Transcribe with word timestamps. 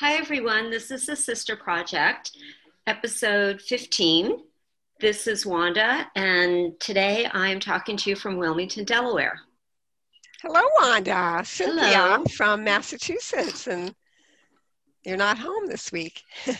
Hi, 0.00 0.14
everyone. 0.14 0.70
This 0.70 0.90
is 0.90 1.04
the 1.04 1.14
Sister 1.14 1.56
Project, 1.56 2.30
episode 2.86 3.60
15. 3.60 4.38
This 4.98 5.26
is 5.26 5.44
Wanda, 5.44 6.10
and 6.16 6.72
today 6.80 7.28
I'm 7.34 7.60
talking 7.60 7.98
to 7.98 8.08
you 8.08 8.16
from 8.16 8.38
Wilmington, 8.38 8.86
Delaware. 8.86 9.38
Hello, 10.40 10.62
Wanda. 10.80 11.42
Cynthia 11.44 11.84
Hello. 11.84 12.24
from 12.34 12.64
Massachusetts, 12.64 13.66
and 13.66 13.94
you're 15.04 15.18
not 15.18 15.36
home 15.36 15.66
this 15.66 15.92
week. 15.92 16.22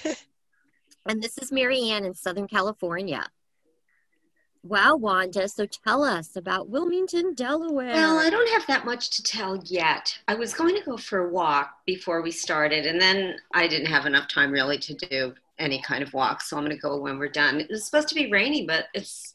And 1.06 1.22
this 1.22 1.38
is 1.38 1.50
Marianne 1.50 2.04
in 2.04 2.12
Southern 2.14 2.46
California. 2.46 3.26
Wow, 4.62 4.96
Wanda. 4.96 5.48
So 5.48 5.66
tell 5.66 6.04
us 6.04 6.36
about 6.36 6.68
Wilmington, 6.68 7.34
Delaware. 7.34 7.94
Well, 7.94 8.18
I 8.18 8.28
don't 8.28 8.48
have 8.50 8.66
that 8.66 8.84
much 8.84 9.10
to 9.16 9.22
tell 9.22 9.56
yet. 9.64 10.18
I 10.28 10.34
was 10.34 10.52
going 10.52 10.76
to 10.76 10.82
go 10.82 10.96
for 10.98 11.26
a 11.26 11.32
walk 11.32 11.78
before 11.86 12.20
we 12.20 12.30
started, 12.30 12.86
and 12.86 13.00
then 13.00 13.36
I 13.54 13.66
didn't 13.66 13.86
have 13.86 14.04
enough 14.04 14.28
time 14.28 14.50
really 14.50 14.78
to 14.78 14.94
do 14.94 15.34
any 15.58 15.80
kind 15.80 16.02
of 16.02 16.12
walk, 16.12 16.42
so 16.42 16.56
I'm 16.56 16.64
going 16.64 16.76
to 16.76 16.80
go 16.80 16.98
when 16.98 17.18
we're 17.18 17.28
done. 17.28 17.60
It 17.60 17.70
was 17.70 17.84
supposed 17.84 18.08
to 18.08 18.14
be 18.14 18.30
rainy, 18.30 18.66
but 18.66 18.86
it's 18.92 19.34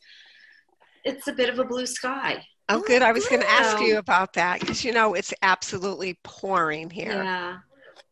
it's 1.03 1.27
a 1.27 1.33
bit 1.33 1.49
of 1.49 1.59
a 1.59 1.63
blue 1.63 1.85
sky. 1.85 2.45
Oh, 2.67 2.81
good. 2.81 3.03
I 3.03 3.11
was 3.11 3.27
going 3.27 3.41
to 3.41 3.49
ask 3.49 3.77
oh, 3.77 3.81
you 3.81 3.99
about 3.99 4.33
that 4.33 4.59
because 4.59 4.83
you 4.83 4.91
know 4.91 5.13
it's 5.13 5.33
absolutely 5.41 6.19
pouring 6.23 6.89
here. 6.89 7.23
Yeah. 7.23 7.57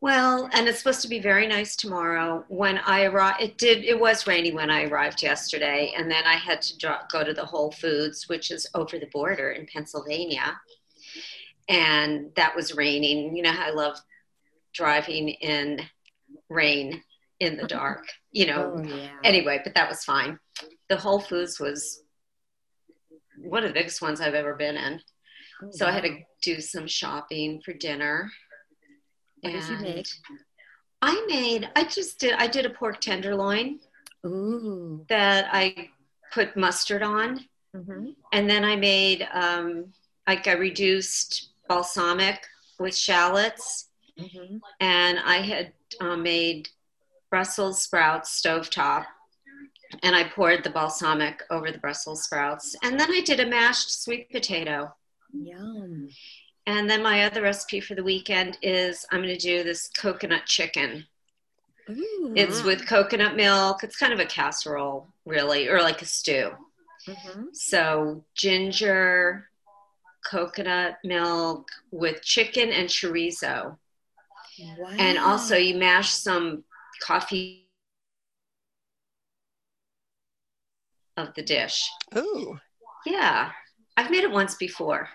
Well, 0.04 0.50
and 0.52 0.68
it's 0.68 0.80
supposed 0.80 1.02
to 1.04 1.08
be 1.08 1.22
very 1.22 1.48
nice 1.48 1.78
tomorrow. 1.78 2.44
When 2.50 2.78
I 2.80 3.06
arrived, 3.06 3.42
it 3.42 3.58
did. 3.58 3.86
It 3.86 3.98
was 3.98 4.28
rainy 4.28 4.52
when 4.52 4.70
I 4.70 4.84
arrived 4.84 5.24
yesterday, 5.24 5.94
and 5.96 6.12
then 6.12 6.26
I 6.26 6.34
had 6.34 6.62
to 6.64 6.78
dro- 6.78 7.08
go 7.10 7.24
to 7.24 7.34
the 7.34 7.46
Whole 7.46 7.72
Foods, 7.72 8.28
which 8.28 8.52
is 8.52 8.68
over 8.76 9.00
the 9.00 9.08
border 9.14 9.52
in 9.52 9.66
Pennsylvania, 9.66 10.60
and 11.70 12.32
that 12.36 12.54
was 12.54 12.76
raining. 12.76 13.34
You 13.34 13.44
know 13.44 13.54
how 13.54 13.68
I 13.68 13.72
love 13.72 13.98
driving 14.74 15.30
in 15.30 15.80
rain 16.50 17.02
in 17.40 17.56
the 17.56 17.66
dark. 17.66 18.04
You 18.34 18.48
know. 18.48 18.74
Oh, 18.76 18.84
yeah. 18.84 19.08
Anyway, 19.24 19.62
but 19.64 19.74
that 19.76 19.88
was 19.88 20.04
fine. 20.04 20.38
The 20.90 20.98
Whole 20.98 21.22
Foods 21.22 21.62
was 21.62 22.04
one 23.38 23.64
of 23.64 23.70
the 23.70 23.80
biggest 23.80 24.02
ones 24.02 24.20
I've 24.20 24.34
ever 24.34 24.56
been 24.56 24.76
in. 24.76 25.00
Oh, 25.64 25.70
So 25.72 25.86
I 25.88 25.92
had 25.92 26.04
to 26.04 26.18
do 26.42 26.60
some 26.60 26.88
shopping 26.90 27.62
for 27.64 27.72
dinner. 27.72 28.30
What 29.44 29.52
did 29.52 29.70
you 29.70 29.78
make? 29.78 30.08
I 31.02 31.26
made. 31.28 31.70
I 31.76 31.84
just 31.84 32.20
did. 32.20 32.34
I 32.38 32.48
did 32.48 32.66
a 32.66 32.70
pork 32.70 33.02
tenderloin 33.02 33.80
Ooh. 34.26 35.06
that 35.10 35.50
I 35.52 35.90
put 36.32 36.56
mustard 36.56 37.04
on, 37.04 37.46
hmm 37.76 38.12
and 38.32 38.50
then 38.50 38.64
I 38.64 38.78
made 38.78 39.28
um, 39.34 39.94
like 40.28 40.48
I 40.48 40.54
reduced 40.54 41.50
balsamic 41.68 42.42
with 42.80 42.96
shallots, 42.96 43.90
hmm 44.18 44.58
and 44.80 45.20
I 45.20 45.38
had 45.38 45.74
uh, 46.00 46.16
made 46.16 46.70
Brussels 47.30 47.82
sprouts 47.82 48.42
stovetop, 48.42 49.06
and 50.04 50.16
I 50.16 50.24
poured 50.24 50.64
the 50.64 50.70
balsamic 50.70 51.44
over 51.52 51.70
the 51.70 51.80
Brussels 51.80 52.24
sprouts, 52.24 52.78
and 52.82 52.98
then 52.98 53.12
I 53.12 53.20
did 53.20 53.42
a 53.42 53.46
mashed 53.46 54.04
sweet 54.04 54.32
potato. 54.32 54.96
Yum. 55.34 56.08
And 56.66 56.90
then 56.90 57.04
my 57.04 57.26
other 57.26 57.42
recipe 57.42 57.80
for 57.82 57.94
the 57.96 58.04
weekend 58.04 58.58
is 58.62 59.06
I'm 59.12 59.22
going 59.22 59.38
to 59.38 59.38
do 59.38 59.64
this 59.64 59.90
coconut 59.90 60.46
chicken. 60.46 61.06
Ooh. 61.90 62.34
It's 62.36 62.64
with 62.64 62.88
coconut 62.88 63.36
milk. 63.36 63.84
It's 63.84 63.98
kind 63.98 64.14
of 64.14 64.20
a 64.20 64.26
casserole, 64.26 65.08
really, 65.26 65.68
or 65.68 65.82
like 65.82 66.02
a 66.02 66.06
stew. 66.06 66.52
Mhm. 67.06 67.54
So 67.54 68.24
ginger, 68.34 69.50
coconut 70.26 71.00
milk 71.04 71.68
with 71.92 72.22
chicken 72.24 72.70
and 72.72 72.88
chorizo. 72.88 73.78
Wow. 74.78 74.90
And 74.98 75.18
also 75.18 75.58
you 75.58 75.76
mash 75.76 76.14
some 76.14 76.64
coffee 77.02 77.68
of 81.18 81.34
the 81.36 81.44
dish. 81.44 81.90
Ooh, 82.18 82.60
Yeah. 83.06 83.52
I've 83.98 84.10
made 84.10 84.24
it 84.24 84.32
once 84.32 84.56
before. 84.56 85.10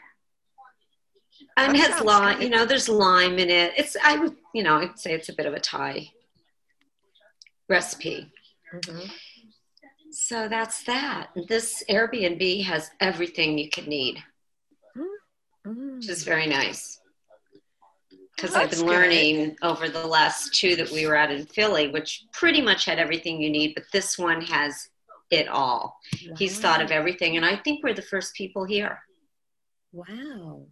And 1.58 1.74
That 1.74 1.88
it 1.88 1.90
has 1.92 2.00
lime, 2.02 2.36
good. 2.38 2.44
you 2.44 2.50
know, 2.50 2.64
there's 2.64 2.88
lime 2.88 3.38
in 3.38 3.50
it. 3.50 3.72
It's 3.76 3.96
I 4.02 4.16
would, 4.16 4.36
you 4.54 4.62
know, 4.62 4.76
I'd 4.76 4.98
say 4.98 5.12
it's 5.12 5.28
a 5.28 5.32
bit 5.34 5.46
of 5.46 5.54
a 5.54 5.60
Thai 5.60 6.10
recipe. 7.68 8.30
Mhm. 8.72 9.10
So 10.10 10.48
that's 10.48 10.84
that. 10.84 11.30
This 11.48 11.82
Airbnb 11.90 12.64
has 12.64 12.90
everything 13.00 13.58
you 13.58 13.68
could 13.70 13.88
need, 13.88 14.22
Mm. 15.66 15.96
which 15.96 16.08
is 16.08 16.22
very 16.24 16.46
nice. 16.46 17.00
Because 18.36 18.54
I've 18.54 18.70
been 18.70 18.80
good. 18.80 18.86
learning 18.88 19.56
over 19.62 19.88
the 19.88 20.06
last 20.06 20.54
two 20.54 20.76
that 20.76 20.90
we 20.90 21.06
were 21.06 21.16
at 21.16 21.32
in 21.32 21.44
Philly, 21.46 21.88
which 21.88 22.24
pretty 22.32 22.60
much 22.62 22.84
had 22.84 22.98
everything 23.00 23.42
you 23.42 23.50
need, 23.50 23.74
but 23.74 23.90
this 23.92 24.16
one 24.16 24.40
has 24.42 24.90
it 25.30 25.48
all. 25.48 25.98
He's 26.38 26.58
thought 26.60 26.80
of 26.80 26.92
everything, 26.92 27.36
and 27.36 27.44
I 27.44 27.56
think 27.56 27.82
we're 27.82 27.94
the 27.94 28.02
first 28.02 28.34
people 28.34 28.64
here. 28.64 29.02
Wow. 29.92 30.68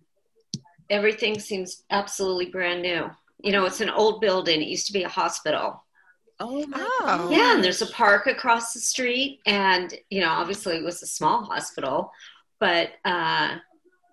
Everything 0.91 1.38
seems 1.38 1.82
absolutely 1.91 2.47
brand 2.47 2.82
new. 2.82 3.10
You 3.42 3.52
know, 3.52 3.66
it's 3.66 3.80
an 3.80 3.91
old 3.91 4.20
building. 4.20 4.62
It 4.62 4.69
used 4.69 4.86
to 4.86 4.92
be 4.92 5.02
a 5.02 5.08
hospital. 5.08 5.82
Oh 6.38 6.66
my 6.66 6.78
Oh. 6.80 7.00
God. 7.00 7.32
Yeah, 7.32 7.54
and 7.54 7.64
there's 7.64 7.82
a 7.82 7.86
park 7.86 8.26
across 8.26 8.72
the 8.74 8.80
street, 8.80 9.41
and 9.47 9.92
you 10.10 10.20
know, 10.20 10.28
obviously 10.30 10.76
it 10.76 10.84
was 10.84 11.02
a 11.02 11.06
small 11.06 11.44
hospital, 11.44 12.12
but 12.60 12.91
uh, 13.04 13.56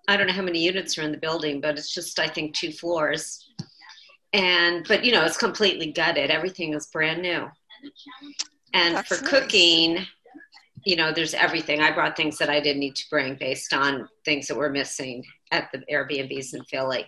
I 0.08 0.16
don't 0.16 0.26
know 0.26 0.32
how 0.32 0.42
many 0.42 0.62
units 0.64 0.96
are 0.98 1.02
in 1.02 1.12
the 1.12 1.18
building, 1.18 1.60
but 1.60 1.76
it's 1.78 1.92
just 1.92 2.18
I 2.18 2.28
think 2.28 2.54
two 2.54 2.72
floors, 2.72 3.50
and 4.32 4.86
but 4.88 5.04
you 5.04 5.12
know, 5.12 5.24
it's 5.24 5.36
completely 5.36 5.92
gutted. 5.92 6.30
Everything 6.30 6.72
is 6.74 6.86
brand 6.86 7.20
new, 7.22 7.46
and 8.72 8.96
That's 8.96 9.08
for 9.08 9.22
nice. 9.22 9.30
cooking, 9.30 10.06
you 10.84 10.96
know, 10.96 11.12
there's 11.12 11.34
everything. 11.34 11.80
I 11.80 11.92
brought 11.92 12.16
things 12.16 12.36
that 12.38 12.50
I 12.50 12.60
didn't 12.60 12.80
need 12.80 12.96
to 12.96 13.04
bring 13.10 13.36
based 13.36 13.72
on 13.72 14.08
things 14.24 14.46
that 14.48 14.56
were 14.56 14.70
missing 14.70 15.24
at 15.50 15.70
the 15.72 15.82
Airbnbs 15.90 16.54
in 16.54 16.64
Philly. 16.64 17.06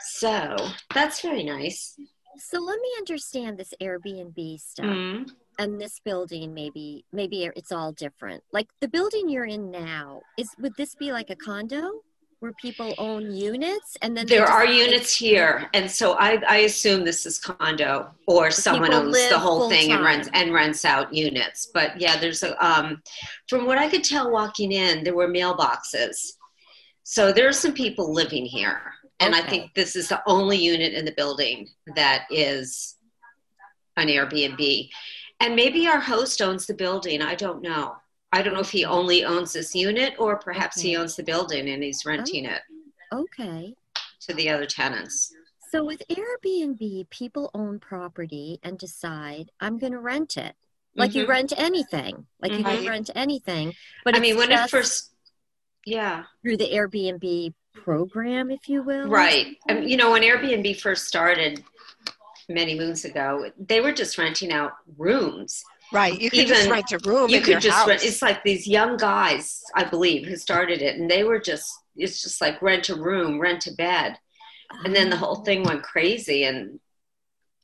So 0.00 0.56
that's 0.94 1.20
very 1.20 1.44
nice. 1.44 1.96
So 2.38 2.58
let 2.60 2.80
me 2.80 2.88
understand 2.98 3.58
this 3.58 3.74
Airbnb 3.82 4.60
stuff. 4.60 4.86
Mhm. 4.86 5.30
and 5.58 5.78
this 5.78 6.00
building 6.00 6.54
maybe 6.54 7.04
maybe 7.12 7.44
it's 7.44 7.70
all 7.70 7.92
different 7.92 8.42
like 8.50 8.68
the 8.80 8.88
building 8.88 9.28
you're 9.28 9.44
in 9.44 9.70
now 9.70 10.22
is 10.38 10.48
would 10.58 10.74
this 10.76 10.94
be 10.94 11.12
like 11.12 11.28
a 11.28 11.36
condo 11.36 12.00
where 12.40 12.52
people 12.54 12.94
own 12.96 13.34
units 13.34 13.98
and 14.00 14.16
then 14.16 14.26
There 14.26 14.46
are 14.46 14.64
units 14.64 15.14
here, 15.14 15.68
and 15.74 15.90
so 15.90 16.14
I, 16.14 16.42
I 16.48 16.56
assume 16.58 17.04
this 17.04 17.26
is 17.26 17.38
condo 17.38 18.10
or 18.26 18.50
someone 18.50 18.94
owns 18.94 19.28
the 19.28 19.38
whole 19.38 19.68
thing 19.68 19.92
and 19.92 20.00
full-time. 20.00 20.04
rents 20.04 20.30
and 20.32 20.52
rents 20.54 20.84
out 20.86 21.12
units. 21.12 21.66
But 21.66 22.00
yeah, 22.00 22.18
there's 22.18 22.42
a 22.42 22.56
um, 22.66 23.02
from 23.46 23.66
what 23.66 23.76
I 23.76 23.90
could 23.90 24.02
tell 24.02 24.30
walking 24.30 24.72
in, 24.72 25.04
there 25.04 25.14
were 25.14 25.28
mailboxes, 25.28 26.32
so 27.02 27.30
there 27.30 27.46
are 27.46 27.52
some 27.52 27.74
people 27.74 28.12
living 28.12 28.46
here, 28.46 28.80
and 29.20 29.34
I 29.34 29.42
think 29.42 29.74
this 29.74 29.94
is 29.94 30.08
the 30.08 30.22
only 30.26 30.56
unit 30.56 30.94
in 30.94 31.04
the 31.04 31.12
building 31.12 31.68
that 31.94 32.24
is 32.30 32.96
an 33.98 34.08
Airbnb, 34.08 34.88
and 35.40 35.54
maybe 35.54 35.86
our 35.86 36.00
host 36.00 36.40
owns 36.40 36.66
the 36.66 36.74
building. 36.74 37.20
I 37.20 37.34
don't 37.34 37.60
know. 37.60 37.96
I 38.32 38.42
don't 38.42 38.54
know 38.54 38.60
if 38.60 38.70
he 38.70 38.84
only 38.84 39.24
owns 39.24 39.52
this 39.52 39.74
unit 39.74 40.14
or 40.18 40.36
perhaps 40.36 40.80
he 40.80 40.96
owns 40.96 41.16
the 41.16 41.22
building 41.22 41.68
and 41.68 41.82
he's 41.82 42.04
renting 42.06 42.44
it 42.44 42.62
okay 43.12 43.74
to 44.20 44.34
the 44.34 44.48
other 44.48 44.66
tenants. 44.66 45.32
so 45.72 45.82
with 45.84 46.00
airbnb 46.08 47.10
people 47.10 47.50
own 47.54 47.80
property 47.80 48.60
and 48.62 48.78
decide 48.78 49.50
i'm 49.60 49.78
going 49.78 49.92
to 49.92 49.98
rent 49.98 50.36
it 50.36 50.54
like 50.94 51.12
you 51.14 51.24
Mhm. 51.24 51.28
rent 51.28 51.52
anything 51.56 52.26
like 52.40 52.52
you 52.52 52.58
Mhm. 52.58 52.78
can 52.78 52.86
rent 52.88 53.10
anything 53.16 53.74
but 54.04 54.14
I 54.14 54.20
mean, 54.20 54.36
when 54.36 54.52
it 54.52 54.70
first, 54.70 55.10
yeah, 55.84 56.24
through 56.42 56.58
the 56.58 56.70
airbnb 56.72 57.52
program 57.74 58.50
if 58.52 58.68
you 58.68 58.82
will 58.82 59.08
right. 59.08 59.56
And 59.68 59.90
you 59.90 59.96
know, 59.96 60.10
when 60.12 60.22
Airbnb 60.22 60.80
first 60.80 61.06
started 61.08 61.64
many 62.48 62.74
moons 62.78 63.04
ago, 63.04 63.50
they 63.58 63.80
were 63.80 63.92
just 63.92 64.18
renting 64.18 64.52
out 64.52 64.72
rooms. 64.98 65.64
Right. 65.92 66.18
You 66.20 66.30
could 66.30 66.46
just 66.46 66.60
Even- 66.62 66.72
rent 66.72 66.92
a 66.92 66.98
room 67.08 67.30
You 67.30 67.38
in 67.38 67.42
could 67.42 67.50
your 67.52 67.60
just 67.60 67.76
house. 67.76 67.88
rent. 67.88 68.04
It's 68.04 68.22
like 68.22 68.42
these 68.44 68.66
young 68.66 68.96
guys, 68.96 69.62
I 69.74 69.84
believe, 69.84 70.26
who 70.26 70.36
started 70.36 70.82
it, 70.82 70.96
and 70.98 71.10
they 71.10 71.24
were 71.24 71.38
just. 71.40 71.72
It's 71.96 72.22
just 72.22 72.40
like 72.40 72.62
rent 72.62 72.88
a 72.88 72.94
room, 72.94 73.40
rent 73.40 73.66
a 73.66 73.72
bed, 73.72 74.16
and 74.84 74.94
then 74.94 75.10
the 75.10 75.16
whole 75.16 75.38
Oh. 75.40 75.44
thing 75.44 75.64
went 75.64 75.82
crazy. 75.82 76.44
And 76.44 76.78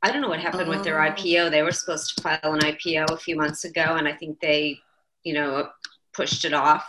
I 0.03 0.11
don't 0.11 0.21
know 0.21 0.29
what 0.29 0.41
happened 0.41 0.69
with 0.69 0.83
their 0.85 1.01
Oh. 1.03 1.07
IPO. 1.11 1.49
They 1.51 1.63
were 1.63 1.73
supposed 1.73 2.15
to 2.17 2.23
file 2.23 2.53
an 2.53 2.61
IPO 2.65 3.07
a 3.11 3.17
few 3.17 3.37
months 3.37 3.65
ago, 3.65 3.95
and 3.97 4.07
I 4.07 4.13
think 4.13 4.41
they, 4.41 4.79
you 5.23 5.33
know, 5.33 5.71
pushed 6.13 6.45
it 6.45 6.53
off. 6.53 6.85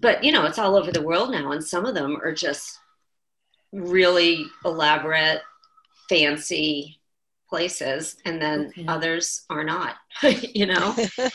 But 0.00 0.22
you 0.22 0.30
know, 0.30 0.44
it's 0.44 0.58
all 0.58 0.76
over 0.76 0.92
the 0.92 1.02
world 1.02 1.30
now, 1.32 1.50
and 1.52 1.64
some 1.64 1.86
of 1.86 1.94
them 1.94 2.16
are 2.22 2.32
just 2.32 2.78
really 3.72 4.46
elaborate, 4.64 5.42
fancy 6.08 7.00
places, 7.48 8.16
and 8.24 8.40
then 8.40 8.66
Okay. 8.68 8.86
others 8.88 9.44
are 9.50 9.64
not. 9.64 9.96
you 10.54 10.66
know, 10.66 10.94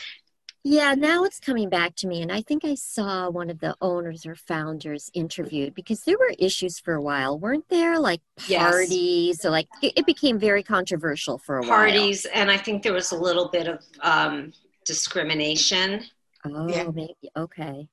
Yeah, 0.66 0.94
now 0.94 1.24
it's 1.24 1.40
coming 1.40 1.68
back 1.68 1.94
to 1.96 2.06
me. 2.06 2.22
And 2.22 2.32
I 2.32 2.40
think 2.40 2.64
I 2.64 2.74
saw 2.74 3.28
one 3.28 3.50
of 3.50 3.60
the 3.60 3.76
owners 3.82 4.24
or 4.24 4.34
founders 4.34 5.10
interviewed 5.12 5.74
because 5.74 6.04
there 6.04 6.16
were 6.18 6.32
issues 6.38 6.78
for 6.78 6.94
a 6.94 7.02
while, 7.02 7.38
weren't 7.38 7.68
there? 7.68 7.98
Like 7.98 8.22
Yes. 8.48 8.62
parties, 8.62 9.42
so 9.42 9.50
like 9.50 9.68
it, 9.82 9.92
it 9.96 10.06
became 10.06 10.38
very 10.38 10.62
controversial 10.62 11.36
for 11.36 11.58
a 11.58 11.62
while. 11.62 11.68
Parties, 11.68 12.24
and 12.26 12.50
I 12.50 12.56
think 12.56 12.82
there 12.82 12.94
was 12.94 13.12
a 13.12 13.16
little 13.16 13.50
bit 13.50 13.68
of 13.68 13.84
um, 14.00 14.52
discrimination. 14.86 16.02
Oh, 16.46 16.66
Yeah. 16.68 16.84
maybe. 16.84 17.14
Okay. 17.36 17.88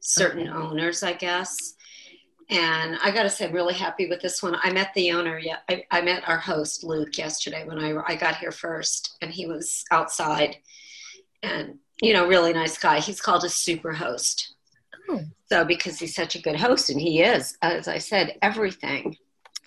certain 0.00 0.48
Okay. 0.48 0.50
owners, 0.50 1.02
I 1.02 1.12
guess. 1.12 1.74
And 2.52 2.98
I 3.02 3.10
got 3.10 3.22
to 3.22 3.30
say, 3.30 3.46
I'm 3.46 3.52
really 3.52 3.74
happy 3.74 4.08
with 4.08 4.20
this 4.20 4.42
one. 4.42 4.54
I 4.62 4.70
met 4.72 4.92
the 4.94 5.10
owner. 5.12 5.38
Yeah, 5.38 5.58
I, 5.70 5.84
I 5.90 6.02
met 6.02 6.28
our 6.28 6.36
host 6.38 6.84
Luke 6.84 7.16
yesterday 7.16 7.64
when 7.66 7.78
I 7.78 7.94
I 8.06 8.14
got 8.14 8.36
here 8.36 8.52
first, 8.52 9.16
and 9.22 9.30
he 9.30 9.46
was 9.46 9.84
outside, 9.90 10.56
and 11.42 11.78
you 12.02 12.12
know, 12.12 12.26
really 12.26 12.52
nice 12.52 12.76
guy. 12.78 13.00
He's 13.00 13.20
called 13.20 13.44
a 13.44 13.48
super 13.48 13.92
host. 13.92 14.54
Oh, 15.08 15.20
So 15.46 15.64
because 15.64 15.98
he's 15.98 16.14
such 16.14 16.34
a 16.36 16.42
good 16.42 16.56
host, 16.56 16.90
and 16.90 17.00
he 17.00 17.22
is, 17.22 17.56
as 17.62 17.88
I 17.88 17.98
said, 17.98 18.36
everything. 18.42 19.16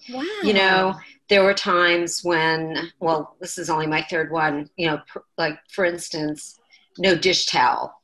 wow. 0.09 0.23
You 0.43 0.53
know, 0.53 0.95
there 1.29 1.43
were 1.43 1.53
times 1.55 2.21
when, 2.23 2.91
well, 2.99 3.35
this 3.39 3.57
is 3.57 3.69
only 3.69 3.87
my 3.87 4.03
third 4.03 4.31
one. 4.31 4.69
You 4.77 4.87
know, 4.87 5.01
pr- 5.07 5.19
like 5.37 5.57
for 5.71 5.85
instance, 5.85 6.59
no 6.99 7.15
dish 7.15 7.47
towel, 7.47 7.99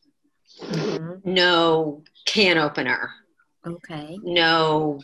Mhm. 0.61 1.23
no 1.25 2.03
can 2.25 2.57
opener. 2.57 3.11
Okay. 3.65 4.17
no 4.23 5.01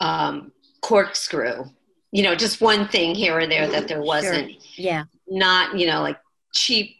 um, 0.00 0.52
corkscrew. 0.82 1.64
You 2.12 2.22
know, 2.22 2.34
just 2.34 2.60
one 2.60 2.88
thing 2.88 3.14
here 3.14 3.38
or 3.38 3.46
there 3.46 3.66
that 3.68 3.88
there 3.88 4.02
wasn't. 4.02 4.52
Yeah. 4.78 5.04
Not, 5.28 5.78
you 5.78 5.86
know, 5.86 6.02
like 6.02 6.18
cheap 6.54 6.96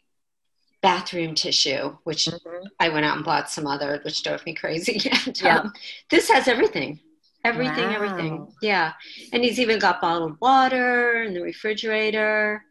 bathroom 0.83 1.35
tissue, 1.35 1.97
which 2.05 2.27
Mhm. 2.27 2.65
I 2.81 2.89
went 2.89 3.05
out 3.07 3.17
and 3.17 3.25
bought 3.25 3.51
some 3.51 3.67
other, 3.67 4.01
which 4.05 4.23
drove 4.23 4.45
me 4.47 4.55
crazy. 4.55 5.01
and, 5.27 5.41
Yeah. 5.41 5.59
um, 5.59 5.73
this 6.11 6.29
has 6.31 6.49
everything. 6.49 7.01
Everything, 7.45 7.95
everything. 7.95 8.49
Yeah. 8.61 8.93
And 9.33 9.45
he's 9.45 9.61
even 9.61 9.79
got 9.79 10.01
bottled 10.01 10.37
water 10.41 11.23
in 11.23 11.33
the 11.35 11.41
refrigerator, 11.43 12.65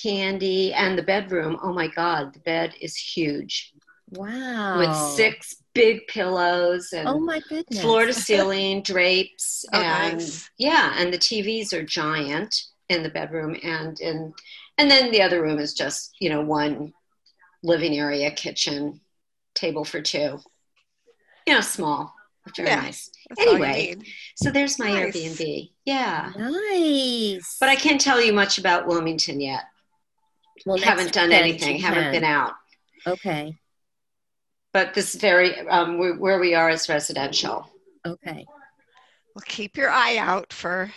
candy, 0.00 0.72
and 0.72 0.96
the 0.96 1.02
bedroom. 1.02 1.58
Oh 1.62 1.72
my 1.72 1.88
God, 1.88 2.32
the 2.32 2.40
bed 2.40 2.74
is 2.80 2.96
huge 2.96 3.74
Wow. 4.10 4.78
with 4.78 4.94
six 4.94 5.59
big 5.74 6.06
pillows 6.08 6.92
and 6.92 7.08
Oh 7.08 7.20
my 7.20 7.40
goodness. 7.48 7.80
floor 7.80 8.06
to 8.06 8.12
ceiling 8.12 8.82
drapes 8.84 9.64
Oh, 9.72 9.80
and 9.80 10.18
nice. 10.18 10.50
yeah 10.58 10.94
and 10.96 11.12
the 11.12 11.18
tvs 11.18 11.72
are 11.72 11.82
giant 11.84 12.54
in 12.88 13.02
the 13.02 13.08
bedroom 13.10 13.56
and 13.62 13.98
in 14.00 14.32
and 14.78 14.90
then 14.90 15.10
the 15.12 15.22
other 15.22 15.40
room 15.42 15.58
is 15.58 15.74
just 15.74 16.16
you 16.20 16.28
know 16.28 16.40
one 16.40 16.92
living 17.62 17.96
area 17.96 18.30
kitchen 18.32 19.00
table 19.54 19.84
for 19.84 20.00
two 20.00 20.38
you 21.46 21.54
know 21.54 21.60
small 21.60 22.14
but 22.44 22.56
very 22.56 22.68
Yeah. 22.68 22.80
nice 22.80 23.10
That's 23.28 23.46
all 23.46 23.58
you 23.58 23.64
Anyway. 23.64 23.96
so 24.36 24.50
there's 24.50 24.78
my 24.78 24.88
Nice. 24.90 25.16
airbnb 25.16 25.70
yeah 25.84 26.32
Nice. 26.36 27.56
but 27.60 27.68
i 27.68 27.76
can't 27.76 28.00
tell 28.00 28.20
you 28.20 28.32
much 28.32 28.58
about 28.58 28.86
wilmington 28.88 29.40
yet 29.40 29.64
well, 30.66 30.78
haven't 30.78 31.12
done 31.12 31.32
anything 31.32 31.78
haven't 31.78 32.10
been 32.12 32.24
out 32.24 32.54
Okay. 33.06 33.56
But 34.72 34.94
this 34.94 35.14
very 35.14 35.58
um, 35.68 35.98
where 35.98 36.14
where 36.14 36.38
we 36.40 36.54
are 36.54 36.70
is 36.70 36.88
residential 36.88 37.68
Okay. 38.06 38.46
Well, 39.34 39.44
keep 39.46 39.76
your 39.76 39.90
eye 39.90 40.16
out 40.16 40.52
for. 40.52 40.90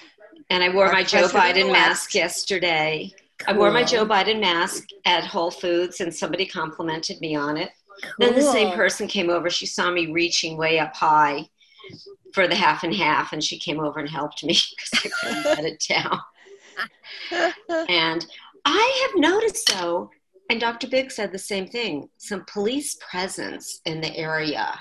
and 0.49 0.63
i 0.63 0.69
wore 0.73 0.91
my 0.91 1.03
joe 1.03 1.27
biden 1.27 1.71
mask 1.71 2.15
yesterday 2.15 3.13
I 3.47 3.53
wore 3.53 3.71
my 3.71 3.83
Joe 3.83 4.05
Biden 4.05 4.39
mask 4.39 4.87
at 5.05 5.25
Whole 5.25 5.51
Foods 5.51 5.99
and 6.01 6.13
somebody 6.13 6.45
complimented 6.45 7.19
me 7.19 7.35
on 7.35 7.57
it. 7.57 7.71
Then 8.19 8.35
the 8.35 8.41
same 8.41 8.73
person 8.73 9.07
came 9.07 9.29
over. 9.29 9.49
She 9.49 9.65
saw 9.65 9.91
me 9.91 10.11
reaching 10.11 10.57
way 10.57 10.79
up 10.79 10.95
high 10.95 11.49
for 12.33 12.47
the 12.47 12.55
half 12.55 12.83
and 12.83 12.93
half, 12.93 13.33
and 13.33 13.43
she 13.43 13.59
came 13.59 13.79
over 13.79 13.99
and 13.99 14.09
helped 14.09 14.43
me 14.43 14.53
because 14.93 15.05
I 15.05 15.09
couldn't 15.09 15.43
get 15.43 15.65
it 15.65 15.85
down. 15.87 16.19
And 17.89 18.25
I 18.65 19.07
have 19.07 19.19
noticed, 19.19 19.71
though, 19.73 20.09
and 20.53 20.61
Dr. 20.61 20.87
Big 20.87 21.11
said 21.11 21.31
the 21.31 21.39
same 21.39 21.67
thing 21.67 22.09
some 22.19 22.45
police 22.45 22.95
presence 23.09 23.81
in 23.85 24.01
the 24.01 24.15
area. 24.15 24.79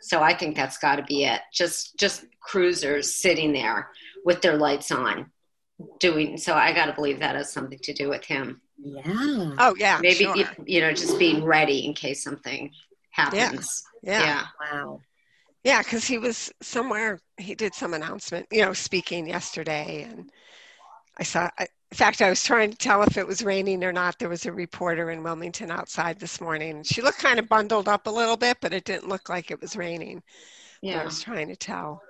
So 0.00 0.22
I 0.22 0.32
think 0.34 0.56
that's 0.56 0.78
got 0.78 0.96
to 0.96 1.02
be 1.02 1.24
it. 1.24 1.42
Just 1.52 1.98
just 1.98 2.24
cruisers 2.40 3.14
sitting 3.20 3.52
there 3.52 3.90
with 4.24 4.40
their 4.40 4.56
lights 4.56 4.90
on, 4.90 5.30
doing. 5.98 6.38
So 6.38 6.54
I 6.54 6.72
got 6.72 6.86
to 6.86 6.94
believe 6.94 7.20
that 7.20 7.36
has 7.36 7.52
something 7.52 7.78
to 7.82 7.92
do 7.92 8.08
with 8.08 8.24
him 8.24 8.62
Yeah. 8.78 9.02
oh 9.58 9.74
yeah, 9.78 9.98
maybe 10.00 10.24
sure. 10.24 10.36
you, 10.38 10.46
you 10.64 10.80
know 10.80 10.92
just 10.92 11.18
being 11.18 11.44
ready 11.44 11.84
in 11.84 11.92
case 11.92 12.22
something 12.24 12.70
happens 13.10 13.82
yeah, 14.02 14.22
yeah 14.22 14.44
Wow. 14.72 15.00
yeah, 15.64 15.82
because 15.82 16.06
he 16.06 16.16
was 16.16 16.50
somewhere. 16.62 17.20
He 17.36 17.54
did 17.54 17.74
some 17.74 17.92
announcement, 17.92 18.46
you 18.50 18.62
know, 18.64 18.72
speaking 18.72 19.26
yesterday, 19.26 20.06
and 20.10 20.30
I 21.18 21.24
saw. 21.24 21.50
I, 21.58 21.66
in 21.92 21.96
fact, 21.96 22.22
I 22.22 22.28
was 22.28 22.44
trying 22.44 22.70
to 22.70 22.76
tell 22.76 23.02
if 23.02 23.16
it 23.16 23.26
was 23.26 23.42
raining 23.42 23.82
or 23.82 23.92
not. 23.92 24.18
There 24.18 24.28
was 24.28 24.46
a 24.46 24.52
reporter 24.52 25.10
in 25.10 25.22
Wilmington 25.24 25.70
outside 25.72 26.20
this 26.20 26.40
morning. 26.40 26.82
She 26.84 27.02
looked 27.02 27.18
kind 27.18 27.38
of 27.40 27.48
bundled 27.48 27.88
up 27.88 28.06
a 28.06 28.10
little 28.10 28.36
bit, 28.36 28.58
but 28.60 28.72
it 28.72 28.84
didn't 28.84 29.08
look 29.08 29.28
like 29.28 29.50
it 29.50 29.60
was 29.60 29.76
raining. 29.76 30.22
But 30.82 30.94
I 30.96 31.04
was 31.04 31.20
trying 31.20 31.48
to 31.48 31.56
tell 31.56 32.00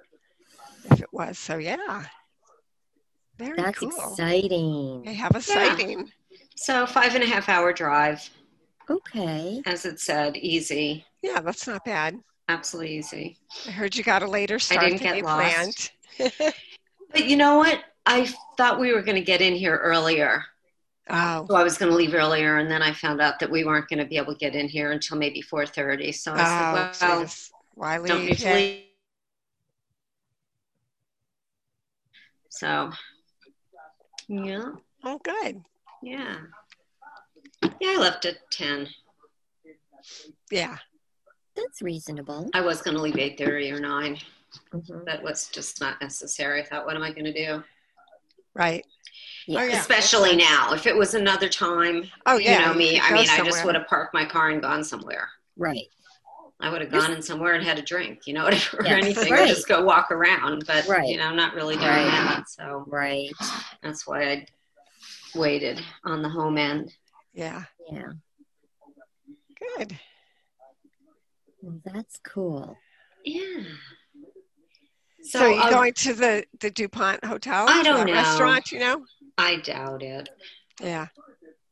if 0.85 1.01
it 1.01 1.13
was. 1.13 1.39
So 1.39 1.57
yeah, 1.57 2.05
very 3.39 3.57
That's 3.57 3.79
cool. 3.79 3.89
exciting. 3.91 5.03
They 5.05 5.15
have 5.15 5.35
a 5.35 5.41
sighting. 5.41 6.11
so 6.57 6.85
five 6.87 7.15
and 7.15 7.25
a 7.25 7.27
half 7.27 7.49
hour 7.49 7.73
drive 7.73 8.29
Okay. 8.91 9.63
as 9.67 9.87
it 9.87 9.99
said 10.01 10.37
easy 10.37 11.05
Yeah, 11.23 11.41
that's 11.41 11.67
not 11.67 11.85
bad. 11.85 12.17
absolutely 12.49 12.97
easy 12.99 13.39
I 13.67 13.71
heard 13.71 13.97
you 13.97 14.03
got 14.05 14.23
a 14.23 14.27
later 14.29 14.59
start 14.59 14.83
didn't 14.83 14.99
than 14.99 15.07
get 15.09 15.17
you 15.19 15.23
lost. 15.23 15.93
planned. 16.19 16.33
but 17.13 17.25
you 17.29 17.37
know 17.37 17.57
what 17.59 17.83
i 18.07 18.27
thought 18.57 18.81
we 18.81 18.93
were 18.93 19.03
going 19.03 19.15
to 19.17 19.21
get 19.25 19.41
in 19.41 19.55
here 19.55 19.77
earlier 19.77 20.45
Oh, 21.13 21.45
so 21.49 21.55
i 21.57 21.63
was 21.63 21.77
going 21.79 21.91
to 21.91 21.97
leave 21.97 22.15
earlier 22.15 22.59
and 22.59 22.71
then 22.71 22.83
i 22.83 22.93
found 22.93 23.21
out 23.21 23.39
that 23.41 23.51
we 23.51 23.65
weren't 23.65 23.89
going 23.89 23.99
to 23.99 24.05
be 24.07 24.17
able 24.17 24.33
to 24.35 24.39
get 24.39 24.55
in 24.55 24.69
here 24.69 24.93
until 24.93 25.17
maybe 25.17 25.43
4.30 25.43 26.15
so 26.15 26.33
i 26.35 26.43
oh, 26.43 26.93
said 26.93 27.09
well 27.09 27.21
geez. 27.21 27.51
why 27.75 27.97
don't 27.99 28.19
leave? 28.21 28.29
need 28.31 28.39
to 28.39 28.45
Yeah. 28.45 28.55
leave 28.55 28.83
so 32.49 32.91
yeah 34.29 34.65
Oh, 35.03 35.19
good. 35.25 35.63
yeah 36.03 36.37
yeah 37.81 37.89
i 37.91 37.97
left 37.97 38.25
at 38.27 38.37
10 38.51 38.87
Yeah. 40.51 40.77
That's 41.57 41.83
reasonable. 41.83 42.49
I 42.55 42.61
was 42.63 42.81
going 42.81 42.97
to 42.97 43.03
leave 43.03 43.15
8.30 43.17 43.73
or 43.77 43.81
9. 43.81 44.19
Mhm. 44.73 45.05
That 45.05 45.23
was 45.23 45.49
just 45.49 45.81
not 45.81 46.01
necessary. 46.01 46.63
I 46.63 46.65
thought, 46.67 46.87
what 46.87 46.97
am 46.97 47.03
I 47.03 47.13
going 47.13 47.27
to 47.27 47.33
do? 47.33 47.63
Right. 48.55 48.85
Yeah. 49.47 49.61
Oh, 49.61 49.65
yeah. 49.65 49.81
Especially 49.81 50.37
makes 50.37 50.49
now. 50.49 50.73
If 50.73 50.87
it 50.87 50.97
was 50.97 51.15
another 51.15 51.49
time, 51.49 52.09
Oh, 52.27 52.37
yeah. 52.39 52.53
you 52.61 52.67
know 52.67 52.75
me, 52.75 52.95
could 52.99 53.03
I 53.03 53.09
go 53.11 53.15
mean, 53.17 53.31
I 53.31 53.45
just 53.45 53.65
would 53.65 53.75
have 53.75 53.87
parked 53.87 54.15
my 54.15 54.25
car 54.25 54.51
and 54.51 54.61
gone 54.63 54.85
somewhere. 54.85 55.29
Right. 55.57 55.87
I 56.61 56.71
would 56.71 56.83
have 56.83 56.91
gone 56.91 57.13
in 57.13 57.23
somewhere 57.23 57.55
and 57.55 57.65
had 57.65 57.79
a 57.79 57.83
drink, 57.83 58.27
you 58.27 58.35
know, 58.35 58.47
or 58.49 58.53
Yeah, 58.85 58.97
anything, 58.97 59.33
or 59.33 59.47
just 59.47 59.67
go 59.67 59.83
walk 59.83 60.11
around. 60.11 60.67
But, 60.67 60.87
Right. 60.87 61.09
you 61.09 61.17
know, 61.17 61.25
I'm 61.27 61.37
not 61.37 61.55
really 61.55 61.77
doing 61.77 61.87
Right. 61.89 62.05
that. 62.05 62.49
So 62.49 62.85
Right. 62.87 63.31
that's 63.83 64.07
why 64.07 64.25
I 64.31 64.47
waited 65.35 65.81
on 66.05 66.23
the 66.23 66.29
home 66.29 66.59
end. 66.59 66.93
Yeah. 67.33 67.65
Yeah. 67.91 68.13
Good. 69.79 69.99
Well, 71.63 71.81
that's 71.85 72.19
cool. 72.23 72.77
Yeah. 73.25 73.63
So, 75.23 75.47
you 75.47 75.63
um, 75.63 75.71
going 75.71 75.93
to 75.95 76.15
the 76.15 76.45
the 76.61 76.71
Dupont 76.71 77.25
Hotel? 77.25 77.67
I 77.69 77.83
To 77.85 77.85
don't 77.85 78.07
know. 78.07 78.13
Restaurant, 78.13 78.73
you 78.73 78.79
know? 78.81 79.05
I 79.39 79.57
doubt 79.57 80.03
it. 80.03 80.29
Yeah. 80.81 81.09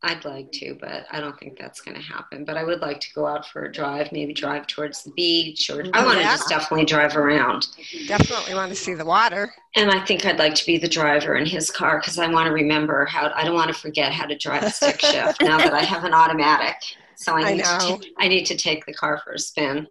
I'd 0.02 0.24
like 0.24 0.52
to, 0.52 0.76
but 0.80 1.06
I 1.10 1.20
don't 1.20 1.38
think 1.40 1.58
that's 1.58 1.80
going 1.80 1.96
to 1.96 2.02
happen. 2.02 2.44
But 2.44 2.56
I 2.56 2.62
would 2.62 2.80
like 2.80 3.00
to 3.00 3.12
go 3.14 3.26
out 3.26 3.48
for 3.48 3.64
a 3.64 3.72
drive, 3.72 4.12
maybe 4.12 4.32
drive 4.32 4.68
towards 4.68 5.02
the 5.02 5.10
beach, 5.10 5.70
or 5.70 5.90
I 5.92 6.02
Oh, 6.02 6.04
want 6.04 6.18
to 6.18 6.20
yeah. 6.20 6.36
just 6.36 6.48
definitely 6.48 6.84
drive 6.86 7.16
around. 7.16 7.66
Definitely 8.06 8.54
want 8.54 8.70
to 8.70 8.76
see 8.76 8.94
the 8.94 9.04
water. 9.04 9.52
And 9.76 9.90
I 9.90 10.04
think 10.04 10.24
I'd 10.24 10.38
like 10.38 10.54
to 10.54 10.66
be 10.66 10.78
the 10.78 10.88
driver 10.88 11.36
in 11.36 11.46
his 11.46 11.70
car 11.70 11.98
because 12.00 12.18
I 12.18 12.28
want 12.28 12.46
to 12.46 12.52
remember 12.52 13.04
how. 13.06 13.30
I 13.34 13.44
don't 13.44 13.54
want 13.54 13.72
to 13.72 13.78
forget 13.78 14.12
how 14.12 14.26
to 14.26 14.36
drive 14.36 14.64
a 14.64 14.70
stick 14.70 15.00
shift 15.00 15.40
now 15.42 15.58
that 15.60 15.74
I 15.74 15.82
have 15.82 16.04
an 16.04 16.14
automatic. 16.14 16.76
So 17.16 17.34
I 17.34 17.42
I 17.42 17.54
need 17.54 17.64
to. 17.80 17.98
know. 17.98 18.00
I 18.18 18.28
need 18.28 18.44
to 18.46 18.56
take 18.56 18.86
the 18.86 18.94
car 18.94 19.20
for 19.24 19.32
a 19.32 19.38
spin. 19.38 19.86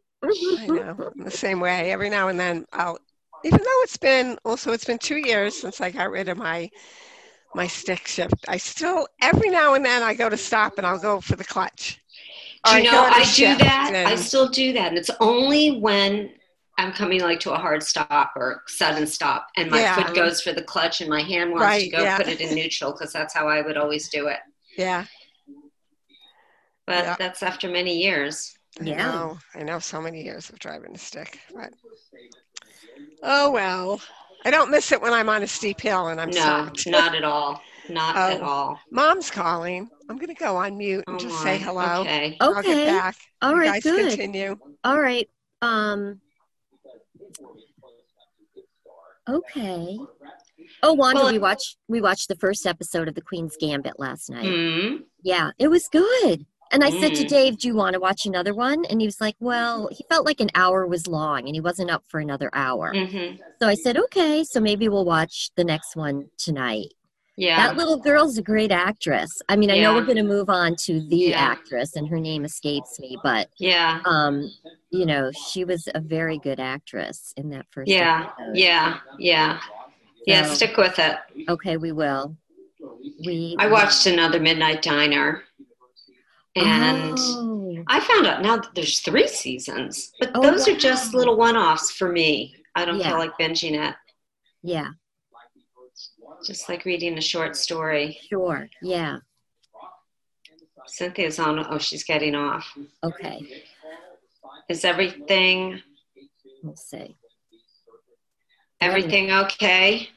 I 0.49 0.67
know. 0.67 1.11
I'm 1.15 1.23
the 1.23 1.31
same 1.31 1.59
way. 1.59 1.91
Every 1.91 2.09
now 2.09 2.27
and 2.27 2.39
then 2.39 2.65
I'll 2.73 2.97
even 3.43 3.59
though 3.59 3.81
it's 3.83 3.97
been 3.97 4.37
also 4.45 4.71
it's 4.71 4.85
been 4.85 4.97
two 4.97 5.17
years 5.17 5.55
since 5.55 5.81
I 5.81 5.91
got 5.91 6.09
rid 6.11 6.29
of 6.29 6.37
my 6.37 6.69
my 7.55 7.67
stick 7.67 8.07
shift. 8.07 8.45
I 8.47 8.57
still 8.57 9.07
every 9.21 9.49
now 9.49 9.73
and 9.75 9.85
then 9.85 10.03
I 10.03 10.13
go 10.13 10.29
to 10.29 10.37
stop 10.37 10.77
and 10.77 10.85
I'll 10.85 10.99
go 10.99 11.21
for 11.21 11.35
the 11.35 11.43
clutch. 11.43 12.01
Do 12.65 12.77
you 12.77 12.83
go 12.83 12.91
know 12.91 13.03
I 13.03 13.19
do 13.19 13.25
shift 13.25 13.59
that? 13.59 13.91
I 14.07 14.15
still 14.15 14.49
do 14.49 14.73
that, 14.73 14.89
and 14.89 14.97
it's 14.97 15.11
only 15.21 15.79
when 15.79 16.31
I'm 16.77 16.91
coming 16.91 17.21
like 17.21 17.39
to 17.41 17.53
a 17.53 17.57
hard 17.57 17.81
stop 17.81 18.33
or 18.35 18.63
sudden 18.67 19.07
stop, 19.07 19.47
and 19.55 19.71
my 19.71 19.79
Yeah. 19.79 19.95
foot 19.95 20.15
goes 20.15 20.41
for 20.41 20.51
the 20.51 20.61
clutch, 20.63 21.01
and 21.01 21.09
my 21.09 21.21
hand 21.21 21.51
wants 21.51 21.83
to 21.83 21.89
go 21.89 22.03
yeah. 22.03 22.17
put 22.17 22.27
it 22.27 22.41
in 22.41 22.53
neutral 22.53 22.91
because 22.91 23.13
that's 23.13 23.33
how 23.33 23.47
I 23.47 23.61
would 23.61 23.77
always 23.77 24.09
do 24.09 24.27
it. 24.27 24.39
yeah. 24.77 25.05
but 26.85 27.03
Yeah. 27.03 27.15
that's 27.17 27.43
after 27.43 27.67
many 27.69 27.97
years. 27.97 28.57
I 28.79 28.83
Yeah. 28.83 28.97
know. 29.11 29.39
I 29.55 29.63
know 29.63 29.79
so 29.79 29.99
many 30.01 30.23
years 30.23 30.49
of 30.49 30.59
driving 30.59 30.93
a 30.95 30.97
stick, 30.97 31.39
but 31.53 31.73
oh 33.23 33.51
well. 33.51 34.01
I 34.45 34.51
don't 34.51 34.71
miss 34.71 34.91
it 34.91 35.01
when 35.01 35.13
I'm 35.13 35.29
on 35.29 35.43
a 35.43 35.47
steep 35.47 35.81
hill 35.81 36.07
and 36.07 36.21
I'm 36.21 36.29
no, 36.29 36.65
soaked. 36.65 36.87
not 36.87 37.15
at 37.15 37.23
all. 37.23 37.61
Not 37.89 38.15
at 38.33 38.41
Oh. 38.41 38.45
all. 38.45 38.79
Mom's 38.91 39.29
calling. 39.29 39.89
I'm 40.09 40.17
gonna 40.17 40.33
go 40.33 40.55
on 40.55 40.77
mute 40.77 41.03
and 41.07 41.17
Oh 41.17 41.19
just 41.19 41.35
my. 41.35 41.43
say 41.43 41.57
hello. 41.57 42.01
Okay. 42.01 42.37
I'll 42.39 42.53
get 42.61 42.65
Okay. 42.65 42.85
back. 42.85 43.15
All 43.41 43.51
you 43.51 43.57
right, 43.59 43.65
guys 43.73 43.83
good. 43.83 44.09
continue. 44.09 44.57
All 44.83 44.99
right. 44.99 45.29
Um 45.61 46.21
Okay. 49.29 49.97
Oh, 50.83 50.93
Wanda, 50.93 51.21
Well, 51.23 51.31
we 51.33 51.39
watched 51.39 51.77
we 51.87 52.01
watched 52.01 52.27
the 52.29 52.35
first 52.35 52.65
episode 52.65 53.07
of 53.07 53.15
The 53.15 53.21
Queen's 53.21 53.57
Gambit 53.59 53.99
last 53.99 54.29
night. 54.29 54.45
Mm. 54.45 55.03
Yeah, 55.21 55.51
it 55.59 55.67
was 55.69 55.87
good. 55.89 56.45
And 56.71 56.83
I 56.83 56.89
said 56.89 57.15
to 57.15 57.23
Mm. 57.23 57.27
Dave, 57.27 57.57
"Do 57.57 57.67
you 57.67 57.75
want 57.75 57.93
to 57.93 57.99
watch 57.99 58.25
another 58.25 58.53
one?" 58.53 58.85
And 58.85 58.99
he 59.01 59.07
was 59.07 59.21
like, 59.21 59.35
"Well, 59.39 59.89
he 59.91 60.03
felt 60.09 60.25
like 60.25 60.39
an 60.39 60.49
hour 60.55 60.85
was 60.85 61.07
long, 61.07 61.39
and 61.47 61.55
he 61.55 61.61
wasn't 61.61 61.89
up 61.91 62.03
for 62.07 62.19
another 62.19 62.49
hour." 62.53 62.93
hmm 62.93 63.35
So 63.59 63.67
I 63.67 63.75
said, 63.75 63.97
"Okay, 63.97 64.43
so 64.43 64.59
maybe 64.59 64.89
we'll 64.89 65.05
watch 65.05 65.49
the 65.55 65.63
next 65.63 65.95
one 65.95 66.29
tonight." 66.37 66.93
Yeah. 67.39 67.67
That 67.67 67.77
little 67.77 67.97
girl's 67.97 68.37
a 68.39 68.41
great 68.41 68.71
actress. 68.71 69.29
I 69.47 69.55
mean, 69.55 69.69
I 69.69 69.79
know 69.79 69.93
we're 69.93 70.05
going 70.05 70.17
to 70.17 70.23
move 70.23 70.49
on 70.49 70.75
to 70.87 70.99
the 70.99 71.15
Yeah. 71.17 71.39
actress, 71.39 71.95
and 71.95 72.07
her 72.07 72.19
name 72.19 72.43
escapes 72.45 72.99
me, 72.99 73.15
but 73.23 73.47
yeah. 73.59 74.01
um, 74.05 74.51
you 74.89 75.05
know, 75.05 75.31
she 75.31 75.63
was 75.63 75.87
a 75.93 75.99
very 76.01 76.39
good 76.39 76.59
actress 76.59 77.33
in 77.37 77.49
that 77.51 77.67
first. 77.69 77.89
Yeah. 77.89 78.29
episode. 78.39 78.55
Yeah. 78.57 78.99
Yeah. 79.19 79.59
Yeah. 80.25 80.43
Stick 80.53 80.77
with 80.77 80.97
it. 80.97 81.17
Okay, 81.47 81.77
we 81.77 81.91
will. 81.91 82.35
We. 83.25 83.55
I 83.59 83.67
watched 83.67 84.07
another 84.07 84.39
Midnight 84.39 84.81
Diner, 84.81 85.43
and 86.57 87.15
Oh, 87.19 87.83
I 87.87 87.99
found 87.99 88.27
out 88.27 88.41
now 88.41 88.57
that 88.57 88.73
there's 88.75 88.99
three 88.99 89.27
seasons, 89.27 90.11
but 90.19 90.31
Oh, 90.35 90.41
those 90.41 90.67
are 90.67 90.75
just 90.77 91.13
little 91.13 91.37
one-offs 91.37 91.91
for 91.91 92.11
me. 92.11 92.55
I 92.75 92.85
don't 92.85 92.99
Yeah. 92.99 93.09
feel 93.09 93.17
like 93.19 93.37
binging 93.39 93.75
it. 93.89 93.95
yeah, 94.63 94.89
Just 96.45 96.69
like 96.69 96.85
reading 96.85 97.17
a 97.17 97.21
short 97.21 97.55
story. 97.55 98.19
sure. 98.29 98.69
Yeah. 98.81 99.19
Cynthia's 100.87 101.37
on. 101.39 101.65
Oh, 101.69 101.77
she's 101.79 102.03
getting 102.03 102.33
off. 102.35 102.65
Okay. 103.03 103.63
Is 104.69 104.85
everything 104.85 105.81
We'll 106.63 106.75
see. 106.75 107.15
everything 108.79 109.31
okay? 109.31 110.09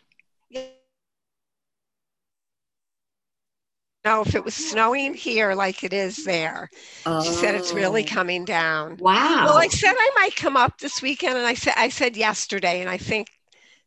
No, 4.04 4.22
if 4.22 4.34
it 4.34 4.44
was 4.44 4.54
snowing 4.54 5.14
here 5.14 5.54
like 5.54 5.84
it 5.84 5.92
is 5.92 6.22
there, 6.24 6.70
she 7.18 7.32
said 7.32 7.54
it's 7.54 7.74
really 7.74 8.02
Oh. 8.02 8.04
coming 8.04 8.44
down. 8.44 8.98
Wow. 8.98 9.12
Well, 9.42 9.58
I 9.58 9.68
said 9.68 9.92
I 9.96 10.10
might 10.16 10.36
come 10.36 10.56
up 10.56 10.78
this 10.78 11.02
weekend, 11.02 11.36
and 11.36 11.46
I 11.46 11.54
said 11.54 11.74
I 11.76 11.90
said 11.90 12.16
yesterday, 12.16 12.80
and 12.80 12.88
I 12.88 12.96
think 12.96 13.28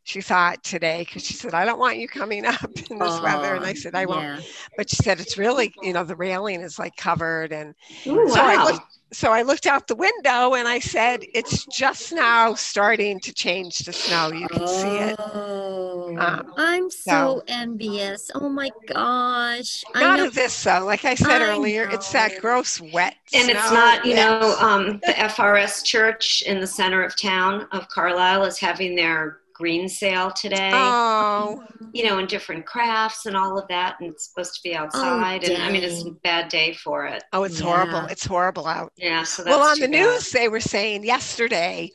she 0.04 0.20
thought 0.20 0.62
today 0.64 1.00
because 1.02 1.24
she 1.24 1.34
said 1.34 1.54
I 1.54 1.64
don't 1.64 1.78
want 1.80 1.98
you 1.98 2.08
coming 2.08 2.46
up 2.46 2.70
in 2.90 3.00
this 3.00 3.20
weather, 3.20 3.54
and 3.54 3.66
I 3.66 3.72
Oh, 3.72 3.74
said 3.74 3.94
I 3.96 4.06
won't. 4.06 4.28
But 4.76 4.90
she 4.90 4.96
said 4.96 5.20
it's 5.20 5.38
really, 5.38 5.74
you 5.82 5.92
know, 5.92 6.04
the 6.04 6.16
railing 6.16 6.60
is 6.62 6.78
like 6.78 6.96
covered, 6.96 7.52
and 7.52 7.74
Ooh, 8.08 8.26
so 8.26 8.46
I 8.46 8.56
wow. 8.56 8.64
looked. 8.64 8.80
So 9.14 9.32
I 9.32 9.42
looked 9.42 9.66
out 9.66 9.86
the 9.86 9.94
window 9.94 10.54
and 10.54 10.66
I 10.66 10.80
said, 10.80 11.24
"It's 11.34 11.64
just 11.66 12.12
now 12.12 12.54
starting 12.54 13.20
to 13.20 13.32
change 13.32 13.78
to 13.78 13.92
snow. 13.92 14.32
You 14.32 14.48
can 14.48 14.66
see 14.66 14.88
it." 14.88 15.16
Oh, 15.18 16.16
Um, 16.18 16.52
I'm 16.56 16.90
so, 16.90 17.10
so- 17.10 17.42
envious. 17.48 18.30
Oh 18.34 18.48
my 18.48 18.70
gosh. 18.86 19.84
I 19.94 20.00
Not 20.00 20.18
know. 20.18 20.26
of 20.26 20.34
this 20.34 20.62
though. 20.64 20.84
Like 20.84 21.04
I 21.04 21.14
said 21.14 21.42
I 21.42 21.46
earlier, 21.46 21.88
it's 21.90 22.10
that 22.12 22.40
gross 22.40 22.80
wet. 22.80 23.14
and 23.32 23.48
it's 23.48 23.70
not, 23.72 24.04
you 24.04 24.12
Yes. 24.14 24.40
know, 24.42 24.56
um, 24.58 25.00
the 25.06 25.18
FRS 25.18 25.82
church 25.84 26.42
in 26.42 26.60
the 26.60 26.66
center 26.66 27.02
of 27.02 27.16
town 27.20 27.66
of 27.72 27.88
Carlisle 27.88 28.44
is 28.44 28.58
having 28.58 28.94
their 28.96 29.38
green 29.54 29.88
sale 29.88 30.30
today. 30.30 30.70
Oh, 30.74 31.62
you 31.92 32.04
know, 32.04 32.18
and 32.18 32.28
different 32.28 32.66
crafts 32.66 33.26
and 33.26 33.36
all 33.36 33.58
of 33.58 33.66
that, 33.68 33.96
and 34.00 34.10
it's 34.10 34.28
supposed 34.28 34.54
to 34.56 34.60
be 34.62 34.74
outside. 34.74 35.44
Oh, 35.48 35.52
and 35.52 35.62
I 35.62 35.70
mean, 35.70 35.82
it's 35.84 36.04
a 36.04 36.10
bad 36.22 36.48
day 36.48 36.74
for 36.74 37.06
it. 37.06 37.22
oh, 37.32 37.44
it's 37.44 37.60
horrible. 37.60 38.00
It's 38.06 38.26
horrible 38.26 38.66
out. 38.66 38.92
Yeah. 38.96 39.22
So 39.22 39.42
that's 39.44 39.56
well, 39.56 39.66
on 39.68 39.78
the 39.78 39.86
bad. 39.86 39.90
news, 40.04 40.30
they 40.30 40.48
were 40.48 40.60
saying 40.60 41.04
yesterday 41.04 41.90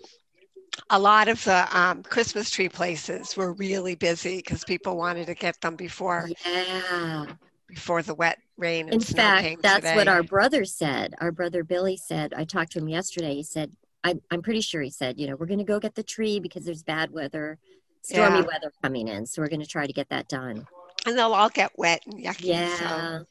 a 0.89 0.97
lot 0.97 1.27
of 1.27 1.43
the 1.43 1.77
um, 1.77 2.01
Christmas 2.03 2.49
tree 2.49 2.69
places 2.69 3.35
were 3.35 3.53
really 3.53 3.95
busy 3.95 4.37
because 4.37 4.63
people 4.63 4.95
wanted 4.97 5.27
to 5.27 5.35
get 5.35 5.59
them 5.61 5.75
before 5.75 6.29
Yeah. 6.45 7.25
before 7.67 8.01
the 8.01 8.15
wet 8.15 8.39
rain 8.57 8.85
and 8.85 8.95
In 8.95 8.99
snow 9.01 9.21
fact, 9.21 9.41
came 9.43 9.59
that's 9.61 9.75
today. 9.83 9.95
what 9.95 10.07
our 10.07 10.23
brother 10.23 10.63
said. 10.65 11.13
Our 11.19 11.31
brother 11.31 11.63
Billy 11.63 11.97
said, 11.97 12.33
I 12.35 12.45
talked 12.45 12.71
to 12.73 12.79
him 12.79 12.87
yesterday. 12.87 13.35
He 13.35 13.43
said, 13.43 13.71
I'm, 14.03 14.21
I'm 14.31 14.41
pretty 14.41 14.61
sure 14.61 14.81
he 14.81 14.89
said, 14.89 15.19
you 15.19 15.27
know, 15.27 15.35
we're 15.35 15.45
going 15.45 15.59
to 15.59 15.65
go 15.65 15.79
get 15.79 15.95
the 15.95 16.03
tree 16.03 16.39
because 16.39 16.63
there's 16.65 16.83
bad 16.83 17.11
weather, 17.11 17.57
stormy 18.01 18.39
Yeah. 18.39 18.45
weather 18.45 18.71
coming 18.81 19.07
in. 19.07 19.25
So 19.25 19.41
we're 19.41 19.49
going 19.49 19.59
to 19.61 19.67
try 19.67 19.85
to 19.87 19.93
get 19.93 20.09
that 20.09 20.27
done. 20.29 20.65
and 21.05 21.17
they'll 21.17 21.33
all 21.33 21.49
get 21.49 21.71
wet 21.77 22.01
and 22.05 22.15
yucky. 22.15 22.45
Yeah. 22.45 22.75
So. 22.77 23.25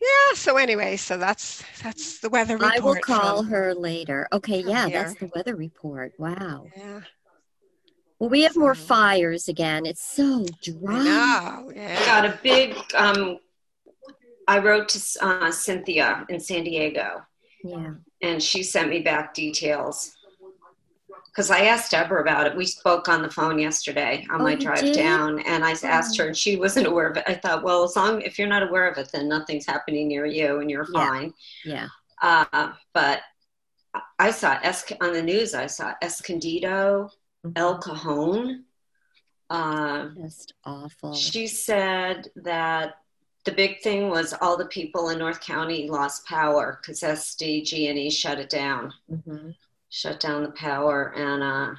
Yeah. 0.00 0.34
So 0.34 0.56
anyway, 0.56 0.96
so 0.96 1.18
that's 1.18 1.62
that's 1.82 2.20
the 2.20 2.30
weather 2.30 2.54
report. 2.56 2.74
I 2.74 2.80
will 2.80 2.94
call 2.96 3.38
from- 3.38 3.48
her 3.48 3.74
later. 3.74 4.28
Okay. 4.32 4.60
Yeah. 4.62 4.88
here. 4.88 5.02
That's 5.04 5.14
the 5.20 5.30
weather 5.34 5.56
report. 5.56 6.12
Wow. 6.18 6.66
Yeah. 6.76 7.00
Well, 8.18 8.30
we 8.30 8.42
have 8.42 8.56
more 8.56 8.74
So- 8.74 8.84
fires 8.84 9.48
again. 9.48 9.84
It's 9.86 10.02
so 10.02 10.42
I 10.44 10.70
dry. 10.70 11.02
know. 11.04 11.70
I 11.70 11.72
Yeah. 11.74 12.04
got 12.06 12.24
a 12.26 12.38
big. 12.42 12.76
Um, 12.94 13.38
I 14.48 14.58
wrote 14.58 14.88
to 14.90 15.24
uh, 15.24 15.50
Cynthia 15.52 16.24
in 16.28 16.40
San 16.40 16.64
Diego, 16.64 17.22
Yeah. 17.62 17.94
And 18.22 18.42
she 18.42 18.62
sent 18.62 18.88
me 18.90 19.00
back 19.00 19.34
details. 19.34 20.16
Because 21.26 21.50
I 21.50 21.60
asked 21.66 21.92
Deborah 21.92 22.20
about 22.22 22.46
it. 22.48 22.56
We 22.56 22.66
spoke 22.66 23.08
on 23.08 23.22
the 23.22 23.30
phone 23.30 23.58
yesterday 23.58 24.26
on 24.30 24.40
Oh, 24.40 24.44
my 24.44 24.56
drive 24.56 24.80
did? 24.80 24.94
down, 24.96 25.38
and 25.40 25.64
I 25.64 25.74
asked 25.84 26.18
her, 26.18 26.26
and 26.26 26.36
she 26.36 26.56
wasn't 26.56 26.88
aware 26.88 27.08
of 27.08 27.16
it. 27.16 27.24
I 27.28 27.34
thought, 27.34 27.62
well, 27.62 27.84
as 27.84 27.94
long 27.94 28.20
if 28.22 28.36
you're 28.38 28.48
not 28.48 28.64
aware 28.64 28.88
of 28.88 28.98
it, 28.98 29.10
then 29.12 29.28
nothing's 29.28 29.64
happening 29.64 30.08
near 30.08 30.26
you, 30.26 30.58
and 30.60 30.68
you're 30.68 30.86
Yeah. 30.92 31.06
fine. 31.08 31.34
Yeah. 31.64 31.88
Uh, 32.20 32.72
but 32.92 33.22
I 34.18 34.32
saw 34.32 34.58
es- 34.62 34.92
on 35.00 35.12
the 35.12 35.22
news. 35.22 35.54
I 35.54 35.66
saw 35.66 35.94
Escondido, 36.02 37.10
El 37.56 37.78
Cajon. 37.78 38.64
Uh, 39.48 40.08
Just 40.20 40.54
awful. 40.64 41.12
she 41.14 41.46
said 41.46 42.28
that 42.36 42.96
the 43.44 43.52
big 43.52 43.80
thing 43.80 44.08
was 44.10 44.34
all 44.40 44.56
the 44.56 44.66
people 44.66 45.08
in 45.10 45.18
North 45.18 45.40
County 45.40 45.88
lost 45.88 46.26
power 46.26 46.78
because 46.80 47.00
SDG&E 47.00 48.06
E 48.06 48.10
shut 48.10 48.38
it 48.38 48.50
down, 48.50 48.92
hmm 49.08 49.50
shut 49.88 50.20
down 50.20 50.42
the 50.44 50.52
power, 50.52 51.12
and 51.16 51.42
uh, 51.42 51.74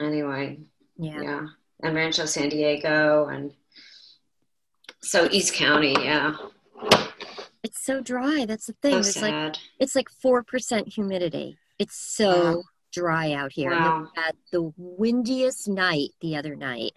anyway, 0.00 0.58
Yeah. 0.96 1.20
yeah, 1.20 1.46
and 1.82 1.94
Rancho 1.94 2.24
San 2.26 2.48
Diego, 2.48 3.26
and 3.28 3.52
so 5.02 5.28
East 5.30 5.54
County, 5.54 5.92
yeah, 6.02 6.34
It's 7.62 7.84
so 7.84 8.00
dry. 8.00 8.44
That's 8.46 8.66
the 8.66 8.74
thing. 8.74 9.02
so 9.02 9.08
It's 9.08 9.22
like 9.22 9.56
it's 9.80 9.94
like 9.96 10.08
four 10.08 10.42
percent 10.42 10.88
humidity. 10.88 11.58
It's 11.78 11.96
so 11.96 12.28
Wow. 12.30 12.62
dry 12.92 13.32
out 13.32 13.52
here. 13.52 13.70
Wow. 13.70 14.08
had 14.14 14.36
the 14.52 14.72
windiest 14.76 15.68
night 15.68 16.10
the 16.20 16.36
other 16.36 16.54
night. 16.56 16.92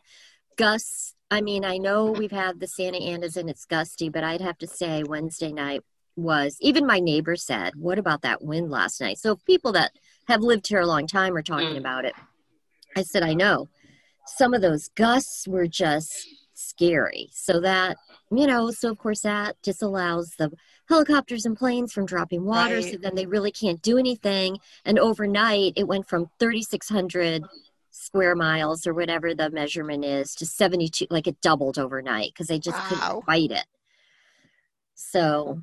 Gusts. 0.57 1.15
I 1.31 1.41
mean, 1.41 1.63
I 1.63 1.77
know 1.77 2.12
we've 2.12 2.31
had 2.31 2.59
the 2.59 2.67
Santa 2.67 2.98
Anas 2.98 3.38
and 3.38 3.50
it's 3.50 3.65
gusty, 3.65 4.09
but 4.09 4.24
I'd 4.24 4.41
have 4.41 4.57
to 4.59 4.67
say 4.67 5.03
Wednesday 5.03 5.51
night 5.51 5.81
was. 6.15 6.57
Even 6.59 6.88
my 6.88 7.00
neighbor 7.00 7.36
said, 7.36 7.75
"What 7.75 8.00
about 8.00 8.24
that 8.24 8.41
wind 8.41 8.71
last 8.71 9.00
night?" 9.00 9.19
So 9.19 9.36
people 9.36 9.71
that 9.74 9.91
have 10.27 10.41
lived 10.41 10.67
here 10.67 10.81
a 10.81 10.88
long 10.88 11.07
time 11.07 11.36
are 11.36 11.43
talking 11.43 11.75
Mm. 11.75 11.77
about 11.77 12.05
it. 12.05 12.15
I 12.95 13.03
said, 13.03 13.24
"I 13.24 13.33
know." 13.33 13.69
Some 14.25 14.53
of 14.53 14.62
those 14.62 14.89
gusts 14.89 15.48
were 15.48 15.67
just 15.67 16.27
scary. 16.53 17.29
So 17.31 17.59
that 17.62 17.98
you 18.31 18.45
know, 18.45 18.69
so 18.69 18.91
of 18.91 18.98
course 19.00 19.21
that 19.21 19.59
disallows 19.63 20.36
the 20.38 20.51
helicopters 20.88 21.45
and 21.45 21.57
planes 21.57 21.91
from 21.91 22.05
dropping 22.05 22.45
water, 22.45 22.79
so 22.81 22.95
then 22.95 23.15
they 23.15 23.25
really 23.25 23.51
can't 23.51 23.81
do 23.81 23.98
anything. 23.98 24.59
And 24.86 25.00
overnight, 25.00 25.74
it 25.75 25.88
went 25.88 26.07
from 26.07 26.29
3,600 26.38 27.43
square 27.99 28.35
miles 28.35 28.87
or 28.87 28.93
whatever 28.93 29.33
the 29.33 29.49
measurement 29.49 30.05
is 30.05 30.33
to 30.35 30.45
72, 30.45 31.07
like 31.09 31.27
it 31.27 31.41
doubled 31.41 31.77
overnight 31.77 32.31
because 32.33 32.47
they 32.47 32.59
just 32.59 32.77
Wow. 32.77 32.87
couldn't 32.87 33.25
fight 33.25 33.51
it. 33.51 33.65
So, 34.95 35.61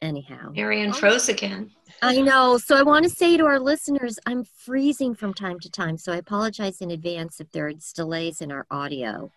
anyhow, 0.00 0.50
Marion 0.52 0.92
froze 0.92 1.28
again. 1.28 1.70
I 2.02 2.16
know. 2.20 2.58
So 2.58 2.76
I 2.76 2.82
want 2.82 3.04
to 3.04 3.10
say 3.10 3.36
to 3.36 3.46
our 3.46 3.58
listeners, 3.58 4.18
I'm 4.26 4.44
freezing 4.44 5.14
from 5.14 5.32
time 5.34 5.58
to 5.60 5.70
time. 5.70 5.96
So 5.96 6.12
I 6.12 6.16
apologize 6.16 6.80
in 6.80 6.90
advance 6.90 7.40
if 7.40 7.50
there's 7.50 7.92
delays 7.92 8.40
in 8.40 8.52
our 8.52 8.66
audio. 8.70 9.30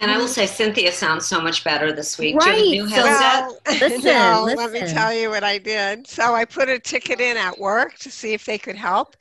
And 0.00 0.10
I 0.10 0.16
will 0.16 0.28
say, 0.28 0.46
Cynthia 0.46 0.92
sounds 0.92 1.26
so 1.26 1.42
much 1.42 1.62
better 1.62 1.92
this 1.92 2.18
week. 2.18 2.40
Do 2.40 2.48
you 2.48 2.56
have 2.56 2.64
a 2.64 2.68
Right, 2.68 2.70
new 2.70 2.86
headset? 2.86 3.44
Well, 3.44 3.60
Listen, 3.80 4.02
no, 4.14 4.50
let 4.54 4.72
me 4.72 4.80
tell 4.82 5.12
you 5.12 5.28
what 5.28 5.44
I 5.44 5.58
did. 5.58 6.06
So 6.06 6.34
I 6.34 6.46
put 6.46 6.70
a 6.70 6.78
ticket 6.78 7.20
in 7.20 7.36
at 7.36 7.58
work 7.58 7.96
to 7.98 8.10
see 8.10 8.32
if 8.32 8.46
they 8.46 8.56
could 8.56 8.76
help. 8.76 9.14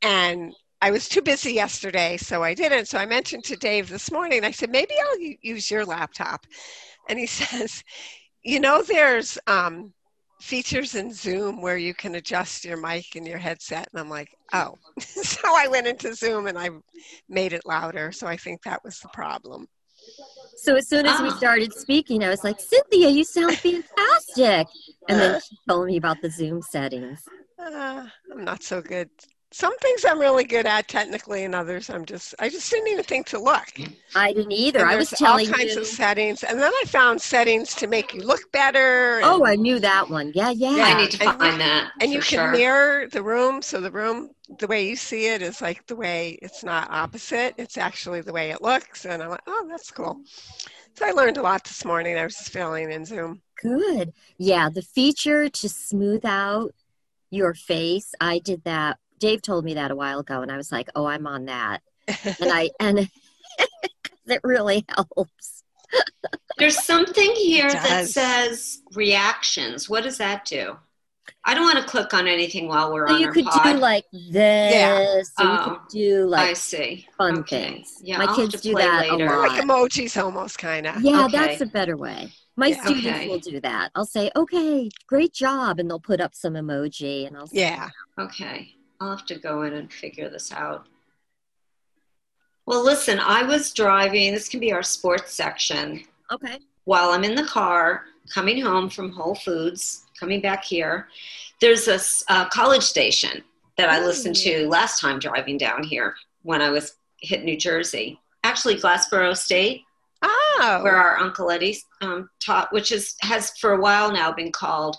And 0.00 0.54
I 0.80 0.90
was 0.90 1.08
too 1.08 1.22
busy 1.22 1.52
yesterday, 1.52 2.16
so 2.16 2.42
I 2.42 2.54
didn't. 2.54 2.86
So 2.86 2.98
I 2.98 3.06
mentioned 3.06 3.44
to 3.44 3.56
Dave 3.56 3.88
this 3.88 4.12
morning, 4.12 4.44
I 4.44 4.52
said, 4.52 4.70
maybe 4.70 4.94
I'll 5.00 5.18
u- 5.18 5.36
use 5.42 5.70
your 5.70 5.84
laptop. 5.84 6.46
And 7.08 7.18
he 7.18 7.26
says, 7.40 7.82
You 8.44 8.60
know, 8.60 8.82
there's 8.82 9.38
um, 9.46 9.92
features 10.40 10.94
in 10.94 11.12
Zoom 11.12 11.60
where 11.60 11.76
you 11.76 11.94
can 11.94 12.14
adjust 12.14 12.64
your 12.64 12.76
mic 12.76 13.16
and 13.16 13.26
your 13.26 13.38
headset. 13.38 13.88
And 13.92 14.00
I'm 14.00 14.08
like, 14.08 14.28
oh. 14.52 14.76
so 15.00 15.40
I 15.44 15.66
went 15.68 15.88
into 15.88 16.14
Zoom 16.14 16.46
and 16.46 16.56
I 16.56 16.70
made 17.28 17.52
it 17.52 17.66
louder. 17.66 18.12
So 18.12 18.26
I 18.26 18.36
think 18.36 18.62
that 18.62 18.82
was 18.84 19.00
the 19.00 19.08
problem. 19.08 19.66
So 20.56 20.76
as 20.76 20.88
soon 20.88 21.06
as 21.06 21.20
we 21.20 21.30
started 21.30 21.72
speaking, 21.72 22.22
I 22.22 22.28
was 22.28 22.44
like, 22.44 22.60
Cynthia, 22.60 23.08
you 23.08 23.24
sound 23.24 23.58
fantastic. 23.58 24.68
And 25.08 25.20
then 25.20 25.40
she 25.40 25.56
told 25.68 25.86
me 25.86 25.96
about 25.96 26.20
the 26.22 26.30
Zoom 26.30 26.62
settings. 26.62 27.24
Uh, 27.58 28.06
I'm 28.32 28.44
not 28.44 28.62
so 28.62 28.80
good 28.80 29.10
some 29.50 29.76
things 29.78 30.04
I'm 30.04 30.18
really 30.18 30.44
good 30.44 30.66
at 30.66 30.88
technically, 30.88 31.44
and 31.44 31.54
others 31.54 31.88
I'm 31.88 32.04
just 32.04 32.34
I 32.38 32.48
just 32.48 32.70
didn't 32.70 32.88
even 32.88 33.04
think 33.04 33.26
to 33.28 33.38
look. 33.38 33.66
I 34.14 34.32
didn't 34.32 34.52
either. 34.52 34.86
I 34.86 34.96
was 34.96 35.10
telling 35.10 35.48
all 35.48 35.54
kinds 35.54 35.74
you. 35.74 35.80
of 35.80 35.86
settings, 35.86 36.44
and 36.44 36.60
then 36.60 36.70
I 36.70 36.84
found 36.86 37.20
settings 37.20 37.74
to 37.76 37.86
make 37.86 38.12
you 38.12 38.22
look 38.22 38.52
better. 38.52 39.20
oh, 39.22 39.46
I 39.46 39.56
knew 39.56 39.78
that 39.78 40.10
one. 40.10 40.32
Yeah, 40.34 40.50
yeah. 40.50 40.76
yeah. 40.76 40.84
I 40.84 41.00
need 41.00 41.10
to 41.12 41.28
and, 41.28 41.38
find 41.38 41.60
that. 41.60 41.92
And 42.00 42.12
you 42.12 42.20
can 42.20 42.38
sure. 42.38 42.52
mirror 42.52 43.08
the 43.08 43.22
room, 43.22 43.62
so 43.62 43.80
the 43.80 43.90
room 43.90 44.30
the 44.58 44.66
way 44.66 44.86
you 44.86 44.96
see 44.96 45.28
it 45.28 45.42
is 45.42 45.60
like 45.60 45.86
the 45.86 45.96
way 45.96 46.38
it's 46.42 46.62
not 46.62 46.90
opposite. 46.90 47.54
It's 47.56 47.78
actually 47.78 48.20
the 48.20 48.32
way 48.32 48.50
it 48.50 48.62
looks, 48.62 49.06
and 49.06 49.22
I'm 49.22 49.30
like, 49.30 49.40
oh, 49.46 49.66
that's 49.68 49.90
cool. 49.90 50.20
So 50.94 51.06
I 51.06 51.12
learned 51.12 51.38
a 51.38 51.42
lot 51.42 51.64
this 51.64 51.84
morning. 51.84 52.18
I 52.18 52.24
was 52.24 52.36
just 52.36 52.50
filling 52.50 52.90
in 52.90 53.04
Zoom. 53.04 53.40
Good. 53.62 54.12
Yeah, 54.36 54.68
the 54.68 54.82
feature 54.82 55.48
to 55.48 55.68
smooth 55.68 56.24
out 56.26 56.74
your 57.30 57.54
face. 57.54 58.14
I 58.20 58.40
did 58.40 58.64
that 58.64 58.98
Dave 59.18 59.42
told 59.42 59.64
me 59.64 59.74
that 59.74 59.90
a 59.90 59.96
while 59.96 60.20
ago, 60.20 60.42
and 60.42 60.50
I 60.50 60.56
was 60.56 60.72
like, 60.72 60.88
"Oh, 60.94 61.06
I'm 61.06 61.26
on 61.26 61.46
that," 61.46 61.82
and 62.06 62.36
I 62.40 62.70
and 62.80 63.08
it 64.26 64.40
really 64.44 64.84
helps. 64.88 65.64
There's 66.58 66.84
something 66.84 67.30
here 67.34 67.70
that 67.70 68.08
says 68.08 68.82
reactions. 68.94 69.88
What 69.88 70.02
does 70.02 70.18
that 70.18 70.44
do? 70.44 70.76
I 71.44 71.54
don't 71.54 71.64
want 71.64 71.78
to 71.78 71.84
click 71.84 72.12
on 72.14 72.26
anything 72.26 72.68
while 72.68 72.92
we're 72.92 73.08
so 73.08 73.14
on. 73.14 73.20
You 73.20 73.30
could 73.32 73.46
pod. 73.46 73.62
do 73.64 73.72
like 73.74 74.04
this. 74.12 74.74
Yeah. 74.74 75.22
So 75.22 75.32
oh, 75.38 75.52
you 75.52 75.58
could 75.64 75.78
oh, 75.78 75.86
do 75.90 76.26
like 76.26 76.50
I 76.50 76.52
see. 76.52 77.06
fun 77.16 77.38
okay. 77.38 77.68
things. 77.68 78.00
Yeah, 78.02 78.18
my 78.18 78.26
I'll 78.26 78.36
kids 78.36 78.60
do 78.60 78.74
that 78.74 79.08
later. 79.08 79.26
a 79.26 79.30
lot. 79.30 79.48
Like 79.48 79.62
emojis, 79.62 80.22
almost 80.22 80.58
kind 80.58 80.86
of. 80.86 81.00
Yeah, 81.00 81.24
okay. 81.24 81.38
that's 81.38 81.60
a 81.60 81.66
better 81.66 81.96
way. 81.96 82.32
My 82.56 82.68
yeah. 82.68 82.82
students 82.82 83.06
okay. 83.06 83.28
will 83.28 83.38
do 83.38 83.60
that. 83.60 83.90
I'll 83.94 84.04
say, 84.04 84.30
"Okay, 84.34 84.90
great 85.06 85.32
job," 85.32 85.78
and 85.78 85.88
they'll 85.88 86.00
put 86.00 86.20
up 86.20 86.34
some 86.34 86.54
emoji, 86.54 87.26
and 87.26 87.36
I'll. 87.36 87.46
Say, 87.46 87.60
yeah. 87.60 87.88
Okay. 88.18 88.74
I'll 89.00 89.16
have 89.16 89.26
to 89.26 89.38
go 89.38 89.62
in 89.62 89.74
and 89.74 89.92
figure 89.92 90.28
this 90.28 90.52
out. 90.52 90.86
Well, 92.66 92.84
listen, 92.84 93.18
I 93.18 93.44
was 93.44 93.72
driving, 93.72 94.32
this 94.32 94.48
can 94.48 94.60
be 94.60 94.72
our 94.72 94.82
sports 94.82 95.32
section. 95.32 96.04
Okay. 96.30 96.58
While 96.84 97.10
I'm 97.10 97.24
in 97.24 97.34
the 97.34 97.44
car 97.44 98.04
coming 98.32 98.60
home 98.60 98.90
from 98.90 99.10
Whole 99.10 99.34
Foods, 99.34 100.04
coming 100.18 100.40
back 100.40 100.64
here, 100.64 101.08
there's 101.60 101.88
a 101.88 101.98
uh, 102.32 102.48
college 102.50 102.82
station 102.82 103.42
that 103.78 103.88
I 103.88 104.04
listened 104.04 104.36
to 104.36 104.68
last 104.68 105.00
time 105.00 105.18
driving 105.18 105.56
down 105.56 105.82
here 105.82 106.14
when 106.42 106.60
I 106.60 106.70
was 106.70 106.96
hit 107.20 107.44
New 107.44 107.56
Jersey. 107.56 108.20
Actually, 108.44 108.76
Glassboro 108.76 109.36
State. 109.36 109.82
Oh. 110.20 110.80
Where 110.82 110.96
our 110.96 111.16
Uncle 111.18 111.50
Eddie 111.50 111.78
um, 112.00 112.28
taught, 112.44 112.72
which 112.72 112.90
is 112.90 113.14
has 113.20 113.56
for 113.58 113.72
a 113.72 113.80
while 113.80 114.12
now 114.12 114.32
been 114.32 114.50
called, 114.50 114.96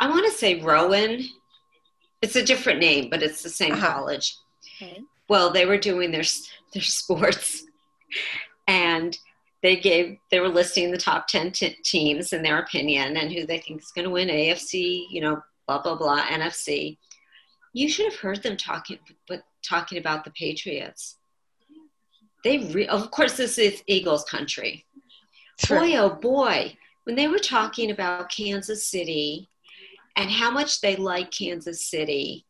I 0.00 0.08
want 0.08 0.26
to 0.26 0.36
say 0.36 0.60
Rowan 0.60 1.24
it's 2.22 2.36
a 2.36 2.44
different 2.44 2.80
name, 2.80 3.08
but 3.10 3.22
it's 3.22 3.42
the 3.42 3.48
same 3.48 3.72
uh-huh. 3.72 3.92
college. 3.92 4.36
Okay. 4.76 5.02
Well, 5.28 5.50
they 5.50 5.66
were 5.66 5.78
doing 5.78 6.10
their 6.10 6.24
their 6.72 6.82
sports, 6.82 7.64
and 8.68 9.16
they 9.62 9.76
gave 9.76 10.18
they 10.30 10.40
were 10.40 10.48
listing 10.48 10.90
the 10.90 10.98
top 10.98 11.26
10 11.26 11.52
t- 11.52 11.76
teams 11.84 12.32
in 12.32 12.42
their 12.42 12.58
opinion 12.58 13.16
and 13.16 13.32
who 13.32 13.46
they 13.46 13.58
think 13.58 13.82
is 13.82 13.92
going 13.94 14.04
to 14.04 14.10
win 14.10 14.28
AFC, 14.28 15.04
you 15.10 15.20
know, 15.20 15.42
blah 15.66 15.82
blah 15.82 15.96
blah, 15.96 16.22
NFC. 16.22 16.98
You 17.72 17.88
should 17.88 18.06
have 18.06 18.20
heard 18.20 18.42
them 18.42 18.56
talking, 18.56 18.98
but 19.28 19.42
talking 19.62 19.98
about 19.98 20.24
the 20.24 20.30
Patriots. 20.30 21.16
They, 22.44 22.58
re- 22.58 22.86
of 22.86 23.10
course, 23.10 23.36
this 23.36 23.58
is 23.58 23.82
Eagles 23.86 24.24
country. 24.24 24.86
True. 25.58 25.80
Boy, 25.80 25.96
oh 25.96 26.10
boy, 26.10 26.76
when 27.04 27.16
they 27.16 27.28
were 27.28 27.38
talking 27.38 27.90
about 27.90 28.30
Kansas 28.30 28.86
City 28.86 29.48
and 30.18 30.30
how 30.30 30.50
much 30.50 30.80
they 30.80 30.96
like 30.96 31.30
Kansas 31.30 31.88
City. 31.88 32.44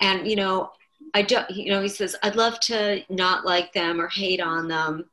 And, 0.00 0.28
you 0.28 0.36
know, 0.36 0.70
I 1.14 1.22
don't, 1.22 1.48
you 1.50 1.70
know, 1.70 1.80
he 1.80 1.88
says, 1.88 2.14
I'd 2.22 2.36
love 2.36 2.60
to 2.60 3.02
not 3.08 3.46
like 3.46 3.72
them 3.72 4.00
or 4.00 4.08
hate 4.08 4.40
on 4.40 4.68
them. 4.68 5.08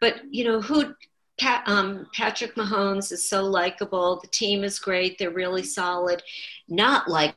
But, 0.00 0.22
you 0.30 0.44
know, 0.44 0.60
who, 0.62 0.94
Pat, 1.38 1.68
um, 1.68 2.06
Patrick 2.14 2.54
Mahomes 2.54 3.12
is 3.12 3.28
so 3.28 3.44
likable. 3.44 4.20
The 4.20 4.28
team 4.28 4.64
is 4.64 4.78
great. 4.78 5.18
They're 5.18 5.30
really 5.30 5.62
solid. 5.62 6.22
Not 6.66 7.08
like 7.08 7.34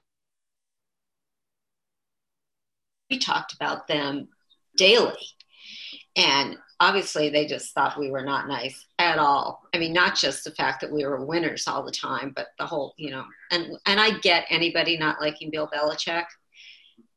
we 3.10 3.20
talked 3.20 3.54
about 3.54 3.88
them 3.88 4.30
daily. 4.78 5.28
And 6.16 6.58
obviously 6.80 7.30
they 7.30 7.46
just 7.46 7.74
thought 7.74 8.00
we 8.00 8.12
were 8.12 8.24
not 8.24 8.48
nice 8.48 8.86
at 9.00 9.18
all. 9.18 9.64
I 9.74 9.78
mean, 9.78 9.94
not 9.94 10.16
just 10.16 10.44
the 10.44 10.52
fact 10.52 10.82
that 10.82 10.92
we 10.92 11.06
were 11.06 11.26
winners 11.26 11.68
all 11.68 11.84
the 11.84 11.92
time, 11.92 12.34
but 12.36 12.48
the 12.60 12.66
whole, 12.66 12.94
you 12.98 13.12
know, 13.12 13.26
and 13.52 13.78
and 13.86 14.00
I 14.00 14.18
get 14.20 14.46
anybody 14.50 14.98
not 14.98 15.22
liking 15.22 15.50
Bill 15.50 15.68
Belichick. 15.68 16.26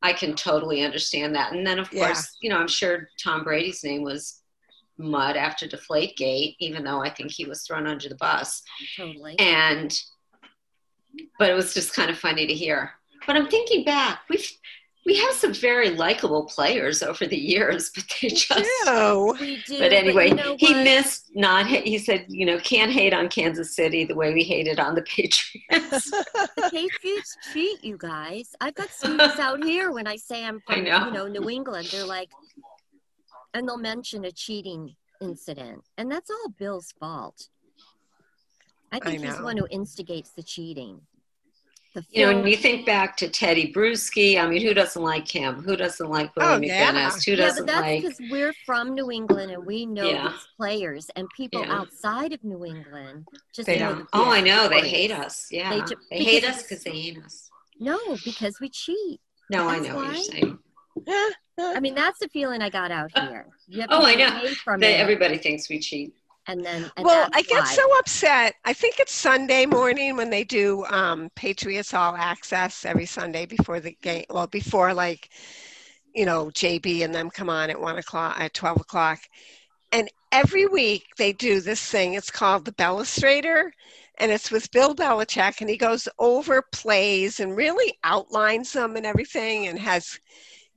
I 0.02 0.12
can 0.12 0.34
totally 0.34 0.82
understand 0.82 1.34
that. 1.34 1.52
And 1.52 1.66
then 1.66 1.78
of 1.78 1.92
yeah. 1.92 2.06
course, 2.06 2.36
you 2.40 2.48
know, 2.48 2.56
I'm 2.56 2.68
sure 2.68 3.08
Tom 3.22 3.44
Brady's 3.44 3.84
name 3.84 4.02
was 4.02 4.42
mud 4.96 5.36
after 5.36 5.66
Deflate 5.66 6.16
Gate, 6.16 6.56
even 6.58 6.84
though 6.84 7.02
I 7.02 7.10
think 7.10 7.30
he 7.30 7.44
was 7.44 7.62
thrown 7.62 7.86
under 7.86 8.08
the 8.08 8.14
bus. 8.16 8.62
Totally. 8.96 9.38
And 9.38 9.96
but 11.38 11.50
it 11.50 11.54
was 11.54 11.74
just 11.74 11.94
kind 11.94 12.10
of 12.10 12.18
funny 12.18 12.46
to 12.46 12.54
hear. 12.54 12.92
But 13.26 13.36
I'm 13.36 13.48
thinking 13.48 13.84
back, 13.84 14.20
we've 14.30 14.50
we 15.06 15.16
have 15.16 15.34
some 15.34 15.54
very 15.54 15.90
likable 15.90 16.44
players 16.44 17.02
over 17.02 17.26
the 17.26 17.36
years, 17.36 17.90
but 17.94 18.04
they 18.20 18.28
just. 18.28 18.70
do. 18.84 19.36
We 19.40 19.62
do 19.66 19.78
but 19.78 19.92
anyway, 19.92 20.30
but 20.30 20.38
you 20.38 20.44
know 20.44 20.56
he 20.58 20.74
missed 20.74 21.30
not. 21.34 21.66
He 21.66 21.98
said, 21.98 22.26
you 22.28 22.44
know, 22.44 22.58
can't 22.58 22.92
hate 22.92 23.14
on 23.14 23.28
Kansas 23.28 23.74
City 23.74 24.04
the 24.04 24.14
way 24.14 24.34
we 24.34 24.44
hated 24.44 24.78
on 24.78 24.94
the 24.94 25.02
Patriots. 25.02 25.60
the 26.10 26.70
Patriots 26.70 27.36
cheat, 27.52 27.82
you 27.82 27.96
guys. 27.98 28.54
I've 28.60 28.74
got 28.74 28.90
students 28.90 29.38
out 29.38 29.64
here 29.64 29.90
when 29.92 30.06
I 30.06 30.16
say 30.16 30.44
I'm 30.44 30.60
from, 30.66 30.84
know. 30.84 31.06
you 31.06 31.12
know, 31.12 31.26
New 31.26 31.48
England. 31.48 31.88
They're 31.90 32.04
like, 32.04 32.30
and 33.54 33.66
they'll 33.66 33.78
mention 33.78 34.24
a 34.26 34.32
cheating 34.32 34.94
incident, 35.20 35.82
and 35.98 36.10
that's 36.10 36.30
all 36.30 36.50
Bill's 36.58 36.92
fault. 36.98 37.48
I 38.92 38.98
think 38.98 39.22
I 39.22 39.26
he's 39.26 39.36
the 39.38 39.44
one 39.44 39.56
who 39.56 39.68
instigates 39.70 40.30
the 40.30 40.42
cheating 40.42 41.00
you 42.10 42.26
know, 42.26 42.36
when 42.36 42.46
you 42.46 42.56
think 42.56 42.86
back 42.86 43.16
to 43.16 43.28
Teddy 43.28 43.72
Bruschi, 43.72 44.40
I 44.40 44.46
mean, 44.46 44.62
who 44.62 44.74
doesn't 44.74 45.02
like 45.02 45.28
him? 45.28 45.62
Who 45.62 45.76
doesn't 45.76 46.08
like 46.08 46.34
Willie 46.36 46.48
oh, 46.48 46.60
yeah. 46.60 46.92
McGinest? 46.92 47.28
Who 47.28 47.36
doesn't 47.36 47.66
yeah, 47.66 47.74
but 47.74 47.82
that's 47.82 48.02
because 48.18 48.30
we're 48.30 48.54
from 48.64 48.94
New 48.94 49.10
England 49.10 49.50
and 49.50 49.66
we 49.66 49.86
know 49.86 50.08
yeah. 50.08 50.28
these 50.28 50.46
players, 50.56 51.10
and 51.16 51.28
people 51.36 51.62
yeah. 51.62 51.72
outside 51.72 52.32
of 52.32 52.42
New 52.44 52.64
England 52.64 53.26
just 53.52 53.66
they 53.66 53.78
don't. 53.78 54.06
oh, 54.12 54.30
I 54.30 54.40
know 54.40 54.68
they 54.68 54.88
hate 54.88 55.10
us. 55.10 55.48
Yeah, 55.50 55.70
they, 55.70 55.80
ju- 55.82 56.00
they 56.10 56.22
hate 56.22 56.44
us 56.44 56.62
because 56.62 56.84
they 56.84 56.92
hate 56.92 57.18
us. 57.24 57.50
No, 57.78 57.98
because 58.24 58.60
we 58.60 58.68
cheat. 58.68 59.20
No, 59.50 59.66
that's 59.66 59.80
I 59.80 59.88
know 59.88 59.96
why. 59.96 60.06
what 60.06 60.14
you're 60.14 60.24
saying. 60.24 60.58
I 61.58 61.80
mean, 61.80 61.94
that's 61.94 62.18
the 62.20 62.28
feeling 62.28 62.62
I 62.62 62.70
got 62.70 62.90
out 62.90 63.10
uh, 63.14 63.28
here. 63.28 63.46
oh, 63.90 64.04
I 64.04 64.14
know. 64.14 64.46
From 64.64 64.80
they, 64.80 64.94
everybody 64.94 65.38
thinks 65.38 65.68
we 65.68 65.78
cheat 65.78 66.14
and 66.50 66.64
then 66.64 66.90
and 66.96 67.04
well 67.06 67.28
i 67.32 67.42
get 67.42 67.66
so 67.66 67.82
upset. 67.98 68.54
I 68.64 68.72
think 68.72 68.98
it's 68.98 69.12
sunday 69.12 69.66
morning 69.66 70.16
when 70.16 70.30
they 70.30 70.44
do 70.44 70.84
um, 70.86 71.30
patriots 71.34 71.94
all 71.94 72.16
access 72.16 72.84
every 72.84 73.06
sunday 73.06 73.46
before 73.46 73.80
the 73.80 73.96
game 74.02 74.24
well 74.30 74.46
before 74.46 74.92
like 74.92 75.30
you 76.14 76.26
know 76.26 76.46
jb 76.46 77.04
and 77.04 77.14
them 77.14 77.30
come 77.30 77.48
on 77.48 77.70
at 77.70 77.80
1 77.80 77.98
o'clock 77.98 78.38
at 78.38 78.54
12 78.54 78.80
o'clock. 78.80 79.20
And 79.92 80.08
every 80.30 80.66
week 80.66 81.04
they 81.18 81.32
do 81.32 81.60
this 81.60 81.84
thing. 81.84 82.14
It's 82.14 82.30
called 82.30 82.64
the 82.64 82.72
Belestrator 82.72 83.70
and 84.18 84.30
it's 84.30 84.50
with 84.50 84.70
bill 84.70 84.94
belichick 84.94 85.60
and 85.60 85.70
he 85.70 85.76
goes 85.76 86.06
over 86.18 86.62
plays 86.72 87.40
and 87.40 87.56
really 87.56 87.98
outlines 88.04 88.72
them 88.72 88.96
and 88.96 89.06
everything 89.06 89.66
and 89.66 89.78
has 89.78 90.20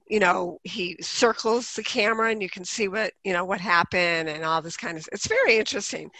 you 0.07 0.19
know 0.19 0.59
he 0.63 0.97
circles 1.01 1.73
the 1.73 1.83
camera 1.83 2.31
and 2.31 2.41
you 2.41 2.49
can 2.49 2.65
see 2.65 2.87
what 2.87 3.13
you 3.23 3.33
know 3.33 3.45
what 3.45 3.61
happened 3.61 4.29
and 4.29 4.43
all 4.43 4.61
this 4.61 4.77
kind 4.77 4.97
of 4.97 5.07
it's 5.11 5.27
very 5.27 5.57
interesting. 5.57 6.11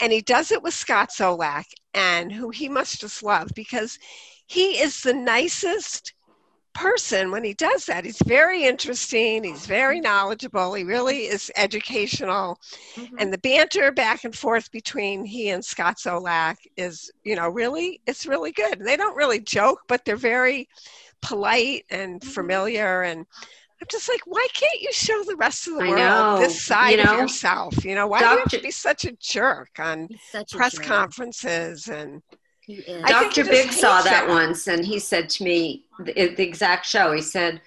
And 0.00 0.12
he 0.12 0.20
does 0.20 0.50
it 0.50 0.62
with 0.62 0.74
scott 0.74 1.10
zolak 1.10 1.64
and 1.94 2.32
who 2.32 2.50
he 2.50 2.68
must 2.68 3.00
just 3.00 3.22
love 3.22 3.50
because 3.54 3.98
he 4.46 4.80
is 4.80 5.02
the 5.02 5.14
nicest 5.14 6.14
person 6.74 7.30
when 7.30 7.44
he 7.44 7.54
does 7.54 7.84
that. 7.86 8.04
He's 8.04 8.20
very 8.26 8.64
interesting. 8.64 9.44
He's 9.44 9.66
very 9.66 10.00
knowledgeable. 10.00 10.72
He 10.74 10.84
really 10.84 11.26
is 11.26 11.50
educational. 11.56 12.58
Mm-hmm. 12.94 13.16
and 13.18 13.32
the 13.32 13.38
banter 13.38 13.92
back 13.92 14.24
and 14.24 14.34
forth 14.34 14.70
between 14.70 15.24
he 15.24 15.50
and 15.50 15.64
scott 15.64 15.96
zolak 15.98 16.56
is 16.76 17.10
you 17.24 17.36
know 17.36 17.48
really 17.48 18.00
it's 18.06 18.26
really 18.26 18.52
good. 18.52 18.78
And 18.78 18.86
they 18.86 18.96
don't 18.96 19.16
really 19.16 19.40
joke 19.40 19.80
but 19.88 20.04
they're 20.04 20.16
very 20.16 20.68
polite 21.22 21.84
and 21.90 22.20
mm-hmm. 22.20 22.30
familiar 22.30 23.02
and 23.02 23.26
I'm 23.80 23.88
just 23.90 24.08
like, 24.08 24.20
why 24.26 24.46
can't 24.54 24.80
you 24.80 24.92
show 24.92 25.24
the 25.24 25.34
rest 25.34 25.66
of 25.66 25.74
the 25.74 25.84
I 25.84 25.88
world 25.88 25.98
know. 25.98 26.38
this 26.38 26.64
side 26.64 26.90
You 26.90 27.04
know, 27.04 27.14
of 27.14 27.20
yourself? 27.20 27.84
You 27.84 27.96
know, 27.96 28.06
why 28.06 28.20
do 28.20 28.26
you 28.26 28.38
have 28.38 28.50
to 28.50 28.60
be 28.60 28.70
such 28.70 29.04
a 29.04 29.12
jerk 29.20 29.70
on 29.80 30.08
such 30.30 30.52
press 30.52 30.74
jerk. 30.74 30.84
conferences 30.84 31.88
and 31.88 32.22
He 32.60 32.74
is. 32.74 33.02
I 33.02 33.20
think 33.22 33.34
Dr. 33.34 33.44
Big 33.50 33.72
saw 33.72 33.96
hates 33.96 34.04
that 34.04 34.26
that. 34.26 34.28
once 34.28 34.68
and 34.68 34.84
he 34.84 35.00
said 35.00 35.28
to 35.30 35.42
me, 35.42 35.84
the, 35.98 36.12
the 36.12 36.44
exact 36.44 36.86
show, 36.86 37.10
he 37.10 37.22
said, 37.22 37.60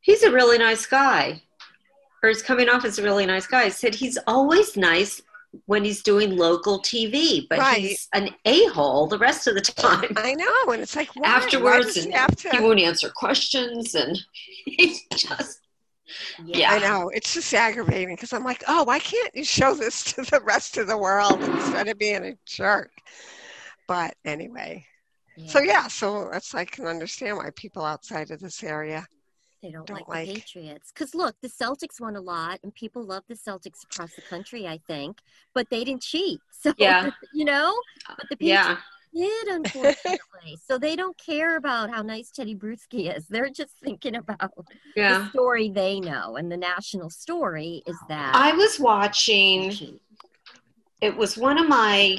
he's 0.00 0.22
a 0.22 0.30
really 0.30 0.58
nice 0.58 0.84
guy. 0.84 1.40
Or 2.22 2.28
he's 2.28 2.42
coming 2.42 2.68
off 2.68 2.84
as 2.84 2.98
a 2.98 3.02
really 3.02 3.24
nice 3.24 3.46
guy. 3.46 3.62
I 3.62 3.68
said, 3.70 3.94
he's 3.94 4.18
always 4.26 4.76
nice 4.76 5.22
when 5.66 5.84
he's 5.84 6.02
doing 6.02 6.36
local 6.36 6.80
TV, 6.80 7.46
but 7.48 7.58
Right. 7.58 7.80
he's 7.80 8.08
an 8.12 8.30
a 8.44 8.66
hole 8.66 9.06
the 9.06 9.18
rest 9.18 9.46
of 9.46 9.54
the 9.54 9.60
time. 9.60 10.12
I 10.16 10.34
know, 10.34 10.72
and 10.72 10.82
it's 10.82 10.94
like 10.96 11.08
why? 11.16 11.22
Why 11.30 11.36
Afterwards, 11.36 11.86
does 11.94 12.04
he 12.04 12.10
and 12.10 12.14
have 12.14 12.36
to? 12.36 12.50
he 12.50 12.60
won't 12.60 12.80
answer 12.80 13.10
questions, 13.10 13.94
and 13.94 14.18
he's 14.66 15.02
just 15.16 15.60
yeah. 16.44 16.72
I 16.72 16.78
know 16.78 17.10
it's 17.10 17.34
just 17.34 17.52
aggravating 17.52 18.14
because 18.14 18.32
I'm 18.32 18.44
like, 18.44 18.64
oh, 18.68 18.84
why 18.84 18.98
can't 18.98 19.34
you 19.34 19.44
show 19.44 19.74
this 19.74 20.02
to 20.14 20.22
the 20.22 20.40
rest 20.40 20.76
of 20.76 20.86
the 20.86 20.96
world 20.98 21.42
instead 21.42 21.88
of 21.88 21.98
being 21.98 22.24
a 22.24 22.34
jerk? 22.46 22.90
But 23.86 24.14
anyway, 24.24 24.84
so 25.46 25.60
yeah, 25.60 25.86
so 25.88 26.28
that's 26.30 26.54
I 26.54 26.64
can 26.64 26.86
understand 26.86 27.36
why 27.36 27.50
people 27.56 27.84
outside 27.84 28.30
of 28.30 28.40
this 28.40 28.62
area. 28.62 29.06
They 29.62 29.70
don't, 29.70 29.86
Don't 29.86 29.96
like, 29.96 30.08
like- 30.08 30.28
the 30.28 30.34
Patriots. 30.34 30.92
Because 30.92 31.14
look, 31.14 31.34
the 31.42 31.48
Celtics 31.48 32.00
won 32.00 32.16
a 32.16 32.20
lot 32.20 32.60
and 32.62 32.74
people 32.74 33.02
love 33.04 33.24
the 33.28 33.34
Celtics 33.34 33.82
across 33.84 34.14
the 34.14 34.22
country, 34.22 34.66
I 34.68 34.78
think, 34.86 35.18
but 35.54 35.68
they 35.70 35.84
didn't 35.84 36.02
cheat. 36.02 36.40
So, 36.60 36.72
Yeah. 36.76 37.10
you 37.32 37.44
know, 37.44 37.72
but 38.08 38.28
the 38.28 38.36
Patriots 38.36 38.80
yeah. 39.12 39.28
did, 39.28 39.46
unfortunately. 39.74 40.58
so 40.66 40.76
they 40.76 40.96
don't 40.96 41.16
care 41.18 41.56
about 41.56 41.88
how 41.90 42.02
nice 42.02 42.30
Teddy 42.32 42.56
Bruschi 42.56 43.16
is. 43.16 43.28
They're 43.28 43.48
just 43.48 43.74
thinking 43.82 44.16
about 44.16 44.50
the 44.96 45.28
story 45.30 45.70
they 45.70 46.00
know. 46.00 46.34
And 46.36 46.50
the 46.50 46.56
national 46.56 47.10
story 47.10 47.82
is 47.86 47.96
that. 48.08 48.34
I 48.34 48.52
was 48.52 48.80
watching 48.80 50.00
it 51.00 51.16
was 51.16 51.36
one 51.36 51.58
of 51.58 51.68
my 51.68 52.16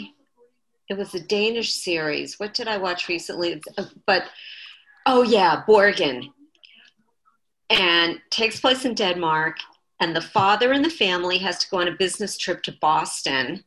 it 0.87 0.97
was 0.97 1.13
a 1.13 1.19
danish 1.19 1.73
series 1.73 2.39
what 2.39 2.53
did 2.53 2.67
i 2.67 2.77
watch 2.77 3.07
recently 3.09 3.61
uh, 3.77 3.85
but 4.05 4.23
oh 5.05 5.21
yeah 5.21 5.63
borgen 5.67 6.29
and 7.69 8.19
takes 8.29 8.59
place 8.59 8.85
in 8.85 8.93
denmark 8.93 9.57
and 9.99 10.15
the 10.15 10.21
father 10.21 10.71
and 10.71 10.83
the 10.83 10.89
family 10.89 11.37
has 11.37 11.59
to 11.59 11.69
go 11.69 11.79
on 11.79 11.87
a 11.87 11.91
business 11.91 12.37
trip 12.37 12.61
to 12.63 12.71
boston 12.81 13.63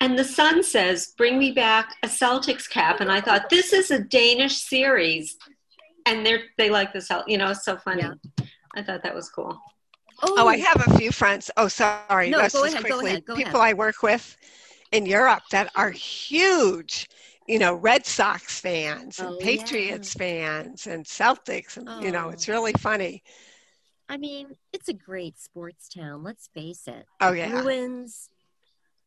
and 0.00 0.18
the 0.18 0.24
son 0.24 0.62
says 0.62 1.12
bring 1.16 1.38
me 1.38 1.50
back 1.52 1.94
a 2.02 2.08
celtics 2.08 2.68
cap 2.68 3.00
and 3.00 3.10
i 3.12 3.20
thought 3.20 3.48
this 3.50 3.72
is 3.72 3.90
a 3.90 4.00
danish 4.00 4.56
series 4.56 5.36
and 6.06 6.24
they're 6.24 6.42
they 6.56 6.70
like 6.70 6.92
the 6.92 7.00
Celt- 7.00 7.28
you 7.28 7.38
know 7.38 7.50
it's 7.50 7.64
so 7.64 7.76
funny 7.76 8.02
Yeah. 8.02 8.46
i 8.74 8.82
thought 8.82 9.02
that 9.02 9.14
was 9.14 9.28
cool 9.30 9.60
Oh, 10.20 10.48
I 10.48 10.56
have 10.56 10.82
a 10.88 10.98
few 10.98 11.12
friends. 11.12 11.48
Oh, 11.56 11.68
sorry. 11.68 12.28
No, 12.28 12.38
go 12.48 12.64
ahead, 12.64 12.82
go 12.82 12.88
quickly. 12.88 13.06
ahead, 13.10 13.24
go 13.24 13.36
People 13.36 13.60
I 13.60 13.72
work 13.72 14.02
with 14.02 14.36
in 14.90 15.06
Europe 15.06 15.44
that 15.52 15.70
are 15.76 15.92
huge, 15.92 17.08
you 17.48 17.58
know, 17.58 17.74
Red 17.74 18.04
Sox 18.06 18.60
fans 18.60 19.18
and 19.18 19.30
Oh, 19.30 19.38
Patriots 19.40 20.12
fans 20.12 20.86
and 20.86 21.04
Celtics, 21.04 21.76
and 21.78 22.04
you 22.04 22.12
know, 22.12 22.26
Oh. 22.26 22.30
it's 22.30 22.46
really 22.46 22.74
funny. 22.74 23.22
I 24.08 24.16
mean, 24.16 24.54
it's 24.72 24.88
a 24.88 24.94
great 24.94 25.38
sports 25.38 25.88
town. 25.88 26.22
Let's 26.22 26.48
face 26.48 26.86
it. 26.86 27.06
Oh 27.20 27.32
yeah, 27.32 27.50
Bruins. 27.50 28.30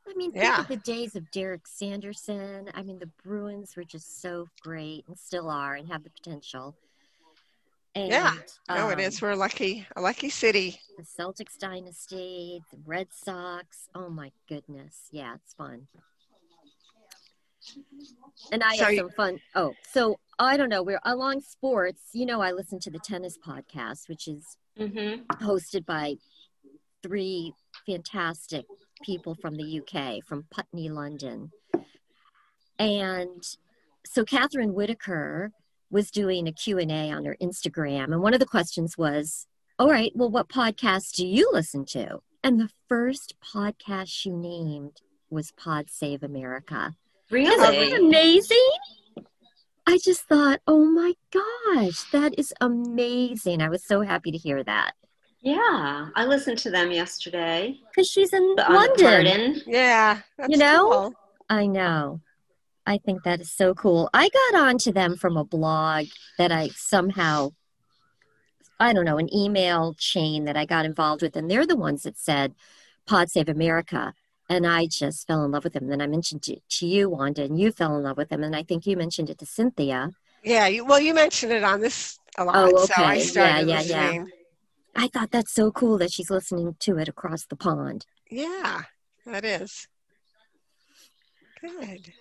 I 0.08 0.14
mean, 0.16 0.32
think 0.32 0.44
Yeah. 0.44 0.62
of 0.62 0.68
the 0.68 0.78
days 0.78 1.16
of 1.16 1.30
Derek 1.32 1.68
Sanderson. 1.68 2.70
I 2.74 2.82
mean, 2.82 2.98
the 3.00 3.10
Bruins 3.24 3.76
were 3.76 3.84
just 3.84 4.22
so 4.22 4.48
great 4.62 5.06
and 5.08 5.18
still 5.18 5.50
are 5.50 5.76
and 5.76 5.88
have 5.90 6.04
the 6.04 6.10
potential. 6.10 6.76
And, 7.94 8.10
Yeah. 8.10 8.34
no, 8.70 8.90
it 8.90 8.94
um, 8.94 9.00
is. 9.00 9.22
We're 9.22 9.36
lucky, 9.36 9.86
a 9.96 10.02
lucky 10.02 10.30
city. 10.30 10.80
The 10.98 11.04
Celtics 11.04 11.58
dynasty, 11.58 12.64
the 12.72 12.78
Red 12.86 13.10
Sox. 13.14 13.90
Oh 13.94 14.10
my 14.10 14.32
goodness. 14.48 15.08
Yeah, 15.12 15.36
it's 15.36 15.54
fun. 15.54 15.88
And 18.52 18.64
I 18.64 18.76
So 18.76 18.86
have 18.86 18.96
some 18.96 19.10
fun. 19.12 19.40
Oh, 19.56 19.74
so 19.92 20.20
I 20.40 20.58
don't 20.58 20.70
know. 20.70 20.84
We're 20.84 21.02
along 21.04 21.42
sports. 21.42 22.02
You 22.14 22.26
know, 22.26 22.42
I 22.42 22.52
listen 22.52 22.80
to 22.80 22.92
the 22.92 23.00
tennis 23.00 23.38
podcast, 23.38 24.10
which 24.10 24.28
is 24.28 24.58
mm-hmm. 24.80 25.24
hosted 25.46 25.86
by 25.86 26.16
three 27.04 27.54
fantastic 27.86 28.66
people 29.04 29.36
from 29.36 29.56
the 29.56 29.82
UK, 29.82 30.24
from 30.26 30.46
Putney, 30.52 30.90
London. 30.90 31.52
And 32.80 33.44
so 34.06 34.26
Catherine 34.26 34.74
Whitaker 34.74 35.52
was 35.90 36.10
doing 36.10 36.48
a 36.48 36.52
Q&A 36.52 37.12
on 37.12 37.26
her 37.26 37.36
Instagram. 37.42 38.06
And 38.06 38.22
one 38.22 38.34
of 38.34 38.40
the 38.40 38.46
questions 38.46 38.98
was, 38.98 39.46
all 39.78 39.90
right, 39.90 40.12
well, 40.16 40.30
what 40.30 40.50
podcast 40.50 41.16
do 41.16 41.26
you 41.26 41.50
listen 41.52 41.86
to? 41.86 42.20
And 42.44 42.60
the 42.60 42.70
first 42.88 43.36
podcast 43.44 44.08
she 44.08 44.32
named 44.32 45.02
was 45.30 45.52
Pod 45.52 45.90
Save 45.90 46.24
America. 46.24 46.96
Isn't 47.32 47.60
that 47.60 48.00
amazing? 48.00 48.70
I 49.88 49.98
just 50.04 50.22
thought, 50.22 50.60
oh 50.68 50.86
my 50.86 51.14
gosh, 51.32 52.04
that 52.12 52.38
is 52.38 52.54
amazing. 52.62 53.62
I 53.62 53.70
was 53.70 53.84
so 53.86 54.02
happy 54.02 54.32
to 54.32 54.38
hear 54.38 54.64
that. 54.64 54.94
yeah 55.42 56.08
i 56.16 56.24
listened 56.26 56.58
to 56.60 56.70
them 56.70 56.92
yesterday 56.92 57.76
Because 57.90 58.08
she's 58.08 58.32
in 58.32 58.56
the, 58.56 58.66
on 58.68 58.74
the 58.96 59.04
London. 59.04 59.62
Yeah, 59.66 60.20
that's 60.38 60.50
You 60.52 60.58
know? 60.58 60.90
cool. 60.90 61.14
I 61.50 61.66
know. 61.68 62.22
I 62.86 62.98
think 62.98 63.24
that 63.24 63.42
is 63.42 63.52
so 63.52 63.74
cool. 63.74 64.10
I 64.14 64.30
got 64.30 64.62
onto 64.68 64.92
them 64.92 65.16
from 65.18 65.38
a 65.38 65.44
blog 65.44 66.06
that 66.38 66.52
I 66.52 66.70
somehow, 66.76 67.52
I 68.80 68.94
don't 68.94 69.06
know, 69.06 69.18
an 69.18 69.34
email 69.34 69.94
chain 69.98 70.46
that 70.46 70.58
I 70.58 70.66
got 70.66 70.86
involved 70.86 71.22
with. 71.22 71.36
And 71.36 71.50
they're 71.50 71.68
the 71.68 71.76
ones 71.76 72.04
that 72.04 72.18
said 72.18 72.54
Pod 73.06 73.30
Save 73.30 73.50
America. 73.50 74.14
And 74.52 74.68
I 74.68 74.86
just 74.86 75.28
fell 75.28 75.46
in 75.46 75.52
love 75.52 75.64
with 75.64 75.72
them. 75.72 75.88
Then 75.88 76.02
I 76.02 76.08
mentioned 76.08 76.46
it 76.50 76.62
to 76.72 76.86
you, 76.86 77.10
Wanda, 77.10 77.44
and 77.44 77.58
you 77.58 77.72
fell 77.72 77.96
in 77.96 78.04
love 78.04 78.18
with 78.18 78.30
him. 78.30 78.44
And 78.44 78.54
I 78.54 78.64
think 78.64 78.86
you 78.86 78.98
mentioned 78.98 79.30
it 79.30 79.38
to 79.40 79.46
Cynthia. 79.46 80.10
Yeah, 80.44 80.68
you, 80.68 80.84
well, 80.84 81.00
you 81.00 81.14
mentioned 81.14 81.54
it 81.54 81.64
on 81.64 81.80
this 81.80 82.20
a 82.38 82.44
lot, 82.44 82.56
Oh, 82.58 82.86
so 82.86 82.94
I 82.98 83.14
okay. 83.14 83.24
started 83.24 83.68
Yeah, 83.70 83.80
yeah, 83.80 84.12
yeah. 84.12 84.26
I 84.94 85.08
thought 85.08 85.32
that's 85.32 85.54
so 85.54 85.72
cool 85.72 85.98
that 86.00 86.12
she's 86.12 86.30
listening 86.30 86.76
to 86.80 86.98
it 86.98 87.08
across 87.08 87.46
the 87.46 87.56
pond. 87.56 88.06
Yeah, 88.30 88.82
that 89.26 89.46
is 89.46 89.88
good. 91.62 92.12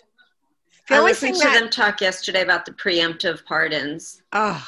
The 0.89 0.95
I 0.95 0.99
only 0.99 1.11
listened 1.11 1.33
thing 1.35 1.41
to 1.41 1.47
that 1.49 1.61
them 1.61 1.69
talk 1.71 2.01
yesterday 2.01 2.43
about 2.43 2.65
the 2.65 2.73
preemptive 2.73 3.45
pardons. 3.45 4.23
oh, 4.33 4.65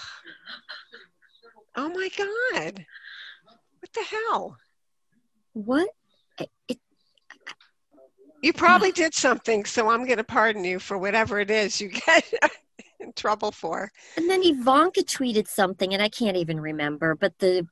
oh 1.77 1.89
my 1.91 2.09
god, 2.19 2.85
what 3.79 3.93
the 3.95 4.03
hell? 4.03 4.57
What? 5.53 5.91
It, 6.41 6.51
it, 6.67 6.79
You 8.43 8.53
probably 8.53 8.91
did 8.91 9.15
something, 9.15 9.65
so 9.65 9.89
I'm 9.89 10.05
going 10.05 10.19
to 10.19 10.25
pardon 10.25 10.65
you 10.65 10.81
for 10.81 10.99
whatever 10.99 11.39
it 11.39 11.51
is 11.51 11.81
you 11.81 11.89
get 12.07 12.25
in 12.99 13.13
trouble 13.13 13.53
for. 13.53 13.91
And 14.17 14.29
then 14.29 14.43
Ivanka 14.43 15.03
tweeted 15.03 15.47
something, 15.47 15.95
and 15.95 16.03
I 16.03 16.09
can't 16.09 16.37
even 16.37 16.61
remember, 16.61 17.15
but 17.15 17.39
the 17.39 17.67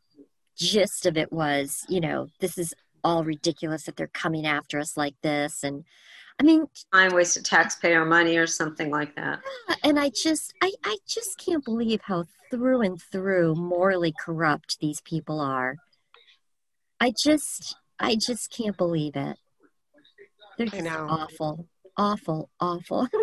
gist 0.56 1.06
of 1.06 1.16
it 1.16 1.32
was, 1.32 1.84
you 1.88 2.00
know, 2.00 2.28
this 2.38 2.56
is 2.56 2.72
all 3.02 3.24
ridiculous 3.24 3.84
that 3.84 3.96
they're 3.96 4.06
coming 4.06 4.46
after 4.46 4.78
us 4.78 4.96
like 4.96 5.14
this. 5.22 5.64
And 5.64 5.84
I 6.38 6.44
mean, 6.44 6.66
Time 6.92 7.14
wasted 7.14 7.44
taxpayer 7.44 8.04
money 8.04 8.36
or 8.36 8.46
something 8.46 8.90
like 8.90 9.16
that. 9.16 9.40
and 9.82 9.98
I 9.98 10.10
just, 10.10 10.54
I, 10.62 10.72
I 10.84 10.98
just 11.06 11.38
can't 11.44 11.64
believe 11.64 12.00
how 12.02 12.26
through 12.50 12.82
and 12.82 13.00
through 13.00 13.54
morally 13.56 14.14
corrupt 14.18 14.78
these 14.80 15.00
people 15.00 15.40
are. 15.40 15.76
I 17.00 17.12
just, 17.18 17.76
I 17.98 18.16
just 18.16 18.52
can't 18.52 18.76
believe 18.76 19.16
it. 19.16 19.36
They're 20.60 20.68
I 20.74 20.80
just 20.82 20.84
know. 20.84 21.06
awful, 21.08 21.66
awful, 21.96 22.50
awful. 22.60 23.08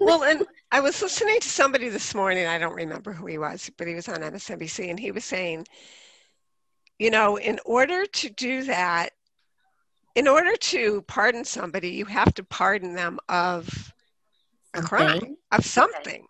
Well, 0.00 0.22
and 0.22 0.46
I 0.70 0.80
was 0.80 1.02
listening 1.02 1.40
to 1.40 1.48
somebody 1.48 1.88
this 1.88 2.14
morning. 2.14 2.46
I 2.46 2.58
don't 2.58 2.74
remember 2.74 3.12
who 3.12 3.26
he 3.26 3.38
was, 3.38 3.70
but 3.76 3.88
he 3.88 3.94
was 3.94 4.08
on 4.08 4.20
MSNBC, 4.22 4.88
and 4.88 5.00
he 5.00 5.10
was 5.10 5.24
saying, 5.24 5.66
you 6.98 7.10
know, 7.10 7.36
in 7.38 7.58
order 7.64 8.06
to 8.06 8.30
do 8.30 8.62
that, 8.64 9.10
in 10.14 10.28
order 10.28 10.54
to 10.56 11.02
pardon 11.02 11.44
somebody, 11.44 11.90
you 11.90 12.04
have 12.04 12.32
to 12.34 12.44
pardon 12.44 12.94
them 12.94 13.18
of 13.28 13.92
a 14.74 14.82
crime, 14.82 15.08
Something. 15.08 15.36
of 15.50 15.64
something. 15.64 16.26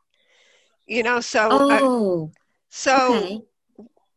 You 0.87 1.03
know, 1.03 1.21
so 1.21 1.61
uh, 1.69 1.81
Oh, 1.83 2.33
so 2.71 3.15
okay. 3.17 3.41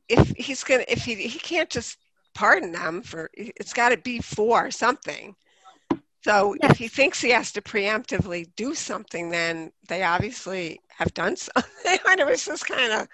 if 0.08 0.30
he's 0.38 0.63
gonna, 0.63 0.86
if 0.88 1.04
he 1.04 1.15
he 1.15 1.39
can't 1.39 1.69
just 1.69 1.97
pardon 2.34 2.72
them 2.72 3.02
for, 3.04 3.30
it's 3.36 3.74
got 3.74 3.89
to 3.89 3.98
be 3.98 4.19
for 4.19 4.72
something. 4.72 5.36
So 6.24 6.56
Yes. 6.62 6.72
if 6.72 6.78
he 6.78 6.88
thinks 6.88 7.22
he 7.22 7.32
has 7.32 7.52
to 7.54 7.62
preemptively 7.62 8.50
do 8.56 8.76
something, 8.76 9.30
then 9.30 9.72
they 9.89 10.04
obviously 10.04 10.80
have 10.89 11.13
done 11.13 11.36
something. 11.36 11.72
and 12.08 12.19
it 12.19 12.28
was 12.28 12.46
just 12.46 12.65
kind 12.67 12.93
of 12.93 13.08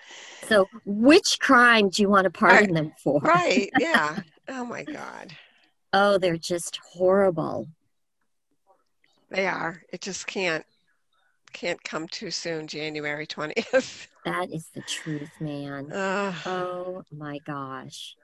So, 0.44 0.70
which 0.86 1.40
crime 1.40 1.90
do 1.90 2.02
you 2.02 2.10
want 2.10 2.26
to 2.26 2.30
pardon 2.30 2.74
them 2.74 2.92
for? 3.04 3.22
right, 3.22 3.70
yeah. 3.74 4.22
Oh 4.48 4.66
my 4.66 4.86
God, 4.86 5.34
Oh, 5.94 6.18
they're 6.18 6.36
just 6.38 6.78
horrible. 6.78 7.70
they 9.30 9.48
are. 9.48 9.82
It 9.92 10.02
just 10.02 10.28
can't 10.28 10.66
can't 11.54 11.84
come 11.84 12.08
too 12.08 12.32
soon, 12.32 12.68
January 12.68 13.28
20th. 13.28 14.08
That 14.24 14.50
is 14.54 14.70
the 14.74 14.82
truth, 14.82 15.42
man. 15.42 15.92
Uh, 15.92 16.34
Oh 16.46 17.04
my 17.12 17.40
gosh. 17.40 18.16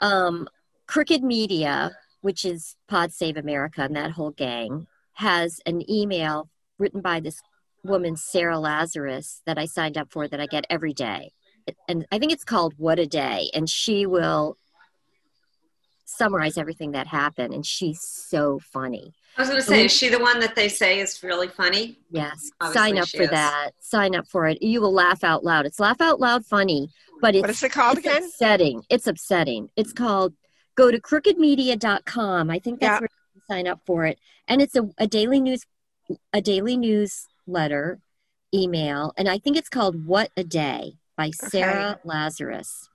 Um, 0.00 0.48
Crooked 0.86 1.22
Media, 1.22 1.92
which 2.20 2.44
is 2.44 2.76
Pod 2.88 3.12
Save 3.12 3.36
America 3.36 3.82
and 3.82 3.96
that 3.96 4.12
whole 4.12 4.30
gang, 4.30 4.86
has 5.14 5.60
an 5.66 5.88
email 5.90 6.48
written 6.78 7.00
by 7.00 7.20
this 7.20 7.40
woman, 7.84 8.16
Sarah 8.16 8.58
Lazarus, 8.58 9.42
that 9.46 9.58
I 9.58 9.66
signed 9.66 9.96
up 9.96 10.10
for 10.10 10.28
that 10.28 10.40
I 10.40 10.46
get 10.46 10.66
every 10.68 10.92
day. 10.92 11.32
And 11.88 12.06
I 12.12 12.18
think 12.18 12.32
it's 12.32 12.44
called 12.44 12.74
What 12.76 12.98
a 12.98 13.06
Day. 13.06 13.50
And 13.54 13.68
she 13.68 14.06
will 14.06 14.56
summarize 16.04 16.58
everything 16.58 16.92
that 16.92 17.06
happened. 17.08 17.54
And 17.54 17.66
she's 17.66 18.00
so 18.00 18.60
funny. 18.72 19.14
I 19.36 19.42
was 19.42 19.48
going 19.50 19.60
to 19.60 19.66
say, 19.66 19.84
is 19.84 19.92
she 19.92 20.08
the 20.08 20.18
one 20.18 20.40
that 20.40 20.54
they 20.54 20.68
say 20.68 21.00
is 21.00 21.22
really 21.22 21.48
funny? 21.48 21.98
Yes. 22.10 22.50
Obviously 22.60 22.80
Sign 22.90 22.98
up 22.98 23.08
for 23.08 23.22
is. 23.22 23.30
that. 23.30 23.70
Sign 23.80 24.14
up 24.14 24.26
for 24.28 24.46
it. 24.46 24.62
You 24.62 24.80
will 24.80 24.92
laugh 24.94 25.22
out 25.24 25.44
loud. 25.44 25.66
It's 25.66 25.78
laugh 25.78 26.00
out 26.00 26.20
loud 26.20 26.46
funny, 26.46 26.88
but 27.20 27.34
it's 27.34 27.42
what 27.42 27.50
is 27.50 27.62
it 27.62 27.72
called 27.72 27.98
it's 27.98 28.06
again? 28.06 28.24
upsetting. 28.24 28.82
It's 28.88 29.06
upsetting. 29.06 29.68
It's 29.76 29.92
called 29.92 30.32
go 30.74 30.90
to 30.90 30.98
crookedmedia.com. 31.00 32.50
I 32.50 32.58
think 32.58 32.80
that's 32.80 32.88
Yeah. 32.88 33.00
where 33.00 33.08
you 33.10 33.40
can 33.40 33.46
sign 33.46 33.66
up 33.66 33.80
for 33.86 34.06
it. 34.06 34.18
And 34.48 34.62
it's 34.62 34.74
a, 34.76 34.88
a 34.98 35.06
daily 35.06 35.40
news 35.40 35.62
a 36.32 36.40
daily 36.40 36.76
newsletter 36.76 37.98
email. 38.54 39.12
And 39.16 39.28
I 39.28 39.38
think 39.38 39.56
it's 39.56 39.68
called 39.68 40.06
What 40.06 40.30
a 40.36 40.44
Day 40.44 40.94
by 41.16 41.30
Sarah 41.30 41.98
Lazarus. 42.04 42.88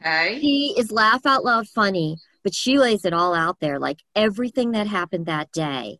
Okay. 0.00 0.38
He 0.38 0.74
is 0.78 0.92
laugh 0.92 1.26
out 1.26 1.44
loud 1.44 1.66
funny, 1.68 2.18
but 2.44 2.54
she 2.54 2.78
lays 2.78 3.04
it 3.04 3.12
all 3.12 3.34
out 3.34 3.58
there, 3.58 3.80
like 3.80 4.02
everything 4.14 4.72
that 4.72 4.86
happened 4.86 5.26
that 5.26 5.50
day 5.50 5.98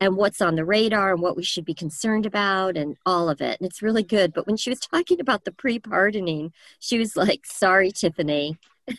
and 0.00 0.16
what's 0.16 0.42
on 0.42 0.54
the 0.54 0.64
radar 0.64 1.12
and 1.12 1.22
what 1.22 1.36
we 1.36 1.42
should 1.42 1.64
be 1.64 1.74
concerned 1.74 2.26
about 2.26 2.76
and 2.76 2.96
all 3.06 3.28
of 3.30 3.40
it. 3.40 3.58
And 3.58 3.66
it's 3.66 3.82
really 3.82 4.02
good. 4.02 4.32
But 4.34 4.46
when 4.46 4.56
she 4.56 4.70
was 4.70 4.80
talking 4.92 5.20
about 5.20 5.44
the 5.44 5.52
pre 5.52 5.78
pardoning, 5.78 6.52
she 6.78 6.98
was 6.98 7.16
like, 7.16 7.46
sorry, 7.46 7.90
Tiffany. 7.90 8.58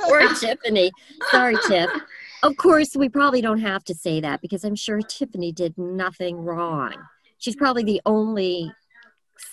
poor 0.00 0.34
Tiffany. 0.34 0.90
Sorry, 1.30 1.56
Tiff. 1.66 1.90
Of 2.42 2.56
course, 2.56 2.94
we 2.94 3.08
probably 3.08 3.40
don't 3.40 3.60
have 3.60 3.82
to 3.84 3.94
say 3.94 4.20
that 4.20 4.40
because 4.40 4.64
I'm 4.64 4.76
sure 4.76 5.00
Tiffany 5.00 5.50
did 5.50 5.76
nothing 5.76 6.36
wrong. 6.36 6.94
She's 7.38 7.56
probably 7.56 7.82
the 7.82 8.00
only 8.06 8.72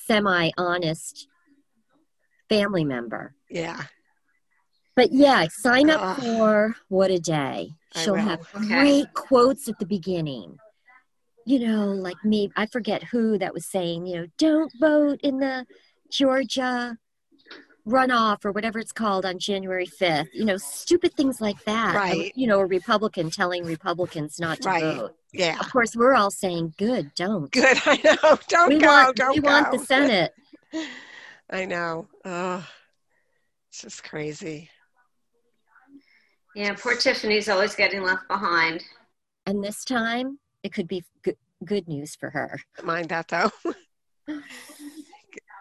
semi 0.05 0.51
honest 0.57 1.27
family 2.47 2.85
member. 2.85 3.33
Yeah. 3.49 3.81
But 4.95 5.11
yeah, 5.11 5.47
sign 5.49 5.89
up 5.89 6.17
for 6.19 6.75
What 6.87 7.11
a 7.11 7.19
Day. 7.19 7.71
She'll 7.95 8.15
have 8.15 8.39
Okay. 8.55 8.67
great 8.67 9.13
quotes 9.13 9.67
at 9.67 9.77
the 9.79 9.85
beginning. 9.85 10.57
You 11.45 11.59
know, 11.59 11.87
like 11.91 12.23
me, 12.23 12.49
I 12.55 12.65
forget 12.65 13.03
who 13.03 13.37
that 13.37 13.53
was 13.53 13.65
saying, 13.69 14.07
you 14.07 14.15
know, 14.21 14.27
don't 14.37 14.71
vote 14.79 15.19
in 15.21 15.37
the 15.39 15.65
Georgia 16.11 16.97
runoff 17.87 18.43
or 18.45 18.51
whatever 18.51 18.79
it's 18.79 18.91
called 18.91 19.25
on 19.25 19.37
January 19.37 19.85
5th. 19.85 20.29
You 20.33 20.45
know, 20.45 20.57
stupid 20.57 21.13
things 21.13 21.39
like 21.39 21.63
that. 21.65 21.93
Right. 21.93 22.31
You 22.35 22.47
know, 22.47 22.59
a 22.59 22.65
Republican 22.65 23.29
telling 23.29 23.63
Republicans 23.63 24.39
not 24.39 24.59
to 24.61 24.69
Right. 24.69 24.81
vote. 24.97 25.15
Yeah. 25.33 25.59
Of 25.59 25.71
course, 25.71 25.95
we're 25.95 26.15
all 26.15 26.31
saying, 26.31 26.73
good, 26.77 27.11
don't. 27.15 27.51
Good. 27.51 27.77
I 27.85 27.99
know. 28.03 28.39
Don't 28.47 28.69
we 28.69 28.79
go. 28.79 28.87
want, 28.87 29.15
don't 29.17 29.35
we 29.35 29.41
go. 29.41 29.49
want 29.51 29.71
the 29.71 29.79
Senate. 29.79 30.33
I 31.49 31.65
know. 31.65 32.07
Oh, 32.23 32.65
it's 33.69 33.81
just 33.81 34.03
crazy. 34.03 34.69
Yeah, 36.55 36.73
poor 36.73 36.95
Tiffany's 36.95 37.49
always 37.49 37.75
getting 37.75 38.01
left 38.01 38.27
behind. 38.27 38.83
And 39.45 39.63
this 39.63 39.83
time, 39.83 40.39
it 40.63 40.73
could 40.73 40.87
be 40.87 41.03
good, 41.21 41.35
good 41.65 41.87
news 41.87 42.15
for 42.15 42.29
her. 42.29 42.59
Mind 42.83 43.09
that 43.09 43.27
though. 43.27 43.51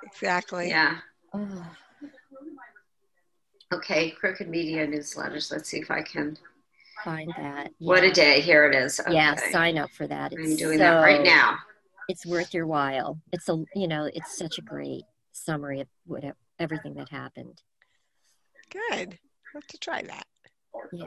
exactly. 0.04 0.68
Yeah. 0.68 0.98
Oh. 1.32 1.66
Okay, 3.72 4.10
Crooked 4.10 4.48
Media 4.48 4.86
newsletters. 4.86 5.50
Let's 5.50 5.68
see 5.68 5.78
if 5.78 5.90
I 5.90 6.00
can. 6.02 6.36
find 7.02 7.32
that. 7.36 7.72
What 7.80 8.04
a 8.04 8.12
day. 8.12 8.40
Here 8.40 8.70
it 8.70 8.74
is. 8.76 9.00
Okay. 9.00 9.12
Yeah, 9.14 9.34
sign 9.50 9.78
up 9.78 9.90
for 9.90 10.06
that. 10.06 10.32
I'm 10.32 10.44
It's 10.44 10.56
doing 10.56 10.78
that 10.78 11.00
right 11.00 11.24
now. 11.24 11.56
It's 12.08 12.24
worth 12.24 12.54
your 12.54 12.68
while. 12.68 13.18
It's 13.32 13.48
a 13.48 13.64
you 13.74 13.88
know, 13.88 14.08
it's 14.14 14.38
such 14.38 14.58
a 14.58 14.62
great 14.62 15.02
summary 15.32 15.80
of 15.80 15.88
what 16.06 16.22
everything 16.60 16.94
that 16.96 17.08
happened. 17.08 17.62
Good. 18.70 19.18
I'll 19.18 19.60
have 19.60 19.66
to 19.68 19.78
try 19.78 20.02
that. 20.02 20.26
Yeah. 20.92 21.06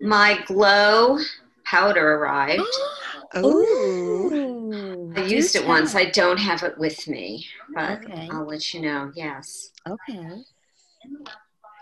My 0.00 0.42
glow 0.46 1.18
powder 1.64 2.14
arrived. 2.14 2.62
Ooh. 3.36 4.04
Ooh, 4.32 5.12
I 5.16 5.22
used 5.22 5.56
it 5.56 5.66
once. 5.66 5.94
I 5.94 6.06
don't 6.06 6.38
have 6.38 6.62
it 6.62 6.76
with 6.78 7.06
me, 7.08 7.46
but 7.74 8.04
Okay. 8.04 8.28
I'll 8.30 8.46
let 8.46 8.74
you 8.74 8.82
know. 8.82 9.12
Yes. 9.14 9.70
Okay. 9.88 10.42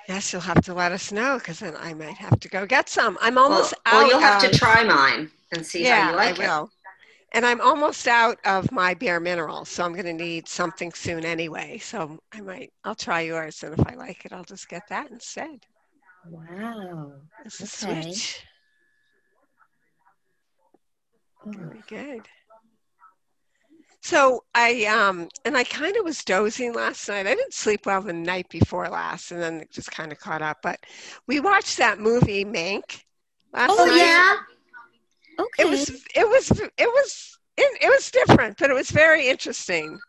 Yes, 0.09 0.33
you'll 0.33 0.43
have 0.43 0.63
to 0.65 0.75
let 0.75 0.93
us 0.93 1.13
know 1.13 1.39
because 1.39 1.61
then 1.61 1.75
I 1.79 1.95
might 1.95 2.17
have 2.17 2.41
to 2.41 2.49
go 2.49 2.67
get 2.67 2.89
some. 2.89 3.17
I'm 3.21 3.39
almost 3.39 3.75
well, 3.87 3.95
out. 3.95 4.01
Well, 4.01 4.09
you'll 4.11 4.21
have 4.21 4.43
of- 4.43 4.51
to 4.51 4.59
try 4.59 4.85
mine 4.85 5.31
and 5.53 5.65
see 5.65 5.85
yeah, 5.85 6.03
how 6.03 6.11
you 6.11 6.17
like 6.17 6.41
I 6.41 6.63
it. 6.63 6.69
And 7.33 7.47
I'm 7.47 7.61
almost 7.61 8.07
out 8.09 8.39
of 8.45 8.71
my 8.73 8.95
bare 8.95 9.21
minerals, 9.21 9.69
so 9.71 9.85
I'm 9.85 9.93
going 9.93 10.05
to 10.05 10.13
need 10.13 10.49
something 10.49 10.93
soon 10.93 11.25
anyway. 11.25 11.79
So 11.79 12.19
I 12.33 12.41
might, 12.41 12.73
I'll 12.85 12.95
try 12.95 13.23
yours, 13.23 13.63
and 13.63 13.79
if 13.79 13.87
I 13.87 13.95
like 13.95 14.25
it, 14.25 14.33
I'll 14.33 14.45
just 14.45 14.69
get 14.69 14.83
that 14.91 15.11
instead. 15.11 15.67
Wow. 16.29 17.13
This 17.45 17.61
is 17.63 17.73
Okay. 17.83 18.03
switch. 18.03 18.45
Oh, 21.47 21.51
Very 21.53 21.83
good. 21.89 22.29
So 24.03 24.45
I 24.55 24.85
um 24.87 25.29
and 25.45 25.57
I 25.57 25.65
kind 25.65 25.97
of 25.97 26.05
was 26.05 26.25
dozing 26.25 26.73
last 26.75 27.09
night. 27.09 27.27
I 27.27 27.35
didn't 27.35 27.55
sleep 27.55 27.87
well 27.87 28.03
the 28.03 28.13
night 28.13 28.49
before 28.49 28.89
last, 28.89 29.31
and 29.31 29.41
then 29.41 29.61
it 29.61 29.71
just 29.71 29.91
kind 29.93 30.11
of 30.13 30.19
caught 30.19 30.43
up. 30.43 30.59
But 30.63 30.81
we 31.27 31.41
watched 31.41 31.79
that 31.79 32.01
movie 32.01 32.45
Mank 32.45 33.05
last 33.53 33.71
Oh 33.71 33.85
night. 33.85 33.97
yeah. 33.97 34.37
Okay. 35.39 35.65
It 35.65 35.69
was 35.69 35.89
it 36.15 36.29
was 36.29 36.51
it 36.61 36.89
was 36.89 37.39
it, 37.57 37.79
it 37.83 37.89
was 37.89 38.11
different, 38.11 38.59
but 38.59 38.71
it 38.71 38.75
was 38.75 38.91
very 38.91 39.29
interesting. 39.29 40.01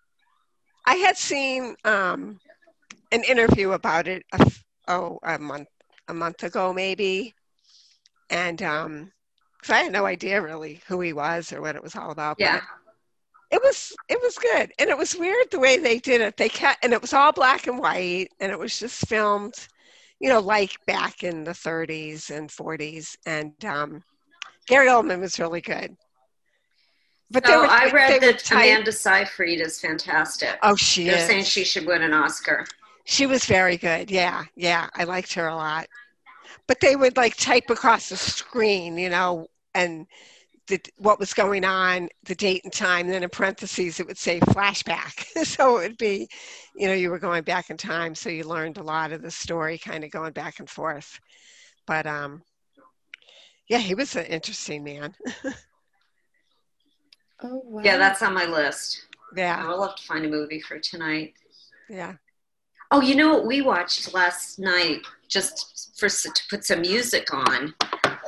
I 0.85 0.95
had 0.95 1.17
seen 1.17 1.75
um 1.83 2.39
an 3.11 3.23
interview 3.23 3.71
about 3.71 4.07
it 4.07 4.23
a, 4.33 4.51
oh 4.87 5.19
a 5.23 5.37
month 5.39 5.67
a 6.07 6.13
month 6.13 6.43
ago 6.43 6.73
maybe, 6.73 7.33
and 8.29 8.61
um 8.61 9.11
because 9.59 9.73
I 9.75 9.79
had 9.83 9.91
no 9.93 10.05
idea 10.05 10.41
really 10.41 10.81
who 10.87 10.99
he 11.01 11.13
was 11.13 11.51
or 11.53 11.61
what 11.61 11.75
it 11.75 11.83
was 11.83 11.95
all 11.95 12.11
about. 12.11 12.39
but 12.43 12.51
Yeah. 12.51 12.59
it 13.51 13.61
was 13.63 13.95
it 14.09 14.19
was 14.21 14.37
good 14.37 14.71
and 14.79 14.89
it 14.89 14.97
was 14.97 15.15
weird 15.15 15.47
the 15.51 15.59
way 15.59 15.77
they 15.77 15.99
did 15.99 16.21
it 16.21 16.37
they 16.37 16.49
kept 16.49 16.83
and 16.83 16.93
it 16.93 17.01
was 17.01 17.13
all 17.13 17.31
black 17.31 17.67
and 17.67 17.79
white 17.79 18.27
and 18.39 18.51
it 18.51 18.59
was 18.59 18.79
just 18.79 19.07
filmed 19.07 19.67
you 20.19 20.29
know 20.29 20.39
like 20.39 20.71
back 20.85 21.23
in 21.23 21.43
the 21.43 21.53
30s 21.53 22.29
and 22.29 22.51
40s 22.51 23.17
and 23.25 23.57
um 23.65 24.03
gary 24.67 24.87
oldman 24.87 25.19
was 25.19 25.39
really 25.39 25.61
good 25.61 25.95
but 27.31 27.45
So 27.47 27.61
were- 27.61 27.67
I 27.67 27.89
read 27.91 28.21
that. 28.21 28.51
Amanda 28.51 28.91
Seyfried 28.91 29.59
is 29.59 29.79
fantastic. 29.79 30.57
oh 30.61 30.75
she 30.75 31.05
They're 31.05 31.17
is 31.17 31.25
saying 31.25 31.43
she 31.45 31.63
should 31.63 31.85
win 31.85 32.01
an 32.03 32.13
Oscar. 32.13 32.65
she 33.05 33.25
was 33.25 33.45
very 33.45 33.77
good 33.77 34.09
yeah 34.11 34.43
yeah 34.55 34.87
i 34.95 35.03
liked 35.03 35.33
her 35.33 35.47
a 35.47 35.55
lot 35.55 35.87
but 36.67 36.79
they 36.79 36.95
would 36.95 37.17
like 37.17 37.35
type 37.37 37.69
across 37.69 38.09
the 38.09 38.17
screen 38.17 38.97
you 38.97 39.09
know 39.09 39.47
and 39.75 40.05
the, 40.67 40.79
what 40.97 41.19
was 41.19 41.33
going 41.33 41.65
on 41.65 42.07
the 42.23 42.35
date 42.35 42.61
and 42.63 42.71
time 42.71 43.05
and 43.07 43.13
then 43.13 43.23
in 43.23 43.29
parentheses 43.29 43.99
it 43.99 44.07
would 44.07 44.17
say 44.17 44.39
flashback 44.39 45.25
so 45.45 45.79
it 45.79 45.89
would 45.89 45.97
be 45.97 46.27
you 46.75 46.87
know 46.87 46.93
you 46.93 47.09
were 47.09 47.19
going 47.19 47.43
back 47.43 47.69
in 47.69 47.75
time 47.75 48.15
so 48.15 48.29
you 48.29 48.43
learned 48.45 48.77
a 48.77 48.83
lot 48.83 49.11
of 49.11 49.21
the 49.21 49.31
story 49.31 49.77
kind 49.77 50.05
of 50.05 50.11
going 50.11 50.31
back 50.31 50.59
and 50.59 50.69
forth 50.69 51.19
but 51.85 52.05
um 52.07 52.41
yeah 53.69 53.79
he 53.79 53.95
was 53.95 54.15
an 54.15 54.25
interesting 54.25 54.83
man 54.83 55.13
oh, 57.43 57.61
wow. 57.65 57.81
Yeah, 57.83 57.97
that's 57.97 58.21
on 58.21 58.33
my 58.33 58.45
list. 58.45 59.05
Yeah. 59.35 59.57
I 59.59 59.61
yeah 59.61 59.67
will 59.67 59.81
have 59.83 59.95
to 59.95 60.03
find 60.03 60.25
a 60.25 60.29
movie 60.29 60.61
for 60.61 60.79
tonight. 60.79 61.33
yeah 61.89 62.13
Oh, 62.91 63.01
you 63.01 63.15
know 63.15 63.33
what 63.33 63.47
we 63.47 63.63
watched 63.63 64.13
last 64.13 64.59
night 64.59 64.99
just 65.27 65.97
for 65.97 66.07
to 66.09 66.43
put 66.51 66.63
some 66.63 66.81
music 66.81 67.33
on? 67.33 67.73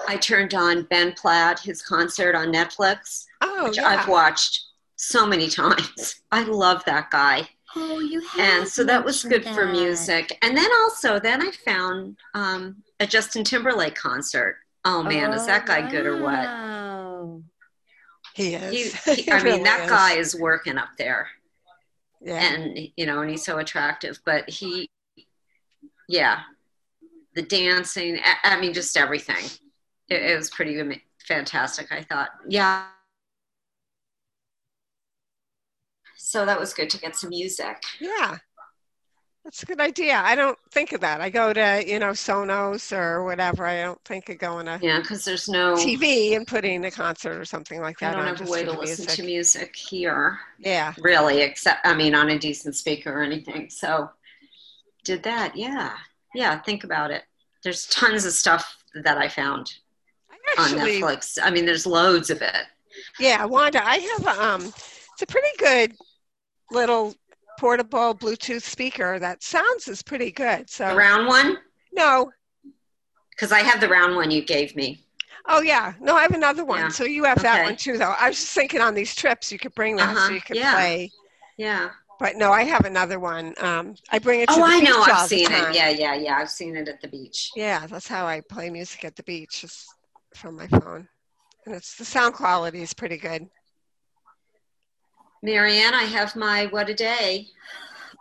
I 0.08 0.18
turned 0.18 0.56
on 0.56 0.84
Ben 0.84 1.14
Platt, 1.14 1.60
his 1.60 1.84
concert 1.84 2.34
on 2.34 2.48
Netflix, 2.52 3.26
oh 3.42 3.66
which 3.66 3.78
yeah 3.78 3.88
I've 3.88 4.08
watched 4.08 4.64
so 4.96 5.28
many 5.28 5.48
times. 5.62 6.22
I 6.32 6.44
love 6.44 6.84
that 6.86 7.12
guy. 7.12 7.48
Oh, 7.76 8.00
you 8.00 8.22
have 8.22 8.40
and 8.40 8.68
so 8.68 8.84
that 8.86 9.06
was 9.06 9.22
good 9.22 9.46
mentioned 9.46 9.56
for 9.56 9.68
music. 9.68 10.36
And 10.42 10.58
then 10.58 10.72
also, 10.82 11.20
then 11.20 11.44
I 11.44 11.52
found 11.52 12.18
um, 12.34 12.78
a 13.00 13.06
Justin 13.06 13.44
Timberlake 13.44 13.96
concert. 13.96 14.58
Oh 14.86 15.02
man, 15.04 15.34
is 15.34 15.46
that 15.48 15.66
guy 15.66 15.90
good 15.90 16.06
or 16.06 16.22
what? 16.22 16.40
Oh, 16.40 16.44
wow. 16.44 17.42
he 18.36 18.52
He, 18.52 18.56
is 18.56 18.94
he- 19.04 19.16
He 19.24 19.32
I 19.32 19.38
mean, 19.44 19.44
really 19.44 19.64
that 19.64 19.84
is. 19.86 19.90
guy 19.90 20.14
is 20.14 20.36
working 20.40 20.78
up 20.78 20.90
there, 20.98 21.28
yeah 22.22 22.54
and 22.54 22.78
you 22.96 23.06
know, 23.06 23.22
and 23.22 23.30
he's 23.32 23.44
so 23.44 23.58
attractive. 23.58 24.20
But 24.26 24.50
he, 24.50 24.90
yeah, 26.08 26.42
the 27.34 27.42
dancing. 27.42 28.20
I, 28.24 28.56
I 28.56 28.60
mean, 28.62 28.74
just 28.74 28.96
everything. 28.96 29.44
it, 30.10 30.22
it 30.22 30.36
was 30.38 30.50
pretty 30.52 31.02
fantastic. 31.28 31.92
I 31.92 32.04
thought, 32.04 32.30
yeah. 32.48 32.86
So 36.18 36.46
that 36.46 36.60
was 36.60 36.74
good 36.74 36.90
to 36.92 37.00
get 37.00 37.16
some 37.16 37.30
music. 37.30 37.84
Yeah. 38.00 38.38
That's 39.46 39.62
a 39.62 39.66
good 39.68 39.80
idea. 39.80 40.16
I 40.26 40.34
don't 40.36 40.58
think 40.72 40.92
of 40.92 41.02
that. 41.02 41.22
I 41.22 41.30
go 41.30 41.54
to, 41.54 41.84
you 41.88 42.00
know, 42.00 42.10
Sonos 42.12 42.92
or 42.92 43.24
whatever. 43.24 43.68
I 43.68 43.84
don't 43.84 44.04
think 44.04 44.28
of 44.30 44.40
going 44.40 44.66
to 44.66 44.80
Yeah, 44.82 45.00
because 45.00 45.24
there's 45.24 45.48
no. 45.48 45.76
TV 45.76 46.36
and 46.36 46.48
putting 46.48 46.84
a 46.84 46.90
concert 46.90 47.38
or 47.40 47.46
something 47.46 47.80
like 47.80 48.00
that. 48.00 48.16
I 48.16 48.18
don't 48.18 48.28
on 48.28 48.36
have 48.36 48.48
a 48.48 48.52
way 48.52 48.64
to 48.66 48.72
listen 48.72 49.06
music. 49.06 49.10
to 49.18 49.24
music 49.24 49.76
here, 49.76 50.40
Yeah. 50.58 50.96
really, 50.98 51.42
except 51.44 51.86
I 51.86 51.94
mean, 51.94 52.16
on 52.16 52.32
a 52.32 52.40
decent 52.40 52.76
speaker 52.76 53.20
or 53.20 53.22
anything. 53.22 53.70
So, 53.70 54.10
did 55.04 55.22
that? 55.24 55.56
Yeah, 55.56 55.94
yeah. 56.34 56.60
Think 56.64 56.84
about 56.84 57.12
it. 57.12 57.24
There's 57.64 57.86
tons 57.86 58.26
of 58.26 58.34
stuff 58.34 58.78
that 58.96 59.20
I 59.20 59.28
found 59.30 59.76
I 60.58 60.64
on 60.64 60.70
Netflix. 60.80 61.38
I 61.40 61.52
mean, 61.52 61.68
there's 61.68 61.86
loads 61.86 62.32
of 62.32 62.42
it. 62.42 62.66
yeah, 63.20 63.46
Wanda, 63.46 63.86
I 63.88 63.98
have 63.98 64.26
a, 64.26 64.44
um, 64.44 64.62
it's 64.66 65.22
a 65.22 65.28
pretty 65.28 65.50
good 65.60 65.94
little 66.72 67.14
portable 67.60 68.14
Bluetooth 68.16 68.62
speaker 68.64 69.20
that 69.20 69.44
sounds 69.44 69.88
is 69.88 70.02
pretty 70.02 70.32
good. 70.32 70.68
The 70.68 70.72
So 70.74 70.96
round 70.96 71.28
one, 71.28 71.58
no, 71.94 72.32
because 73.32 73.52
I 73.52 73.60
have 73.60 73.82
the 73.82 73.90
round 73.90 74.16
one 74.16 74.32
you 74.32 74.44
gave 74.44 74.76
me. 74.76 75.06
oh 75.48 75.62
yeah, 75.62 75.94
no, 76.00 76.16
I 76.16 76.22
have 76.24 76.34
another 76.34 76.66
one. 76.66 76.80
Yeah. 76.80 76.88
So 76.90 77.04
you 77.04 77.24
have 77.26 77.42
that 77.44 77.64
one 77.64 77.76
too, 77.76 77.98
though. 77.98 78.16
I 78.20 78.30
was 78.30 78.38
just 78.40 78.54
thinking 78.54 78.82
on 78.82 78.94
these 78.94 79.16
trips 79.16 79.52
you 79.52 79.60
could 79.60 79.76
bring 79.76 79.96
that 79.98 80.16
Uh-huh, 80.16 80.28
so 80.28 80.34
you 80.34 80.42
could 80.42 80.58
yeah. 80.58 80.74
play. 80.74 81.12
Yeah. 81.58 81.90
But 82.20 82.38
no, 82.38 82.52
I 82.52 82.64
have 82.64 82.86
another 82.86 83.20
one. 83.20 83.54
Um, 83.60 83.96
I 84.10 84.20
bring 84.20 84.40
it 84.42 84.48
to 84.50 84.56
Oh, 84.56 84.58
the 84.60 84.64
I 84.66 84.80
know. 84.80 85.02
I've 85.02 85.28
seen 85.28 85.52
it. 85.52 85.76
Yeah, 85.76 85.90
yeah, 85.90 86.16
yeah. 86.16 86.38
I've 86.38 86.50
seen 86.50 86.76
it 86.78 86.88
at 86.88 87.02
the 87.02 87.10
beach. 87.10 87.52
Yeah, 87.56 87.88
that's 87.88 88.08
how 88.08 88.26
I 88.26 88.42
play 88.42 88.70
music 88.70 89.04
at 89.04 89.16
the 89.18 89.24
beach, 89.24 89.64
is 89.66 89.86
from 90.34 90.56
my 90.56 90.68
phone. 90.68 91.08
And 91.66 91.76
it's 91.76 91.96
the 91.96 92.06
sound 92.06 92.34
quality 92.36 92.82
is 92.82 92.94
pretty 92.94 93.18
good. 93.18 93.48
Marianne, 95.46 95.94
I 95.94 96.04
have 96.04 96.36
my 96.36 96.66
what 96.68 96.90
a 96.90 96.94
day. 96.96 97.48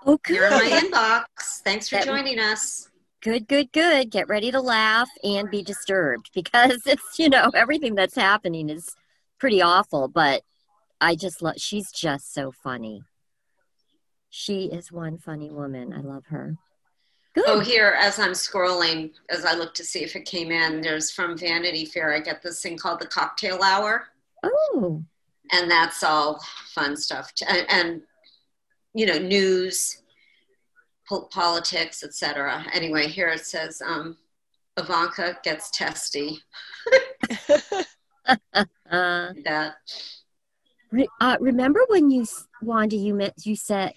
Oh, 0.06 0.18
You're 0.28 0.46
in 0.46 0.52
my 0.52 0.80
inbox. 0.82 1.60
Thanks 1.64 1.88
for 1.88 1.96
That- 1.96 2.04
joining 2.04 2.38
us. 2.38 2.88
Good, 3.22 3.48
good, 3.48 3.72
good. 3.72 4.10
Get 4.10 4.28
ready 4.28 4.50
to 4.50 4.60
laugh 4.60 5.08
and 5.22 5.50
be 5.50 5.62
disturbed 5.62 6.30
because 6.34 6.82
it's, 6.86 7.18
you 7.18 7.30
know, 7.30 7.50
everything 7.54 7.94
that's 7.94 8.14
happening 8.14 8.68
is 8.68 8.94
pretty 9.40 9.62
awful, 9.62 10.08
but 10.08 10.42
I 11.00 11.16
just 11.16 11.40
love, 11.40 11.54
she's 11.56 11.90
just 11.90 12.34
so 12.34 12.52
funny. 12.52 13.02
She 14.28 14.64
is 14.66 14.92
one 14.92 15.16
funny 15.16 15.50
woman. 15.50 15.94
I 15.94 16.00
love 16.00 16.26
her. 16.26 16.56
Good. 17.34 17.44
Oh, 17.46 17.60
here, 17.60 17.96
as 17.98 18.18
I'm 18.18 18.32
scrolling, 18.32 19.12
as 19.30 19.46
I 19.46 19.54
look 19.54 19.72
to 19.74 19.84
see 19.84 20.00
if 20.04 20.14
it 20.16 20.26
came 20.26 20.50
in, 20.52 20.82
there's 20.82 21.10
from 21.10 21.36
Vanity 21.38 21.86
Fair, 21.86 22.12
I 22.12 22.20
get 22.20 22.42
this 22.42 22.60
thing 22.60 22.76
called 22.76 23.00
the 23.00 23.06
Cocktail 23.06 23.62
Hour. 23.62 24.06
Oh, 24.42 25.02
and 25.52 25.70
that's 25.70 26.02
all 26.02 26.40
fun 26.74 26.96
stuff 26.96 27.32
and, 27.48 27.66
and 27.68 28.02
you 28.94 29.06
know 29.06 29.18
news 29.18 30.02
po- 31.08 31.28
politics 31.32 32.02
etc 32.02 32.64
anyway 32.72 33.06
here 33.06 33.28
it 33.28 33.44
says 33.44 33.82
um, 33.84 34.16
ivanka 34.76 35.36
gets 35.42 35.70
testy 35.70 36.38
that 38.90 39.74
uh, 41.20 41.36
remember 41.40 41.80
when 41.88 42.10
you, 42.10 42.24
Wanda, 42.62 42.96
you 42.96 43.14
meant 43.14 43.34
you 43.44 43.56
said 43.56 43.94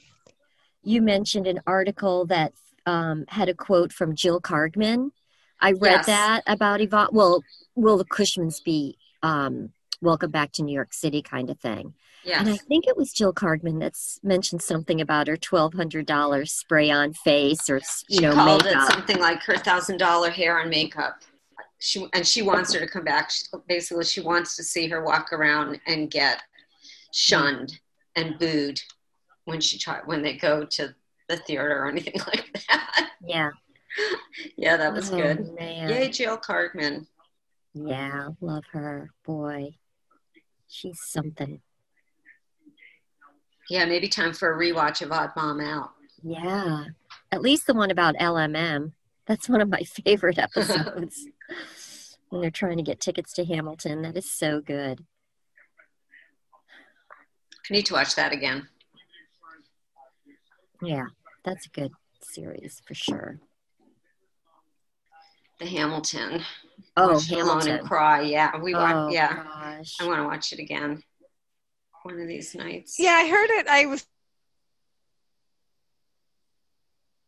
you 0.84 1.02
mentioned 1.02 1.48
an 1.48 1.60
article 1.68 2.26
that 2.28 2.54
um, 2.86 3.26
had 3.28 3.50
a 3.50 3.54
quote 3.54 3.92
from 3.92 4.16
Jill 4.16 4.40
Kargman. 4.42 5.12
I 5.60 5.74
read 5.74 5.92
Yes. 5.92 6.06
that 6.06 6.42
about 6.48 6.82
Yvonne. 6.82 7.10
Well, 7.12 7.44
will 7.76 7.98
the 7.98 8.06
Kushners 8.06 8.64
be 8.64 8.98
um, 9.22 9.74
welcome 10.02 10.32
back 10.32 10.52
to 10.54 10.64
New 10.64 10.74
York 10.74 10.94
City 10.94 11.22
kind 11.22 11.50
of 11.50 11.60
thing? 11.60 11.94
Yeah. 12.24 12.40
And 12.40 12.50
I 12.50 12.58
think 12.58 12.88
it 12.88 12.98
was 12.98 13.14
Jill 13.14 13.34
Kargman 13.34 13.80
that's 13.80 14.20
mentioned 14.24 14.62
something 14.62 15.02
about 15.02 15.28
her 15.28 15.38
twelve 15.38 15.74
hundred 15.74 16.06
dollars 16.06 16.52
spray 16.52 16.90
on 16.90 17.14
face 17.14 17.70
or 17.70 17.78
you 18.10 18.18
she 18.18 18.20
know 18.20 18.34
called 18.34 18.66
makeup. 18.66 18.90
it 18.90 18.94
something 18.94 19.20
like 19.20 19.42
her 19.44 19.58
thousand 19.58 19.98
dollar 19.98 20.30
hair 20.30 20.60
and 20.60 20.70
makeup 20.70 21.22
she 21.80 22.08
and 22.14 22.26
she 22.26 22.42
wants 22.42 22.74
her 22.74 22.80
to 22.80 22.88
come 22.88 23.04
back 23.04 23.30
she, 23.30 23.44
basically 23.68 24.04
she 24.04 24.22
wants 24.22 24.56
to 24.56 24.64
see 24.64 24.88
her 24.88 25.04
walk 25.04 25.32
around 25.32 25.80
and 25.88 26.10
get 26.10 26.42
shunned 27.14 27.80
and 28.16 28.38
booed 28.40 28.82
when 29.46 29.62
she 29.62 29.78
try 29.78 30.00
when 30.06 30.22
they 30.22 30.36
go 30.36 30.66
to 30.66 30.94
the 31.30 31.38
theater 31.38 31.84
or 31.84 31.88
anything 31.88 32.20
like 32.28 32.52
that 32.68 33.12
yeah, 33.24 33.50
yeah 34.58 34.78
that 34.78 34.94
was 34.94 35.12
oh, 35.12 35.18
good 35.18 35.54
Man. 35.56 35.90
Yay, 35.90 36.10
Jill 36.10 36.38
Kargman. 36.38 37.06
Yeah, 37.74 38.30
love 38.42 38.64
her. 38.72 39.12
Boy, 39.26 39.76
she's 40.68 41.00
something. 41.02 41.62
Yeah, 43.70 43.86
maybe 43.86 44.08
time 44.08 44.34
for 44.34 44.54
a 44.54 44.58
rewatch 44.58 45.02
of 45.02 45.12
Odd 45.12 45.32
Mom 45.36 45.60
Out. 45.60 45.92
Yeah, 46.24 46.86
at 47.32 47.42
least 47.42 47.68
the 47.68 47.74
one 47.74 47.92
about 47.92 48.16
LMM. 48.16 48.94
That's 49.26 49.50
one 49.50 49.62
of 49.62 49.70
my 49.70 49.82
favorite 50.06 50.38
episodes. 50.40 51.28
when 52.30 52.42
they're 52.42 52.52
trying 52.52 52.78
to 52.78 52.84
get 52.84 53.00
tickets 53.00 53.34
to 53.34 53.46
Hamilton, 53.46 54.02
that 54.04 54.16
is 54.18 54.30
so 54.30 54.62
good. 54.62 55.06
I 57.70 57.74
need 57.74 57.86
to 57.88 57.94
watch 57.94 58.16
that 58.16 58.32
again. 58.32 58.68
Yeah, 60.82 61.06
that's 61.44 61.66
a 61.66 61.70
good 61.70 61.92
series 62.22 62.82
for 62.88 62.94
sure. 62.94 63.40
The 65.60 65.66
Hamilton. 65.66 66.44
Oh, 66.96 67.14
Watch 67.14 67.32
it 67.32 67.34
alone 67.34 67.48
Hamilton. 67.48 67.72
and 67.80 67.88
cry. 67.88 68.22
Yeah, 68.22 68.58
we 68.58 68.74
Oh, 68.76 68.80
watch. 68.80 69.14
Yeah, 69.14 69.44
gosh. 69.78 69.96
I 70.02 70.08
want 70.08 70.20
to 70.20 70.26
watch 70.26 70.54
it 70.54 70.60
again. 70.60 71.02
One 72.04 72.20
of 72.20 72.28
these 72.28 72.56
nights. 72.56 72.96
Yeah, 73.00 73.12
I 73.12 73.28
heard 73.28 73.50
it. 73.60 73.68
I 73.68 73.86
was 73.86 74.06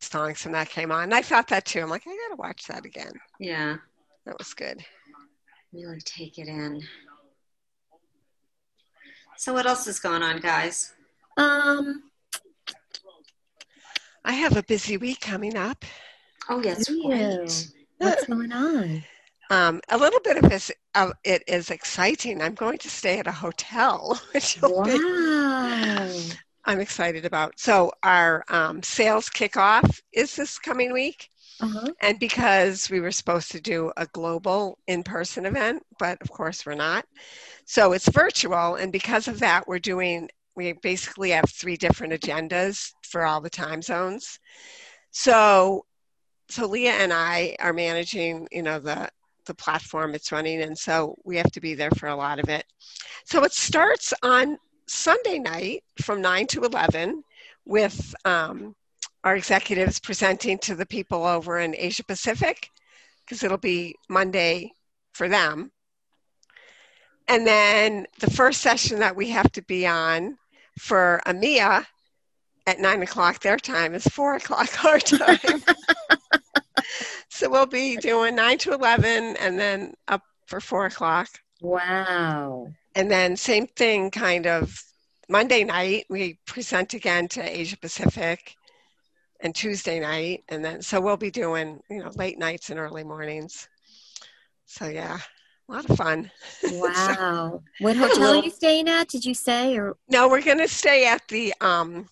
songs 0.00 0.40
from 0.40 0.52
that 0.52 0.68
came 0.70 0.90
on. 0.90 1.04
And 1.04 1.14
I 1.14 1.22
thought 1.22 1.48
that 1.48 1.64
too. 1.64 1.80
I'm 1.80 1.90
like, 1.90 2.02
I 2.06 2.10
gotta 2.28 2.36
watch 2.40 2.66
that 2.68 2.84
again. 2.84 3.12
Yeah, 3.38 3.76
That 4.26 4.38
was 4.38 4.54
good. 4.54 4.84
really 5.72 6.00
take 6.00 6.38
it 6.38 6.48
in. 6.48 6.82
So 9.36 9.52
what 9.52 9.66
else 9.66 9.86
is 9.86 10.00
going 10.00 10.22
on, 10.22 10.40
guys? 10.40 10.92
Um, 11.36 12.02
I 14.24 14.32
have 14.32 14.56
a 14.56 14.62
busy 14.62 14.96
week 14.96 15.20
coming 15.20 15.56
up. 15.56 15.84
Oh, 16.48 16.60
yes, 16.62 16.86
do 16.86 17.08
right. 17.08 17.66
What's 17.98 18.26
going 18.26 18.52
on? 18.52 19.02
Um, 19.50 19.80
a 19.88 19.98
little 19.98 20.20
bit 20.20 20.36
of 20.36 20.48
this, 20.48 20.70
it 21.24 21.42
is 21.48 21.70
exciting. 21.70 22.40
I'm 22.40 22.54
going 22.54 22.78
to 22.78 22.88
stay 22.88 23.18
at 23.18 23.26
a 23.26 23.32
hotel, 23.32 24.20
which 24.32 24.60
will 24.62 24.84
be, 24.84 24.92
Wow. 24.92 26.08
I'm 26.66 26.80
excited 26.80 27.24
about. 27.24 27.58
So 27.58 27.90
our 28.04 28.44
um, 28.48 28.82
sales 28.82 29.28
kickoff 29.28 30.00
is 30.12 30.36
this 30.36 30.58
coming 30.58 30.92
week. 30.92 31.28
Uh-huh. 31.60 31.92
And 32.00 32.18
because 32.18 32.88
we 32.88 33.00
were 33.00 33.10
supposed 33.10 33.50
to 33.50 33.60
do 33.60 33.92
a 33.96 34.06
global 34.06 34.78
in 34.86 35.02
person 35.02 35.44
event, 35.46 35.82
but 35.98 36.16
of 36.22 36.30
course 36.30 36.64
we're 36.64 36.74
not. 36.74 37.04
So 37.66 37.92
it's 37.92 38.08
virtual. 38.08 38.76
And 38.76 38.92
because 38.92 39.28
of 39.28 39.40
that, 39.40 39.66
we're 39.66 39.78
doing, 39.80 40.28
we 40.54 40.72
basically 40.74 41.30
have 41.30 41.50
three 41.50 41.76
different 41.76 42.12
agendas 42.12 42.92
for 43.02 43.26
all 43.26 43.40
the 43.40 43.50
time 43.50 43.82
zones. 43.82 44.38
So, 45.10 45.84
so 46.48 46.66
Leah 46.66 46.92
and 46.92 47.12
I 47.12 47.56
are 47.58 47.72
managing, 47.72 48.48
you 48.52 48.62
know, 48.62 48.78
the, 48.78 49.10
the 49.50 49.54
platform 49.54 50.14
it's 50.14 50.30
running. 50.30 50.62
And 50.62 50.78
so 50.78 51.16
we 51.24 51.36
have 51.36 51.50
to 51.52 51.60
be 51.60 51.74
there 51.74 51.90
for 51.90 52.08
a 52.08 52.14
lot 52.16 52.38
of 52.38 52.48
it. 52.48 52.64
So 53.24 53.42
it 53.42 53.52
starts 53.52 54.14
on 54.22 54.56
Sunday 54.86 55.40
night 55.40 55.82
from 56.00 56.22
9 56.22 56.46
to 56.48 56.62
11 56.62 57.24
with, 57.64 58.14
um, 58.24 58.76
our 59.24 59.36
executives 59.36 59.98
presenting 59.98 60.58
to 60.58 60.74
the 60.76 60.86
people 60.86 61.26
over 61.26 61.58
in 61.58 61.74
Asia 61.76 62.04
Pacific 62.04 62.70
because 63.24 63.42
it'll 63.42 63.58
be 63.58 63.96
Monday 64.08 64.70
for 65.12 65.28
them. 65.28 65.70
And 67.28 67.46
then 67.46 68.06
the 68.20 68.30
first 68.30 68.60
session 68.60 69.00
that 69.00 69.16
we 69.16 69.30
have 69.30 69.50
to 69.52 69.62
be 69.62 69.86
on 69.86 70.36
for 70.78 71.20
EMEA 71.26 71.84
at 72.66 72.78
nine 72.78 73.02
o'clock 73.02 73.40
their 73.40 73.58
time 73.58 73.94
is 73.94 74.06
four 74.06 74.34
o'clock 74.36 74.84
our 74.84 74.98
time. 74.98 75.38
so 77.40 77.48
we'll 77.48 77.64
be 77.64 77.96
doing 77.96 78.34
nine 78.34 78.58
to 78.58 78.74
11 78.74 79.36
and 79.38 79.58
then 79.58 79.94
up 80.08 80.22
for 80.46 80.60
four 80.60 80.84
o'clock. 80.84 81.28
Wow. 81.62 82.68
And 82.94 83.10
then 83.10 83.34
same 83.34 83.66
thing 83.66 84.10
kind 84.10 84.46
of 84.46 84.78
Monday 85.26 85.64
night, 85.64 86.04
we 86.10 86.38
present 86.46 86.92
again 86.92 87.28
to 87.28 87.42
Asia 87.42 87.78
Pacific 87.78 88.54
and 89.40 89.54
Tuesday 89.54 90.00
night. 90.00 90.44
And 90.50 90.62
then, 90.62 90.82
so 90.82 91.00
we'll 91.00 91.16
be 91.16 91.30
doing, 91.30 91.80
you 91.88 92.00
know, 92.00 92.10
late 92.14 92.38
nights 92.38 92.68
and 92.68 92.78
early 92.78 93.04
mornings. 93.04 93.66
So 94.66 94.88
yeah, 94.88 95.18
a 95.66 95.72
lot 95.72 95.88
of 95.88 95.96
fun. 95.96 96.30
Wow. 96.72 97.62
what 97.78 97.96
hotel 97.96 98.38
are 98.38 98.44
you 98.44 98.50
staying 98.50 98.86
at? 98.86 99.08
Did 99.08 99.24
you 99.24 99.32
say 99.32 99.78
or 99.78 99.96
No, 100.10 100.28
we're 100.28 100.42
going 100.42 100.58
to 100.58 100.68
stay 100.68 101.06
at 101.06 101.26
the 101.28 101.54
um, 101.62 102.06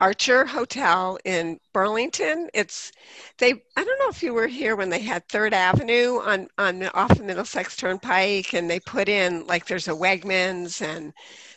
Archer 0.00 0.44
Hotel 0.44 1.18
in 1.24 1.58
Burlington. 1.72 2.48
It's 2.54 2.92
they. 3.38 3.50
I 3.76 3.84
don't 3.84 3.98
know 3.98 4.08
if 4.08 4.22
you 4.22 4.32
were 4.32 4.46
here 4.46 4.76
when 4.76 4.90
they 4.90 5.00
had 5.00 5.28
Third 5.28 5.52
Avenue 5.52 6.20
on 6.20 6.48
on 6.58 6.84
off 6.88 7.12
of 7.12 7.24
Middlesex 7.24 7.76
Turnpike, 7.76 8.54
and 8.54 8.70
they 8.70 8.80
put 8.80 9.08
in 9.08 9.46
like 9.46 9.66
there's 9.66 9.88
a 9.88 9.92
Wegmans 9.92 10.82
and 10.82 11.12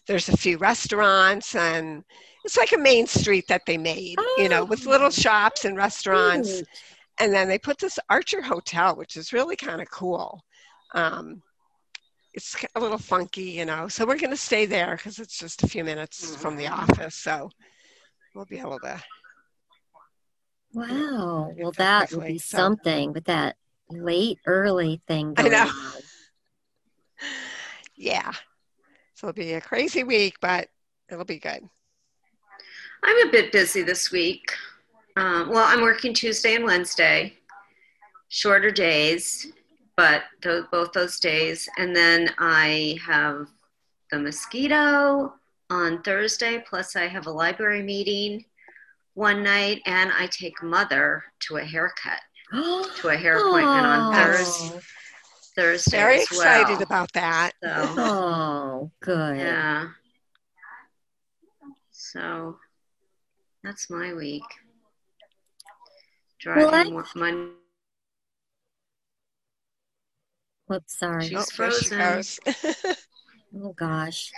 there's 0.08 0.30
a 0.30 0.38
few 0.38 0.58
restaurants 0.58 1.56
and 1.56 2.04
it's 2.44 2.58
like 2.58 2.72
a 2.72 2.78
main 2.78 3.06
street 3.06 3.48
that 3.48 3.66
they 3.68 3.78
made, 3.78 4.16
oh. 4.18 4.36
you 4.38 4.50
know, 4.50 4.66
with 4.66 4.86
little 4.86 5.08
oh. 5.08 5.12
shops 5.12 5.66
and 5.66 5.78
restaurants. 5.78 6.64
And 7.20 7.32
then 7.32 7.48
they 7.48 7.60
put 7.60 7.78
this 7.78 8.00
Archer 8.10 8.42
Hotel, 8.42 8.96
which 8.96 9.16
is 9.16 9.34
really 9.34 9.56
kind 9.56 9.82
of 9.82 9.92
cool. 9.92 10.42
Um, 10.96 11.44
it's 12.34 12.56
a 12.76 12.80
little 12.80 12.98
funky, 12.98 13.44
you 13.44 13.66
know. 13.66 13.88
So 13.88 14.06
we're 14.06 14.18
going 14.18 14.32
to 14.32 14.38
stay 14.38 14.66
there 14.66 14.96
because 14.96 15.20
it's 15.20 15.38
just 15.38 15.64
a 15.64 15.68
few 15.68 15.84
minutes 15.84 16.36
from 16.38 16.56
the 16.56 16.66
mm-hmm. 16.66 16.92
office. 16.92 17.16
So 17.16 17.52
we'll 18.34 18.46
be 18.46 18.60
able 18.60 18.80
to. 18.80 19.02
Wow. 20.74 21.54
Well, 21.58 21.72
that 21.74 22.10
quickly. 22.10 22.18
will 22.18 22.34
be 22.34 22.40
so, 22.40 22.58
something 22.58 23.14
with 23.14 23.26
that 23.26 23.58
late, 23.90 24.40
early 24.46 25.02
thing. 25.08 25.34
I 25.38 25.48
know. 25.50 25.64
On. 25.64 26.02
yeah. 27.96 28.32
So 29.16 29.28
it'll 29.28 29.36
be 29.36 29.54
a 29.54 29.62
crazy 29.62 30.04
week, 30.04 30.36
but 30.42 30.70
it'll 31.10 31.26
be 31.26 31.40
good. 31.40 31.62
I'm 33.04 33.28
a 33.28 33.32
bit 33.32 33.52
busy 33.52 33.82
this 33.82 34.12
week. 34.12 34.54
Um, 35.18 35.50
well, 35.50 35.66
I'm 35.68 35.82
working 35.82 36.14
Tuesday 36.14 36.56
and 36.56 36.64
Wednesday, 36.64 37.34
shorter 38.30 38.72
days, 38.72 39.48
but 39.98 40.24
th- 40.42 40.66
both 40.72 40.94
those 40.94 41.20
days. 41.20 41.68
And 41.78 41.96
then 41.96 42.30
I 42.38 42.98
have 43.06 43.48
the 44.10 44.20
mosquito 44.20 45.34
on 45.72 46.02
Thursday, 46.04 46.62
plus 46.68 46.98
I 46.98 47.08
have 47.08 47.28
a 47.28 47.32
library 47.32 47.82
meeting 47.82 48.44
one 49.14 49.42
night, 49.42 49.82
and 49.86 50.12
I 50.12 50.28
take 50.28 50.62
mother 50.62 51.24
to 51.48 51.58
a 51.58 51.64
haircut, 51.64 52.20
to 52.52 53.08
a 53.08 53.16
hair 53.16 53.38
appointment 53.38 53.86
on 53.86 54.14
Thursday. 54.14 54.80
Thursday. 55.56 55.98
Very 55.98 56.16
well. 56.18 56.24
excited 56.24 56.82
about 56.82 57.12
that. 57.14 57.52
So, 57.64 57.70
oh, 57.98 58.92
good. 59.02 59.38
Yeah. 59.38 59.88
So 61.92 62.58
that's 63.64 63.90
my 63.90 64.14
week. 64.14 64.44
Driving 66.40 66.96
well, 66.96 67.06
Monday. 67.16 67.52
Whoops, 70.68 71.00
sorry. 71.00 71.28
She's 71.28 71.38
oh, 71.38 71.44
frozen. 71.54 72.24
oh 73.64 73.74
gosh. 73.74 74.32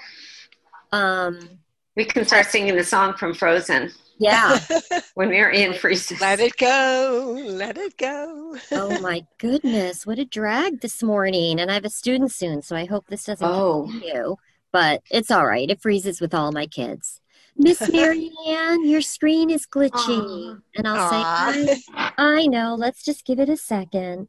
Um, 0.94 1.50
we 1.96 2.06
can 2.06 2.24
start 2.24 2.46
singing 2.46 2.76
the 2.76 2.84
song 2.84 3.16
from 3.16 3.34
Frozen. 3.34 3.91
Yeah. 4.20 4.60
when 5.16 5.30
we 5.30 5.39
are 5.39 5.50
in 5.50 5.74
freezes. 5.74 6.22
Let 6.22 6.39
it 6.39 6.56
go. 6.58 7.36
Let 7.46 7.78
it 7.78 7.98
go. 7.98 8.56
oh 8.72 9.00
my 9.02 9.26
goodness. 9.39 10.06
What 10.06 10.20
a 10.20 10.26
drag 10.26 10.82
this 10.82 11.02
morning. 11.02 11.60
And 11.60 11.72
I 11.72 11.74
have 11.74 11.84
a 11.84 11.89
student 11.89 12.32
soon, 12.32 12.62
so 12.62 12.76
I 12.76 12.86
hope 12.86 13.08
this 13.08 13.26
doesn't 13.26 13.46
oh. 13.46 13.89
you. 13.89 14.38
But 14.72 15.02
it's 15.10 15.32
all 15.32 15.46
right. 15.48 15.70
It 15.70 15.82
freezes 15.82 16.22
with 16.22 16.34
all 16.34 16.52
my 16.52 16.68
kids. 16.68 17.20
Miss 17.58 17.82
Marianne, 17.91 18.88
your 18.88 19.02
screen 19.02 19.50
is 19.50 19.66
glitchy. 19.66 19.91
Aww. 19.91 20.62
And 20.76 20.88
I'll 20.88 21.12
Aww. 21.12 21.54
say, 21.54 21.82
I, 21.96 22.12
I 22.18 22.46
know, 22.48 22.76
let's 22.76 23.04
just 23.04 23.26
give 23.26 23.39
it 23.39 23.50
a 23.50 23.58
second. 23.58 24.28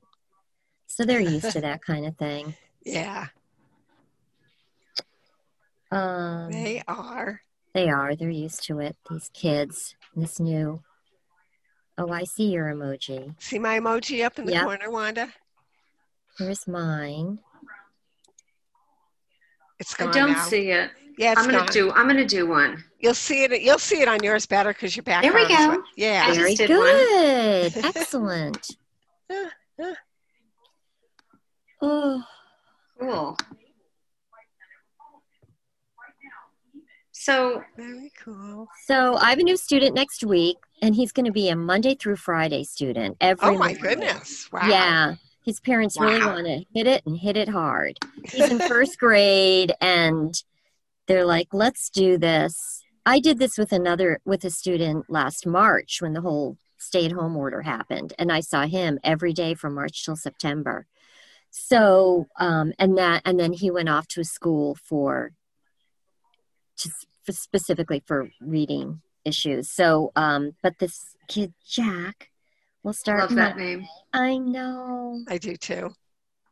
So 0.87 1.05
they're 1.05 1.21
used 1.21 1.51
to 1.53 1.61
that 1.61 1.83
kind 1.87 2.07
of 2.07 2.17
thing. 2.17 2.55
Yeah. 2.85 3.29
Um, 5.95 6.51
they 6.51 6.83
are. 6.89 7.41
They 7.73 7.89
are. 7.89 8.17
They're 8.17 8.29
used 8.29 8.65
to 8.65 8.81
it. 8.81 8.97
These 9.09 9.31
kids. 9.33 9.95
This 10.17 10.41
new. 10.41 10.83
Oh, 11.97 12.11
I 12.11 12.25
see 12.25 12.51
your 12.51 12.67
emoji. 12.67 13.33
See 13.41 13.61
my 13.61 13.79
emoji 13.79 14.27
up 14.27 14.37
in 14.41 14.47
the 14.47 14.53
yep. 14.53 14.65
corner, 14.65 14.91
Wanda? 14.91 15.29
Here's 16.37 16.67
mine. 16.67 17.39
It's 19.79 19.95
gone 19.95 20.09
I 20.09 20.13
don't 20.13 20.33
now. 20.33 20.45
see 20.45 20.73
it. 20.73 20.91
Yeah, 21.17 21.35
I'm 21.37 21.49
gonna 21.49 21.71
do. 21.71 21.93
I'm 21.93 22.09
gonna 22.09 22.27
do 22.27 22.49
one. 22.49 22.83
You'll 22.99 23.15
see 23.15 23.45
it. 23.45 23.63
You'll 23.63 23.79
see 23.79 24.01
it 24.01 24.09
on 24.09 24.21
yours 24.25 24.47
better 24.47 24.73
because 24.73 24.97
your 24.97 25.05
back. 25.05 25.23
There 25.23 25.33
we 25.33 25.47
go. 25.47 25.81
Yeah, 25.97 26.35
very 26.35 26.57
good. 26.57 27.73
Excellent. 27.85 28.77
oh, 31.83 32.23
cool. 32.99 33.37
So 37.25 37.65
very 37.75 38.13
cool. 38.23 38.69
So 38.85 39.17
I 39.17 39.31
have 39.31 39.39
a 39.39 39.43
new 39.43 39.57
student 39.57 39.95
next 39.95 40.25
week, 40.25 40.59
and 40.83 40.95
he's 40.95 41.11
going 41.11 41.25
to 41.25 41.33
be 41.33 41.49
a 41.49 41.57
Monday 41.57 41.95
through 41.95 42.17
Friday 42.17 42.65
student 42.65 43.17
every. 43.19 43.49
Oh 43.49 43.53
my 43.53 43.69
Monday. 43.69 43.81
goodness! 43.81 44.53
Wow. 44.53 44.69
Yeah, 44.69 45.15
his 45.43 45.59
parents 45.59 45.99
wow. 45.99 46.05
really 46.05 46.27
want 46.27 46.47
to 46.47 46.65
hit 46.75 46.87
it 46.87 47.03
and 47.07 47.17
hit 47.17 47.39
it 47.39 47.49
hard. 47.49 47.99
He's 48.27 48.51
in 48.51 48.59
first 48.69 48.99
grade, 48.99 49.73
and 49.81 50.35
they're 51.07 51.25
like, 51.25 51.49
let's 51.55 51.89
do 51.89 52.19
this. 52.19 52.83
I 53.07 53.21
did 53.21 53.39
this 53.39 53.57
with 53.57 53.73
another, 53.73 54.21
with 54.27 54.45
a 54.45 54.51
student 54.51 55.07
last 55.09 55.47
March 55.47 56.03
when 56.03 56.13
the 56.13 56.21
whole 56.21 56.59
stay 56.77 57.07
at 57.07 57.13
home 57.13 57.39
order 57.39 57.63
happened. 57.63 58.13
And 58.19 58.31
I 58.31 58.41
saw 58.41 58.67
him 58.67 58.99
every 59.03 59.33
day 59.33 59.55
from 59.55 59.75
March 59.75 60.05
till 60.05 60.17
September. 60.17 60.87
So, 61.51 62.27
um, 62.39 62.75
and 62.79 62.99
that, 62.99 63.23
and 63.25 63.41
then 63.41 63.55
he 63.55 63.71
went 63.71 63.89
off 63.89 64.09
to 64.09 64.21
a 64.21 64.25
school 64.25 64.75
for, 64.75 65.33
just 66.77 67.07
for 67.25 67.33
specifically 67.33 68.03
for 68.07 68.29
reading 68.41 69.01
issues. 69.25 69.71
So, 69.71 70.13
um, 70.17 70.53
but 70.63 70.79
this 70.79 71.17
kid, 71.29 71.53
Jack, 71.67 72.31
will 72.83 72.93
start. 72.93 73.21
Love 73.21 73.35
that 73.37 73.57
name. 73.57 73.87
I 74.13 74.37
know. 74.39 75.23
I 75.29 75.39
do 75.39 75.57
too. 75.57 75.91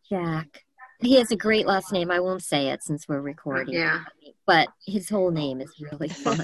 Jack. 0.08 0.64
He 1.00 1.16
has 1.16 1.30
a 1.32 1.36
great 1.36 1.66
last 1.66 1.92
name. 1.92 2.10
I 2.10 2.20
won't 2.20 2.42
say 2.42 2.68
it 2.68 2.82
since 2.82 3.08
we're 3.08 3.20
recording. 3.20 3.74
Yeah. 3.74 4.04
But 4.46 4.68
his 4.86 5.08
whole 5.08 5.30
name 5.30 5.60
is 5.60 5.72
really 5.80 6.08
fun. 6.08 6.42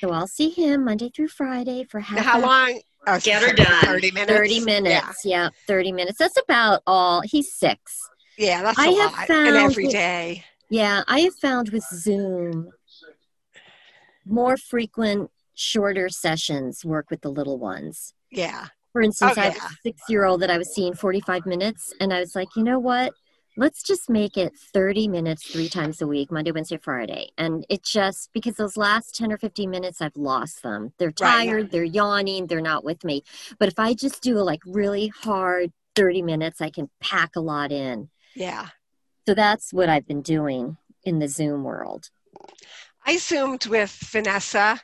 so 0.00 0.10
I'll 0.10 0.28
see 0.28 0.50
him 0.50 0.84
Monday 0.84 1.10
through 1.14 1.28
Friday 1.28 1.84
for 1.84 2.00
half. 2.00 2.24
How 2.24 2.40
long? 2.40 2.80
Oh, 3.08 3.18
Get 3.20 3.42
her 3.42 3.52
done. 3.52 3.84
30 3.84 4.10
minutes. 4.12 4.32
30 4.32 4.60
minutes. 4.60 5.24
Yeah. 5.24 5.44
yeah. 5.44 5.48
30 5.66 5.92
minutes. 5.92 6.18
That's 6.18 6.38
about 6.40 6.82
all. 6.86 7.20
He's 7.22 7.52
six. 7.52 8.00
Yeah, 8.38 8.62
that's 8.62 8.78
I 8.78 8.88
a 8.88 8.94
have 8.96 9.12
lot. 9.12 9.26
Found 9.28 9.48
and 9.48 9.56
every 9.56 9.88
day. 9.88 10.44
Yeah, 10.68 11.02
I 11.06 11.20
have 11.20 11.34
found 11.36 11.70
with 11.70 11.84
Zoom 11.84 12.70
more 14.26 14.56
frequent, 14.56 15.30
shorter 15.54 16.08
sessions 16.08 16.84
work 16.84 17.10
with 17.10 17.22
the 17.22 17.30
little 17.30 17.58
ones. 17.58 18.14
Yeah. 18.30 18.66
For 18.92 19.02
instance, 19.02 19.34
oh. 19.36 19.40
I 19.40 19.44
have 19.46 19.56
a 19.56 19.74
six 19.82 20.02
year 20.08 20.24
old 20.24 20.40
that 20.42 20.50
I 20.50 20.58
was 20.58 20.74
seeing 20.74 20.94
45 20.94 21.46
minutes, 21.46 21.92
and 22.00 22.12
I 22.12 22.20
was 22.20 22.34
like, 22.34 22.48
you 22.56 22.62
know 22.62 22.78
what? 22.78 23.12
Let's 23.58 23.82
just 23.82 24.10
make 24.10 24.36
it 24.36 24.52
30 24.74 25.08
minutes 25.08 25.50
three 25.50 25.70
times 25.70 26.02
a 26.02 26.06
week, 26.06 26.30
Monday, 26.30 26.52
Wednesday, 26.52 26.76
Friday. 26.76 27.30
And 27.38 27.64
it 27.70 27.82
just, 27.82 28.30
because 28.34 28.56
those 28.56 28.76
last 28.76 29.14
10 29.14 29.32
or 29.32 29.38
15 29.38 29.70
minutes, 29.70 30.02
I've 30.02 30.16
lost 30.16 30.62
them. 30.62 30.92
They're 30.98 31.10
tired, 31.10 31.62
right. 31.62 31.70
they're 31.70 31.84
yawning, 31.84 32.46
they're 32.46 32.60
not 32.60 32.84
with 32.84 33.02
me. 33.02 33.22
But 33.58 33.68
if 33.68 33.78
I 33.78 33.94
just 33.94 34.22
do 34.22 34.38
a 34.38 34.40
like 34.40 34.60
really 34.66 35.08
hard 35.08 35.72
30 35.94 36.20
minutes, 36.20 36.60
I 36.60 36.68
can 36.68 36.90
pack 37.00 37.36
a 37.36 37.40
lot 37.40 37.72
in. 37.72 38.10
Yeah. 38.34 38.68
So 39.26 39.34
that's 39.34 39.72
what 39.72 39.88
I've 39.88 40.06
been 40.06 40.22
doing 40.22 40.76
in 41.02 41.18
the 41.18 41.28
Zoom 41.28 41.64
world. 41.64 42.10
I 43.08 43.18
Zoomed 43.18 43.66
with 43.66 43.92
Vanessa 44.10 44.80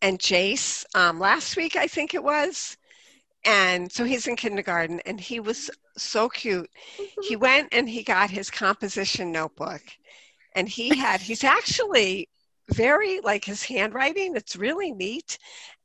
and 0.00 0.20
Jace 0.20 0.84
um, 0.94 1.18
last 1.18 1.56
week, 1.56 1.74
I 1.74 1.88
think 1.88 2.14
it 2.14 2.22
was. 2.22 2.76
And 3.44 3.90
so 3.90 4.04
he's 4.04 4.28
in 4.28 4.36
kindergarten 4.36 5.00
and 5.00 5.20
he 5.20 5.40
was 5.40 5.72
so 5.96 6.28
cute. 6.28 6.70
He 7.24 7.34
went 7.34 7.70
and 7.72 7.88
he 7.88 8.04
got 8.04 8.30
his 8.30 8.48
composition 8.48 9.32
notebook 9.32 9.82
and 10.54 10.68
he 10.68 10.96
had 10.96 11.20
he's 11.20 11.42
actually 11.42 12.28
very 12.70 13.20
like 13.20 13.44
his 13.44 13.64
handwriting 13.64 14.36
it's 14.36 14.54
really 14.54 14.92
neat. 14.92 15.36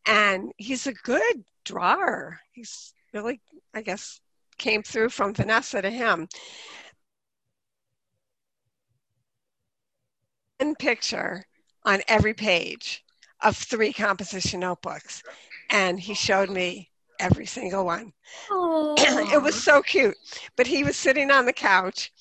And 0.05 0.51
he's 0.57 0.85
a 0.85 0.93
good 0.93 1.43
drawer. 1.65 2.39
He's 2.51 2.93
really 3.13 3.41
i 3.73 3.81
guess 3.81 4.21
came 4.59 4.83
through 4.83 5.09
from 5.09 5.33
vanessa 5.33 5.81
to 5.81 5.89
him. 5.89 6.27
One 10.59 10.75
picture 10.75 11.45
on 11.89 12.01
every 12.07 12.35
page 12.35 13.03
of 13.41 13.57
three 13.57 13.91
composition 13.91 14.59
notebooks 14.59 15.23
and 15.71 15.99
he 15.99 16.13
showed 16.13 16.49
me 16.49 16.91
every 17.19 17.47
single 17.47 17.83
one. 17.83 18.13
it 18.51 19.41
was 19.41 19.55
so 19.55 19.81
cute. 19.81 20.15
But 20.55 20.67
he 20.67 20.83
was 20.83 20.95
sitting 20.95 21.31
on 21.31 21.45
the 21.45 21.53
couch 21.53 22.11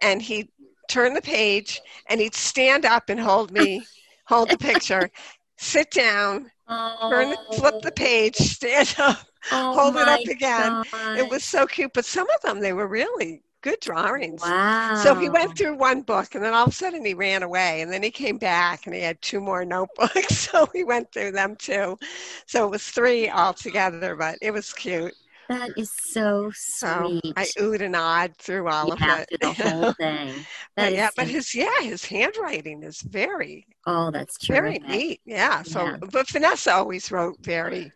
and 0.00 0.22
he'd 0.22 0.48
turn 0.88 1.14
the 1.14 1.20
page 1.20 1.80
and 2.08 2.20
he'd 2.20 2.34
stand 2.34 2.84
up 2.84 3.08
and 3.08 3.18
hold 3.18 3.50
me, 3.50 3.82
hold 4.28 4.50
the 4.50 4.58
picture, 4.58 5.10
sit 5.58 5.90
down, 5.90 6.48
oh. 6.68 7.10
turn, 7.10 7.34
flip 7.58 7.82
the 7.82 7.92
page, 7.92 8.36
stand 8.36 8.94
up, 8.98 9.18
oh 9.50 9.74
hold 9.74 9.96
it 9.96 10.06
up 10.06 10.20
again. 10.20 10.84
God. 10.92 11.18
It 11.18 11.28
was 11.28 11.42
so 11.42 11.66
cute. 11.66 11.90
But 11.92 12.04
some 12.04 12.28
of 12.30 12.40
them, 12.42 12.60
they 12.60 12.72
were 12.72 12.86
really 12.86 13.42
good 13.62 13.80
drawings. 13.80 14.52
Wow. 14.52 14.94
So 14.94 15.14
he 15.14 15.28
went 15.28 15.54
through 15.56 15.76
one 15.76 16.02
book 16.02 16.34
and 16.34 16.44
then 16.44 16.54
all 16.54 16.64
of 16.66 16.70
a 16.70 16.72
sudden 16.72 17.04
he 17.04 17.14
ran 17.14 17.42
away 17.42 17.80
and 17.82 17.92
then 17.92 18.02
he 18.02 18.10
came 18.10 18.38
back 18.38 18.86
and 18.86 18.94
he 18.94 19.00
had 19.02 19.20
two 19.22 19.40
more 19.40 19.64
notebooks. 19.64 20.36
So 20.50 20.66
he 20.72 20.84
went 20.84 21.12
through 21.12 21.32
them 21.32 21.56
too. 21.56 21.98
So 22.46 22.66
it 22.66 22.70
was 22.70 22.84
three 22.84 23.28
altogether, 23.30 24.16
but 24.16 24.38
it 24.42 24.52
was 24.52 24.72
cute. 24.72 25.14
That 25.48 25.76
is 25.76 25.92
so 25.92 26.50
So 26.66 27.14
sweet. 27.14 27.34
I 27.36 27.50
oohed 27.58 27.80
and 27.82 27.96
awed 27.96 28.36
through 28.38 28.68
all 28.68 28.92
yeah, 28.92 28.92
of 28.92 29.02
it. 29.06 29.28
through 29.28 29.38
the 29.40 29.52
whole 29.52 29.88
thing. 29.98 30.46
but 30.78 30.94
yeah, 30.94 31.10
but 31.16 31.28
his 31.28 31.54
yeah, 31.54 31.80
his 31.82 32.04
handwriting 32.06 32.82
is 32.82 33.00
very 33.02 33.66
oh, 33.86 34.10
that's 34.10 34.38
very 34.48 34.78
neat. 34.80 35.20
Yeah. 35.24 35.62
So 35.62 35.90
Yeah. 35.90 35.98
but 36.00 36.28
Vanessa 36.30 36.74
always 36.74 37.10
wrote 37.12 37.38
very 37.40 37.94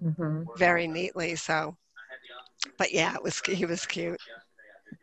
hmm 0.00 0.44
very 0.56 0.86
neatly. 0.86 1.36
So 1.36 1.76
but 2.78 2.92
yeah, 2.92 3.14
it 3.14 3.22
was 3.22 3.40
he 3.46 3.64
was 3.66 3.86
cute. 3.86 4.20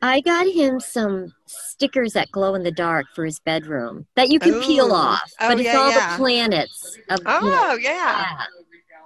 I 0.01 0.21
got 0.21 0.47
him 0.47 0.79
some 0.79 1.33
stickers 1.45 2.13
that 2.13 2.31
glow 2.31 2.55
in 2.55 2.63
the 2.63 2.71
dark 2.71 3.05
for 3.15 3.25
his 3.25 3.39
bedroom 3.39 4.05
that 4.15 4.29
you 4.29 4.39
can 4.39 4.59
peel 4.61 4.91
off, 4.93 5.31
Oh, 5.39 5.49
but 5.49 5.59
it's 5.59 5.65
yeah, 5.65 5.77
all 5.77 5.89
yeah. 5.91 6.11
the 6.11 6.17
planets. 6.17 6.97
Of, 7.09 7.19
you 7.19 7.25
know, 7.25 7.31
Oh 7.41 7.77
yeah. 7.81 7.91
yeah. 8.19 8.45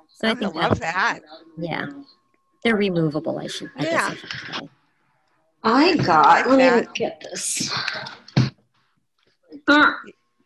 So 0.10 0.28
I 0.28 0.32
I 0.32 0.36
think 0.36 0.56
love 0.56 0.80
that, 0.80 0.94
that. 0.94 1.20
yeah, 1.58 1.88
they're 2.64 2.76
removable. 2.76 3.40
I 3.40 3.48
should. 3.48 3.72
I 3.76 3.84
Yeah. 3.84 3.92
guess 3.92 4.12
I 4.12 4.16
should 4.16 4.32
say. 4.62 4.70
I 5.64 5.96
got. 5.98 6.48
like 6.48 6.58
let 6.60 6.82
me 6.88 6.88
get 6.94 7.22
this. 7.22 7.72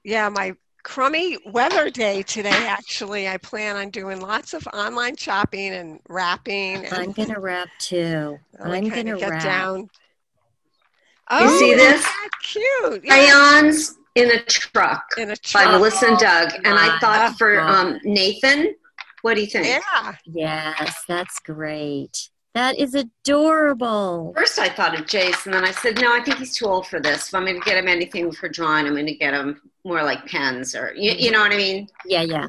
Yeah, 0.04 0.30
my 0.30 0.56
crummy 0.84 1.38
weather 1.48 1.90
day 1.90 2.22
today 2.24 2.50
actually. 2.50 3.28
I 3.28 3.38
plan 3.38 3.76
on 3.76 3.90
doing 3.90 4.22
lots 4.22 4.54
of 4.54 4.66
online 4.68 5.18
shopping 5.18 5.74
and 5.74 6.00
wrapping 6.08 6.86
and 6.86 6.94
I'm 6.94 7.12
gonna 7.12 7.40
wrap 7.40 7.68
too. 7.80 8.40
I'm 8.64 8.88
gonna 8.90 9.18
get 9.18 9.30
wrap. 9.30 9.44
down. 9.44 9.90
You 11.32 11.50
see 11.60 11.74
Oh, 11.74 11.78
this? 11.78 12.04
yeah, 12.04 12.30
Cute. 12.42 13.06
Yeah. 13.06 13.14
Crayons 13.14 13.98
in 14.16 14.32
a 14.32 14.40
truck 14.44 15.04
In 15.18 15.32
a 15.32 15.36
truck. 15.36 15.54
by 15.66 15.70
truck. 15.70 15.80
Melissa 15.80 16.08
and 16.08 16.18
Doug. 16.18 16.52
And 16.64 16.68
I 16.80 16.88
my 16.88 17.00
thought 17.00 17.36
for 17.38 17.60
um, 17.60 18.00
Nathan, 18.04 18.74
what 19.22 19.36
do 19.36 19.42
you 19.42 19.48
think? 19.48 19.68
Yeah. 19.68 20.14
Yes, 20.26 21.04
that's 21.08 21.40
great. 21.40 22.30
That 22.54 22.80
is 22.80 22.96
adorable. 22.96 24.34
First, 24.36 24.58
I 24.58 24.70
thought 24.70 24.98
of 25.00 25.06
Jace, 25.06 25.46
and 25.46 25.54
then 25.54 25.64
I 25.64 25.72
said, 25.72 26.02
no, 26.02 26.12
I 26.16 26.24
think 26.24 26.38
he's 26.38 26.56
too 26.56 26.66
old 26.66 26.88
for 26.88 27.00
this. 27.00 27.28
If 27.28 27.36
I'm 27.36 27.46
going 27.46 27.60
to 27.62 27.66
get 27.66 27.78
him 27.78 27.88
anything 27.88 28.32
for 28.32 28.50
drawing, 28.50 28.88
I'm 28.88 28.94
going 28.94 29.06
to 29.06 29.14
get 29.16 29.34
him 29.34 29.62
more 29.84 30.02
like 30.04 30.26
pens 30.26 30.74
or, 30.76 30.92
you, 30.96 31.12
you 31.12 31.30
know 31.32 31.40
what 31.42 31.52
I 31.52 31.58
mean? 31.58 31.88
Yeah, 32.06 32.24
yeah. 32.24 32.48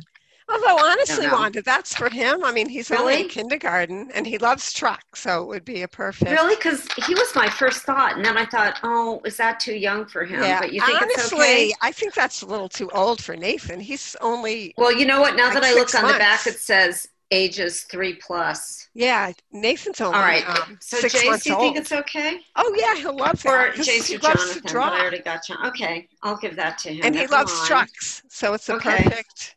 Although 0.51 0.79
honestly. 0.79 1.27
Wanda, 1.29 1.61
that's 1.63 1.95
for 1.95 2.09
him. 2.09 2.43
I 2.45 2.53
mean, 2.53 2.69
he's 2.69 2.91
only 2.91 3.23
in 3.23 3.29
kindergarten 3.29 4.11
and 4.15 4.27
he 4.27 4.39
loves 4.39 4.73
trucks, 4.73 5.21
so 5.21 5.43
it 5.43 5.47
would 5.47 5.65
be 5.65 5.83
a 5.83 5.89
perfect. 5.89 6.31
Really? 6.31 6.57
Because 6.57 6.87
he 7.07 7.15
was 7.15 7.35
my 7.35 7.49
first 7.51 7.83
thought. 7.83 8.17
And 8.17 8.25
then 8.25 8.39
I 8.39 8.47
thought, 8.47 8.79
oh, 8.83 9.21
is 9.25 9.37
that 9.37 9.61
too 9.61 9.75
young 9.75 10.07
for 10.07 10.25
him? 10.25 10.43
Yeah. 10.43 10.61
But 10.61 10.73
you 10.73 10.81
think 10.81 11.03
honestly, 11.03 11.23
it's 11.23 11.33
okay? 11.35 11.73
I 11.83 11.93
think 11.93 12.15
that's 12.15 12.43
a 12.43 12.47
little 12.47 12.69
too 12.69 12.89
old 12.95 13.23
for 13.23 13.37
Nathan. 13.37 13.79
He's 13.81 14.17
only 14.21 14.73
Well, 14.79 14.93
you 14.93 15.05
know 15.07 15.21
what? 15.21 15.37
Now 15.37 15.45
Like 15.47 15.55
that 15.55 15.65
I 15.65 15.75
look 15.75 15.89
six 15.91 16.03
on 16.03 16.11
the 16.13 16.19
back, 16.19 16.47
it 16.47 16.59
says 16.59 17.07
ages 17.31 17.83
three 17.83 18.15
plus. 18.15 18.89
yeah. 18.95 19.33
Nathan's 19.53 20.01
only 20.01 20.17
All 20.17 20.25
right. 20.25 20.49
um, 20.49 20.79
So, 20.81 20.97
six 20.97 21.15
Jace, 21.15 21.27
months 21.27 21.45
do 21.45 21.51
you 21.51 21.57
old. 21.57 21.65
think 21.75 21.77
it's 21.77 21.93
okay? 21.93 22.41
oh 22.57 22.75
yeah, 22.79 22.95
he'll 22.97 23.17
love 23.17 23.43
that. 23.43 23.53
Or 23.69 23.73
Jace 23.73 24.15
or 24.15 24.19
loves 24.27 24.61
Jonathan? 24.63 24.77
I 24.95 25.01
already 25.01 25.19
got 25.21 25.45
John. 25.47 25.67
Okay, 25.67 26.09
I'll 26.23 26.39
give 26.39 26.57
that 26.57 26.79
to 26.79 26.89
him. 26.95 27.01
and 27.05 27.15
he 27.15 27.27
loves 27.27 27.53
mind. 27.55 27.67
trucks, 27.69 28.23
so 28.31 28.55
it's 28.55 28.69
a 28.71 28.77
Okay. 28.77 29.03
perfect, 29.05 29.57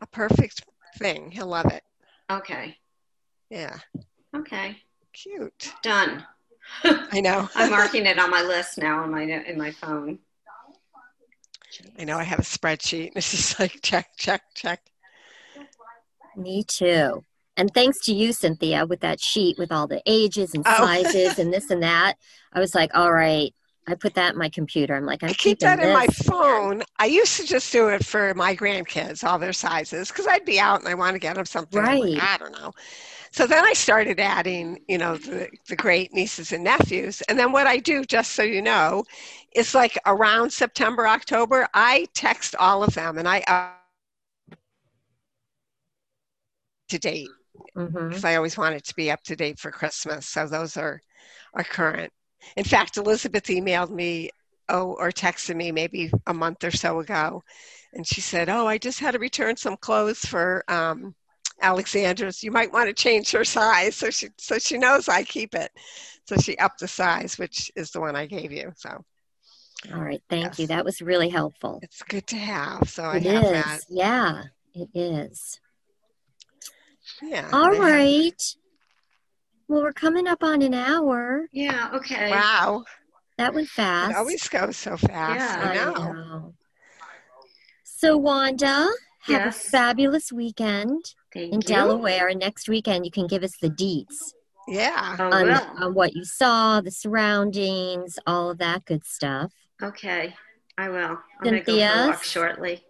a 0.00 0.06
perfect 0.06 0.64
thing. 0.98 1.30
He'll 1.30 1.46
love 1.46 1.66
it. 1.66 1.82
Okay. 2.30 2.76
Yeah, 3.50 3.78
Okay. 4.34 4.76
cute. 5.12 5.72
Done. 5.82 6.24
I 6.84 7.20
know. 7.20 7.48
I'm 7.54 7.70
marking 7.78 8.06
it 8.06 8.18
on 8.18 8.30
my 8.30 8.42
list 8.42 8.78
now 8.78 9.04
in 9.04 9.10
my 9.10 9.22
in 9.22 9.56
my 9.56 9.70
phone. 9.70 10.18
I 11.98 12.04
know. 12.04 12.18
I 12.18 12.24
have 12.24 12.40
a 12.40 12.42
spreadsheet. 12.42 13.12
It's 13.16 13.30
just 13.30 13.60
like 13.60 13.80
check, 13.82 14.08
check, 14.16 14.42
check. 14.54 14.80
Me 16.36 16.64
too. 16.64 17.22
And 17.56 17.72
thanks 17.72 18.00
to 18.04 18.12
you, 18.12 18.32
Cynthia, 18.32 18.84
with 18.84 19.00
that 19.00 19.20
sheet 19.20 19.56
with 19.58 19.72
all 19.72 19.86
the 19.86 20.02
ages 20.06 20.52
and 20.54 20.64
Oh. 20.66 20.76
sizes 20.76 21.38
and 21.38 21.52
this 21.52 21.70
and 21.70 21.82
that. 21.82 22.16
I 22.52 22.60
was 22.60 22.74
like, 22.74 22.90
all 22.94 23.12
right. 23.12 23.54
I 23.86 23.94
put 23.94 24.14
that 24.14 24.32
in 24.32 24.38
my 24.38 24.48
computer. 24.48 24.96
I'm 24.96 25.06
like, 25.06 25.22
I'm 25.22 25.30
I 25.30 25.32
keep 25.32 25.60
that 25.60 25.80
in 25.80 25.92
my 25.92 26.06
phone. 26.08 26.82
I 26.98 27.06
used 27.06 27.36
to 27.40 27.46
just 27.46 27.72
do 27.72 27.88
it 27.88 28.04
for 28.04 28.34
my 28.34 28.56
grandkids, 28.56 29.22
all 29.22 29.38
their 29.38 29.52
sizes, 29.52 30.08
because 30.08 30.26
I'd 30.26 30.44
be 30.44 30.58
out 30.58 30.80
and 30.80 30.88
I 30.88 30.94
want 30.94 31.14
to 31.14 31.20
get 31.20 31.36
them 31.36 31.44
something. 31.44 31.78
I'm 31.78 31.98
like, 32.00 32.20
Right. 32.20 32.22
I 32.22 32.38
don't 32.38 32.52
know. 32.52 32.72
So 33.30 33.46
then 33.46 33.64
I 33.64 33.74
started 33.74 34.18
adding, 34.18 34.80
you 34.88 34.98
know, 34.98 35.16
the, 35.16 35.48
the 35.68 35.76
great 35.76 36.12
nieces 36.12 36.52
and 36.52 36.64
nephews. 36.64 37.20
And 37.22 37.38
then 37.38 37.52
what 37.52 37.66
I 37.66 37.78
do, 37.78 38.04
just 38.04 38.32
so 38.32 38.42
you 38.42 38.62
know, 38.62 39.04
is 39.54 39.74
like 39.74 39.98
around 40.06 40.52
September, 40.52 41.06
October, 41.06 41.68
I 41.74 42.06
text 42.14 42.56
all 42.56 42.82
of 42.82 42.94
them 42.94 43.18
and 43.18 43.28
I 43.28 43.42
up 43.46 44.58
to 46.88 46.98
date 46.98 47.28
because 47.74 47.92
mm-hmm. 47.92 48.26
I 48.26 48.36
always 48.36 48.56
want 48.56 48.74
it 48.74 48.84
to 48.84 48.94
be 48.94 49.10
up 49.10 49.22
to 49.24 49.36
date 49.36 49.58
for 49.58 49.70
Christmas. 49.70 50.26
So 50.26 50.46
those 50.46 50.76
are 50.76 51.00
are 51.54 51.64
current. 51.64 52.12
In 52.56 52.64
fact, 52.64 52.96
Elizabeth 52.96 53.44
emailed 53.44 53.90
me 53.90 54.30
oh 54.68 54.96
or 54.98 55.10
texted 55.10 55.54
me 55.56 55.70
maybe 55.72 56.10
a 56.26 56.34
month 56.34 56.64
or 56.64 56.70
so 56.70 57.00
ago, 57.00 57.42
and 57.92 58.06
she 58.06 58.20
said, 58.20 58.48
"Oh, 58.48 58.66
I 58.66 58.78
just 58.78 58.98
had 59.00 59.12
to 59.12 59.18
return 59.18 59.56
some 59.56 59.76
clothes 59.76 60.20
for 60.20 60.64
um, 60.68 61.14
Alexandra's. 61.62 62.42
You 62.42 62.50
might 62.50 62.72
want 62.72 62.88
to 62.88 62.94
change 62.94 63.30
her 63.32 63.44
size." 63.44 63.96
So 63.96 64.10
she 64.10 64.28
so 64.38 64.58
she 64.58 64.78
knows 64.78 65.08
I 65.08 65.22
keep 65.22 65.54
it. 65.54 65.70
So 66.28 66.36
she 66.36 66.56
upped 66.58 66.80
the 66.80 66.88
size, 66.88 67.38
which 67.38 67.70
is 67.76 67.90
the 67.90 68.00
one 68.00 68.16
I 68.16 68.26
gave 68.26 68.50
you. 68.52 68.72
So 68.76 69.04
All 69.94 70.00
right. 70.02 70.22
Thank 70.28 70.58
you. 70.58 70.66
That 70.66 70.84
was 70.84 71.00
really 71.00 71.28
helpful. 71.28 71.78
it's 71.82 72.02
good 72.02 72.26
to 72.28 72.36
have. 72.36 72.88
So 72.90 73.04
I 73.04 73.16
It 73.18 73.22
have 73.24 73.44
is. 73.44 73.50
that. 73.52 73.80
Yeah, 73.88 74.42
it 74.74 74.88
is. 74.94 75.60
Yeah. 77.22 77.48
All 77.52 77.70
I 77.70 77.74
have- 77.74 77.78
right. 77.84 78.42
Well, 79.68 79.82
we're 79.82 79.92
coming 79.92 80.26
up 80.28 80.42
on 80.42 80.62
an 80.62 80.74
hour. 80.74 81.48
Yeah. 81.52 81.90
Okay. 81.94 82.30
Wow. 82.30 82.84
That 83.38 83.52
went 83.52 83.68
fast. 83.68 84.12
It 84.12 84.16
always 84.16 84.48
goes 84.48 84.76
so 84.76 84.96
fast. 84.96 85.40
Yeah. 85.40 85.68
I 85.68 85.70
I 85.70 85.74
know. 85.74 86.12
know. 86.12 86.54
So, 87.84 88.16
Wanda, 88.16 88.66
have 89.22 89.46
Yes. 89.46 89.66
a 89.66 89.70
fabulous 89.70 90.32
weekend 90.32 91.04
Thank 91.34 91.52
in 91.52 91.60
you. 91.60 91.66
Delaware. 91.66 92.28
And 92.28 92.40
next 92.40 92.68
weekend, 92.68 93.04
you 93.04 93.10
can 93.10 93.26
give 93.26 93.42
us 93.42 93.56
the 93.60 93.70
deets 93.70 94.32
Yeah. 94.68 95.16
On, 95.18 95.50
on 95.82 95.94
what 95.94 96.14
you 96.14 96.24
saw, 96.24 96.80
the 96.80 96.90
surroundings, 96.90 98.18
all 98.26 98.50
of 98.50 98.58
that 98.58 98.84
good 98.84 99.04
stuff. 99.04 99.52
Okay. 99.82 100.34
I 100.78 100.88
will. 100.90 100.98
I'm 100.98 101.18
gonna 101.42 101.60
go 101.62 101.72
for 101.76 102.02
a 102.04 102.06
walk 102.08 102.22
shortly. 102.22 102.84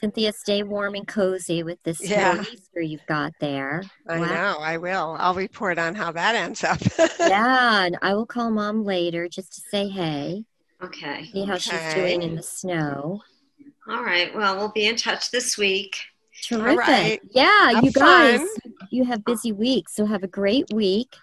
Cynthia, 0.00 0.32
stay 0.32 0.62
warm 0.62 0.94
and 0.94 1.06
cozy 1.06 1.62
with 1.62 1.82
this 1.82 2.00
Yeah. 2.02 2.42
Easter 2.52 2.80
you've 2.80 3.06
got 3.06 3.32
there. 3.40 3.82
I 4.08 4.20
Wow. 4.20 4.26
know, 4.26 4.58
I 4.60 4.76
will. 4.76 5.16
I'll 5.18 5.34
report 5.34 5.78
on 5.78 5.94
how 5.94 6.12
that 6.12 6.34
ends 6.34 6.62
up. 6.64 6.80
Yeah, 7.20 7.84
and 7.84 7.96
I 8.02 8.14
will 8.14 8.26
call 8.26 8.50
mom 8.50 8.84
later 8.84 9.28
just 9.28 9.54
to 9.54 9.60
say 9.70 9.88
hey, 9.88 10.44
Okay. 10.82 11.28
see 11.32 11.44
how 11.44 11.56
she's 11.56 11.94
doing 11.94 12.22
in 12.22 12.34
the 12.36 12.42
snow. 12.42 13.22
All 13.88 14.02
right. 14.02 14.34
Well, 14.34 14.56
we'll 14.56 14.72
be 14.72 14.86
in 14.86 14.96
touch 14.96 15.30
this 15.30 15.56
week. 15.56 15.96
Terrific. 16.42 16.78
right. 16.78 17.20
Yeah, 17.30 17.70
Have 17.72 17.84
you 17.84 17.90
guys, 17.90 18.40
fun. 18.40 18.72
you 18.90 19.04
have 19.04 19.24
busy 19.24 19.52
weeks, 19.52 19.94
so 19.94 20.04
have 20.06 20.22
a 20.22 20.28
great 20.28 20.66
week. 20.72 21.14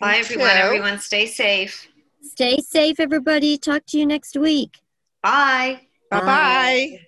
Bye, 0.00 0.16
You 0.16 0.20
everyone. 0.20 0.48
too. 0.50 0.56
Everyone, 0.56 0.98
stay 0.98 1.26
safe. 1.26 1.88
Stay 2.22 2.58
safe, 2.58 2.98
everybody. 2.98 3.56
Talk 3.58 3.84
to 3.88 3.98
you 3.98 4.06
next 4.06 4.36
week. 4.36 4.78
Bye. 5.22 5.82
Bye 6.10 6.20
bye. 6.20 6.98